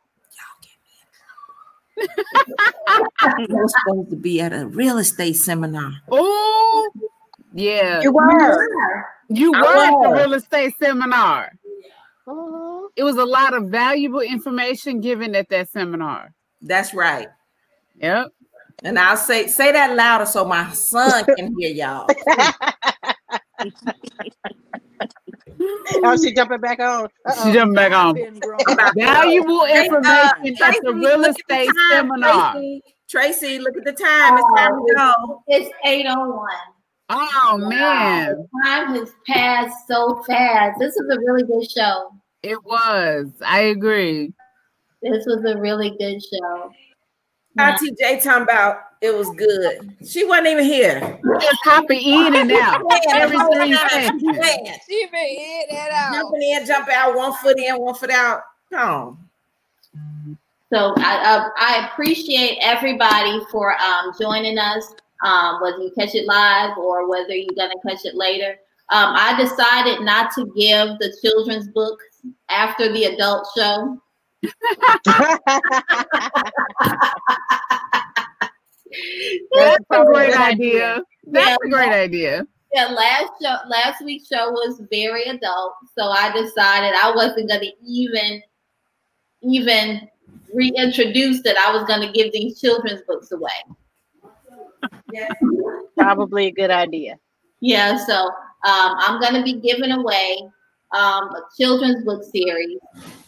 I 3.20 3.46
was 3.50 3.74
supposed 3.86 4.10
to 4.10 4.16
be 4.16 4.42
at 4.42 4.54
a 4.54 4.66
real 4.68 4.98
estate 4.98 5.36
seminar. 5.36 5.94
Oh, 6.10 6.92
yeah. 7.54 8.02
You 8.02 8.12
were. 8.12 9.06
You 9.30 9.52
were 9.52 9.58
at 9.60 9.92
the 10.02 10.10
real 10.10 10.34
estate 10.34 10.74
seminar. 10.80 11.52
Uh-huh. 12.28 12.88
It 12.96 13.04
was 13.04 13.18
a 13.18 13.26
lot 13.26 13.54
of 13.54 13.66
valuable 13.66 14.22
information 14.22 15.02
given 15.02 15.36
at 15.36 15.50
that 15.50 15.70
seminar. 15.70 16.34
That's 16.62 16.94
right. 16.94 17.28
Yep. 17.98 18.34
And 18.84 18.98
I'll 18.98 19.18
say 19.18 19.48
say 19.48 19.72
that 19.72 19.96
louder 19.96 20.26
so 20.26 20.44
my 20.46 20.72
son 20.72 21.24
can 21.36 21.56
hear 21.58 21.72
y'all. 21.72 22.08
oh, 25.60 26.18
she 26.22 26.34
jumping 26.34 26.60
back 26.60 26.80
on. 26.80 27.06
Uh-oh. 27.06 27.46
She 27.46 27.54
jumping 27.54 27.76
back 27.76 27.92
on. 27.92 28.16
Valuable 28.96 29.66
information 29.66 30.06
uh, 30.06 30.66
at 30.66 30.76
the 30.84 30.94
real 30.94 31.24
estate 31.26 31.70
seminar. 31.92 32.54
Tracy, 32.54 32.84
Tracy, 33.10 33.60
look 33.60 33.76
at 33.78 33.86
the 33.86 33.92
time. 33.92 34.38
It's 34.38 34.60
time 34.60 34.74
to 34.74 34.94
go. 34.96 35.44
It's 35.48 35.70
801. 35.86 36.48
Oh 37.14 37.58
man. 37.58 38.48
Time 38.64 38.96
has 38.96 39.12
passed 39.28 39.88
so 39.88 40.24
fast. 40.24 40.80
This 40.80 40.96
is 40.96 41.10
a 41.12 41.20
really 41.20 41.44
good 41.44 41.70
show. 41.70 42.12
It 42.42 42.64
was. 42.64 43.28
I 43.46 43.62
agree. 43.62 44.34
This 45.02 45.26
was 45.26 45.44
a 45.46 45.60
really 45.60 45.96
good 46.00 46.22
show. 46.22 46.72
Auntie 47.58 47.92
J 48.00 48.20
talking 48.20 48.44
about 48.44 48.80
it 49.02 49.16
was 49.16 49.30
good. 49.32 49.98
She 50.08 50.24
wasn't 50.26 50.48
even 50.48 50.64
here. 50.64 51.20
Just 51.40 51.58
hopping 51.64 52.02
in 52.02 52.36
and 52.36 52.52
out 52.52 52.84
every 53.10 53.38
three 53.38 53.74
seconds. 53.74 54.24
She 54.88 55.08
been 55.12 55.26
in 55.26 55.64
and 55.72 55.90
out. 55.92 56.14
Jumping 56.14 56.42
in, 56.44 56.66
jumping 56.66 56.94
out, 56.96 57.16
one 57.16 57.34
foot 57.34 57.58
in, 57.60 57.76
one 57.78 57.96
foot 57.96 58.12
out. 58.12 58.44
Come 58.72 59.18
So 60.72 60.94
I 60.98 61.16
uh, 61.24 61.50
I 61.58 61.90
appreciate 61.92 62.60
everybody 62.62 63.40
for 63.52 63.76
um, 63.82 64.14
joining 64.20 64.58
us 64.58 64.94
um, 65.24 65.62
whether 65.62 65.80
you 65.80 65.92
catch 65.98 66.16
it 66.16 66.26
live 66.28 66.78
or 66.78 67.10
whether 67.10 67.36
you're 67.36 67.56
going 67.56 67.72
to 67.72 67.88
catch 67.88 68.06
it 68.06 68.16
later. 68.16 68.58
Um, 68.90 69.14
I 69.16 69.36
decided 69.42 70.02
not 70.02 70.32
to 70.36 70.46
give 70.56 71.00
the 71.00 71.16
children's 71.22 71.68
book 71.70 72.00
after 72.50 72.92
the 72.92 73.06
adult 73.06 73.48
show. 73.56 74.02
That's 79.62 79.86
a 79.92 80.06
great 80.06 80.36
idea. 80.36 81.04
That's 81.28 81.50
yeah, 81.50 81.56
a 81.64 81.70
great 81.70 81.90
idea. 81.92 82.46
Yeah, 82.74 82.88
last 82.88 83.32
show, 83.42 83.58
last 83.70 84.04
week's 84.04 84.28
show 84.28 84.50
was 84.52 84.82
very 84.90 85.24
adult, 85.24 85.74
so 85.98 86.06
I 86.06 86.32
decided 86.32 86.94
I 86.96 87.12
wasn't 87.14 87.50
going 87.50 87.62
to 87.62 87.72
even, 87.86 88.42
even 89.42 90.10
reintroduce 90.54 91.42
that 91.44 91.58
I 91.58 91.76
was 91.76 91.86
going 91.86 92.02
to 92.02 92.12
give 92.14 92.32
these 92.32 92.60
children's 92.60 93.02
books 93.08 93.32
away. 93.32 93.50
Yeah. 95.12 95.30
Probably 95.98 96.48
a 96.48 96.52
good 96.52 96.72
idea. 96.72 97.18
Yeah, 97.60 97.98
so 98.06 98.16
um, 98.16 98.32
I'm 98.64 99.20
going 99.20 99.34
to 99.34 99.44
be 99.44 99.60
giving 99.60 99.92
away 99.92 100.38
um, 100.94 101.30
a 101.30 101.44
children's 101.58 102.04
book 102.06 102.24
series. 102.24 102.80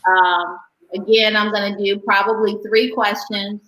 Um, 0.08 0.58
again, 0.94 1.36
I'm 1.36 1.52
going 1.52 1.76
to 1.76 1.84
do 1.84 2.00
probably 2.00 2.58
three 2.66 2.92
questions. 2.92 3.62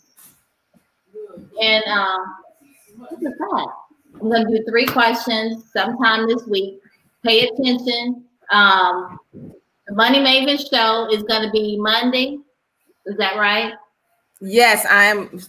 And 1.61 1.83
um, 1.85 2.35
what 2.97 3.13
is 3.13 3.19
that? 3.19 3.67
I'm 4.15 4.29
going 4.29 4.47
to 4.47 4.57
do 4.57 4.65
three 4.69 4.85
questions 4.85 5.65
sometime 5.71 6.27
this 6.27 6.45
week. 6.47 6.79
Pay 7.23 7.47
attention. 7.47 8.23
Um, 8.51 9.19
the 9.87 9.93
Money 9.93 10.19
Maven 10.19 10.57
show 10.57 11.07
is 11.11 11.23
going 11.23 11.43
to 11.43 11.51
be 11.51 11.77
Monday. 11.77 12.37
Is 13.05 13.17
that 13.17 13.37
right? 13.37 13.73
Yes, 14.41 14.85
I 14.85 15.05
am. 15.05 15.39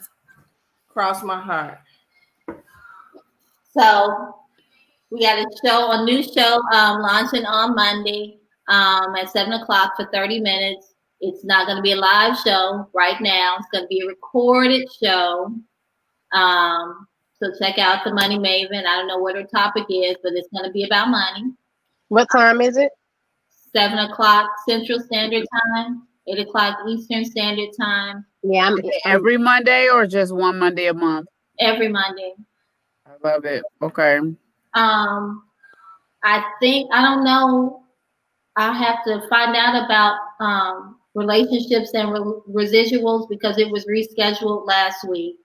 Cross 0.89 1.23
my 1.23 1.41
heart. 1.41 1.79
So 3.79 4.35
we 5.11 5.21
got 5.21 5.39
a 5.39 5.47
show, 5.65 5.91
a 5.93 6.05
new 6.05 6.23
show 6.23 6.61
um, 6.73 7.03
launching 7.03 7.45
on 7.45 7.75
Monday 7.75 8.39
um, 8.69 9.15
at 9.17 9.31
seven 9.31 9.53
o'clock 9.53 9.93
for 9.97 10.09
30 10.13 10.41
minutes. 10.41 10.95
It's 11.21 11.45
not 11.45 11.67
going 11.67 11.77
to 11.77 11.83
be 11.83 11.93
a 11.93 11.97
live 11.97 12.39
show 12.39 12.89
right 12.95 13.21
now. 13.21 13.57
It's 13.59 13.69
going 13.73 13.85
to 13.85 13.89
be 13.89 14.01
a 14.03 14.07
recorded 14.07 14.89
show. 15.03 15.55
Um, 16.33 17.07
so 17.43 17.51
check 17.59 17.79
out 17.79 18.05
the 18.05 18.13
Money 18.13 18.39
Maven. 18.39 18.87
I 18.87 18.97
don't 18.97 19.09
know 19.09 19.19
what 19.19 19.37
her 19.37 19.45
topic 19.45 19.85
is, 19.91 20.17
but 20.23 20.33
it's 20.35 20.49
going 20.49 20.65
to 20.65 20.71
be 20.71 20.85
about 20.85 21.09
money. 21.09 21.53
What 22.09 22.29
time 22.35 22.61
is 22.61 22.77
it? 22.77 22.91
Seven 23.75 23.99
o'clock 23.99 24.51
Central 24.69 25.01
Standard 25.01 25.45
Time, 25.75 26.07
eight 26.29 26.39
o'clock 26.39 26.79
Eastern 26.89 27.25
Standard 27.25 27.71
Time. 27.79 28.25
Yeah, 28.43 28.69
I'm, 28.69 28.79
every 29.05 29.37
Monday 29.37 29.89
or 29.89 30.07
just 30.07 30.35
one 30.35 30.59
Monday 30.59 30.87
a 30.87 30.95
month? 30.95 31.29
Every 31.61 31.89
Monday. 31.89 32.35
I 33.07 33.29
love 33.29 33.45
it. 33.45 33.63
Okay. 33.83 34.19
Um, 34.75 35.43
I 36.23 36.45
think 36.61 36.91
I 36.93 37.03
don't 37.03 37.25
know. 37.25 37.83
I 38.57 38.73
have 38.73 39.05
to 39.05 39.29
find 39.29 39.55
out 39.55 39.85
about 39.85 40.19
um, 40.41 40.97
relationships 41.15 41.93
and 41.93 42.13
re- 42.13 42.65
residuals 42.65 43.29
because 43.29 43.59
it 43.59 43.71
was 43.71 43.85
rescheduled 43.87 44.67
last 44.67 45.07
week. 45.09 45.37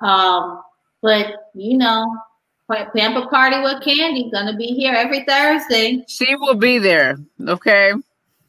Um, 0.00 0.62
but 1.02 1.50
you 1.54 1.78
know, 1.78 2.06
Pamper 2.68 3.26
Party 3.28 3.60
with 3.60 3.82
Kandy 3.82 4.30
gonna 4.30 4.56
be 4.56 4.66
here 4.66 4.94
every 4.94 5.24
Thursday. 5.24 6.04
She 6.08 6.36
will 6.36 6.54
be 6.54 6.78
there. 6.78 7.18
Okay. 7.46 7.92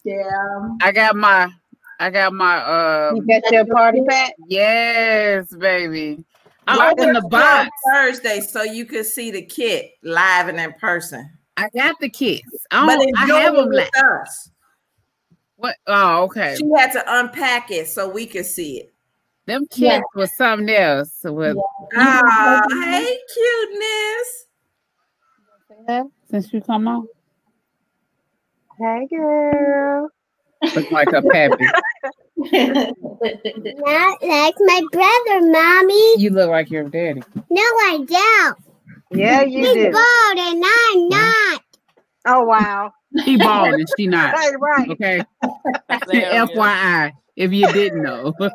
Yeah. 0.04 0.70
I 0.82 0.92
got 0.92 1.16
my 1.16 1.52
I 2.00 2.10
got 2.10 2.34
my 2.34 2.58
uh 2.58 3.14
You 3.16 3.26
got 3.26 3.52
your 3.52 3.66
party 3.66 4.02
pack? 4.08 4.34
Yes, 4.48 5.54
baby. 5.56 6.24
I 6.68 6.92
opened 6.92 7.16
the 7.16 7.28
box 7.30 7.70
Thursday 7.92 8.40
so 8.40 8.64
you 8.64 8.86
could 8.86 9.06
see 9.06 9.32
the 9.32 9.42
kit 9.42 9.92
live 10.04 10.48
and 10.48 10.60
in 10.60 10.74
person. 10.74 11.30
I 11.58 11.70
got 11.70 12.00
the 12.00 12.10
kits. 12.10 12.44
I, 12.72 12.86
but 12.86 13.08
I 13.18 13.40
have 13.40 13.56
them 13.56 13.70
with 13.70 13.90
us. 13.98 14.50
What? 15.58 15.76
Oh, 15.86 16.24
okay. 16.24 16.56
She 16.58 16.68
had 16.76 16.92
to 16.94 17.04
unpack 17.08 17.72
it 17.72 17.88
so 17.88 18.10
we 18.10 18.26
could 18.26 18.46
see 18.46 18.80
it. 18.80 18.94
Them 19.46 19.66
kids 19.68 19.80
yeah. 19.80 20.02
was 20.16 20.36
something 20.36 20.70
else. 20.70 21.20
With 21.24 21.58
yeah. 21.94 22.22
oh, 22.24 22.62
hey, 22.84 23.18
cuteness. 23.34 24.48
Since 26.30 26.54
you 26.54 26.62
come 26.62 26.88
on. 26.88 27.08
Hey, 28.80 29.08
girl. 29.10 30.10
Look 30.76 30.92
like 30.92 31.08
a 31.10 31.22
pappy. 31.22 31.66
Not 32.38 32.94
like 34.24 34.56
my 34.60 34.82
brother, 34.92 35.42
mommy. 35.52 36.22
You 36.22 36.30
look 36.32 36.50
like 36.50 36.70
your 36.70 36.84
daddy. 36.84 37.24
No, 37.36 37.62
I 37.62 38.06
don't. 38.08 38.58
Yeah, 39.12 39.42
you 39.42 39.60
He's 39.60 39.74
do. 39.74 39.92
bald 39.92 40.38
and 40.38 40.64
I'm 40.66 41.10
not. 41.10 41.62
Oh 42.26 42.44
wow. 42.44 42.94
He 43.26 43.38
bald 43.38 43.74
and 43.74 43.88
she 43.98 44.08
not. 44.08 44.34
Right, 44.34 44.56
right. 44.60 44.90
Okay. 44.90 45.24
FYI, 45.90 47.12
if 47.36 47.52
you 47.52 47.72
didn't 47.72 48.04
know. 48.04 48.34
yeah, 48.40 48.50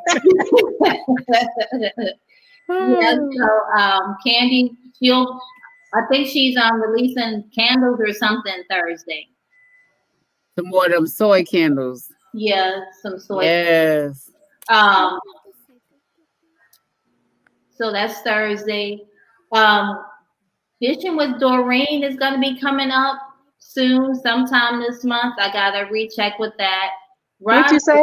so 2.69 3.49
um, 3.79 4.17
Kandy, 4.27 4.71
she'll 4.99 5.41
I 5.95 6.01
think 6.11 6.29
she's 6.29 6.57
um 6.57 6.81
releasing 6.81 7.45
candles 7.55 8.01
or 8.01 8.13
something 8.13 8.63
Thursday. 8.71 9.29
Some 10.59 10.69
more 10.69 10.87
of 10.87 10.93
them 10.93 11.07
soy 11.07 11.45
candles. 11.45 12.11
Yeah, 12.35 12.81
some 13.03 13.19
soy. 13.19 13.43
Yes. 13.43 14.31
Candles. 14.69 15.15
Um. 15.15 15.21
So 17.77 17.93
that's 17.93 18.21
Thursday. 18.23 19.03
Um, 19.53 20.03
Fishing 20.81 21.17
with 21.17 21.41
Doreen 21.41 22.05
is 22.05 22.17
going 22.17 22.35
to 22.35 22.39
be 22.39 22.61
coming 22.61 22.91
up 22.91 23.19
soon, 23.59 24.15
sometime 24.15 24.81
this 24.81 25.05
month. 25.05 25.37
I 25.39 25.51
gotta 25.53 25.91
recheck 25.91 26.39
with 26.39 26.53
that. 26.59 26.91
What 27.39 27.71
you 27.71 27.81
say? 27.81 28.03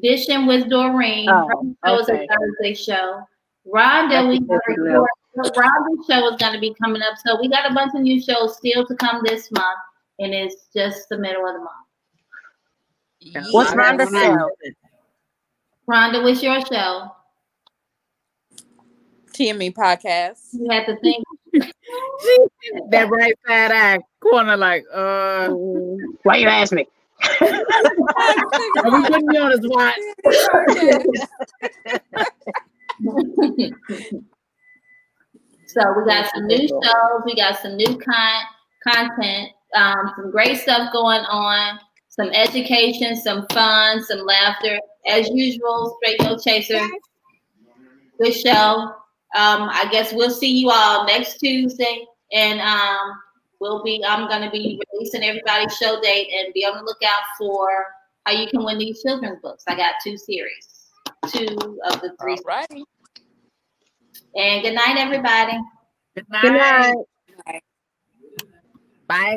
Fishing 0.00 0.46
with 0.46 0.70
Doreen. 0.70 1.28
Oh, 1.28 1.74
Her 1.82 1.96
show 1.96 2.02
okay. 2.02 2.24
a 2.24 2.36
Thursday 2.36 2.74
show. 2.74 3.22
Rhonda, 3.66 4.28
we 4.28 4.40
Rhonda's 4.40 6.06
show 6.08 6.28
is 6.28 6.36
going 6.36 6.52
to 6.52 6.60
be 6.60 6.74
coming 6.82 7.02
up. 7.02 7.14
So 7.24 7.40
we 7.40 7.48
got 7.48 7.70
a 7.70 7.74
bunch 7.74 7.92
of 7.94 8.00
new 8.00 8.20
shows 8.20 8.56
still 8.56 8.86
to 8.86 8.94
come 8.96 9.22
this 9.24 9.50
month, 9.52 9.78
and 10.18 10.32
it's 10.34 10.68
just 10.74 11.08
the 11.08 11.18
middle 11.18 11.46
of 11.46 11.54
the 11.54 11.60
month. 11.60 11.70
Yeah. 13.20 13.42
What's 13.52 13.72
Rhonda's 13.72 14.10
show? 14.10 14.50
Rhonda, 15.88 16.22
what's 16.22 16.42
your 16.42 16.64
show? 16.66 17.10
TME 19.32 19.74
podcast. 19.74 20.38
You 20.52 20.68
have 20.70 20.86
to 20.86 20.96
think. 21.00 21.24
that 22.90 23.10
right 23.10 23.34
side 23.46 23.72
eye 23.72 23.98
corner, 24.20 24.56
like, 24.56 24.84
uh, 24.92 25.48
why 26.22 26.36
you 26.36 26.48
ask 26.48 26.72
me? 26.72 26.86
Are 28.78 28.90
we 28.90 29.06
putting 29.08 29.28
you 29.32 29.40
on 29.40 29.52
so 35.66 35.80
we 35.96 36.04
got 36.06 36.30
some 36.34 36.46
new 36.46 36.68
shows, 36.68 37.22
we 37.24 37.34
got 37.34 37.58
some 37.60 37.76
new 37.76 37.98
con- 37.98 38.46
content, 38.86 39.50
um, 39.74 40.12
some 40.16 40.30
great 40.30 40.58
stuff 40.58 40.92
going 40.92 41.22
on, 41.22 41.78
some 42.08 42.28
education, 42.30 43.16
some 43.16 43.46
fun, 43.52 44.02
some 44.02 44.24
laughter. 44.26 44.78
As 45.08 45.28
usual, 45.30 45.98
Straight 46.02 46.20
No 46.22 46.38
Chaser. 46.38 46.86
Good 48.20 48.34
show. 48.34 48.94
Um, 49.34 49.68
I 49.70 49.88
guess 49.90 50.12
we'll 50.12 50.30
see 50.30 50.60
you 50.60 50.70
all 50.70 51.06
next 51.06 51.38
Tuesday, 51.38 52.04
and 52.32 52.60
um, 52.60 53.12
we'll 53.62 53.82
be. 53.82 54.04
I'm 54.06 54.28
going 54.28 54.42
to 54.42 54.50
be 54.50 54.78
releasing 54.92 55.22
everybody's 55.22 55.74
show 55.76 56.00
date, 56.02 56.28
and 56.36 56.52
be 56.52 56.66
on 56.66 56.76
the 56.76 56.82
lookout 56.82 57.22
for 57.38 57.86
how 58.26 58.32
you 58.32 58.48
can 58.48 58.64
win 58.64 58.76
these 58.76 59.00
children's 59.02 59.40
books. 59.40 59.64
I 59.68 59.76
got 59.76 59.94
two 60.04 60.18
series, 60.18 60.90
two 61.28 61.46
of 61.86 62.00
the 62.02 62.14
three. 62.20 62.36
All 62.36 62.42
right. 62.44 62.68
And 64.34 64.62
good 64.62 64.74
night, 64.74 64.96
everybody. 64.98 65.58
Good 66.14 66.26
night. 66.28 66.42
Good 66.42 66.52
night. 67.46 67.62
Bye. 69.06 69.30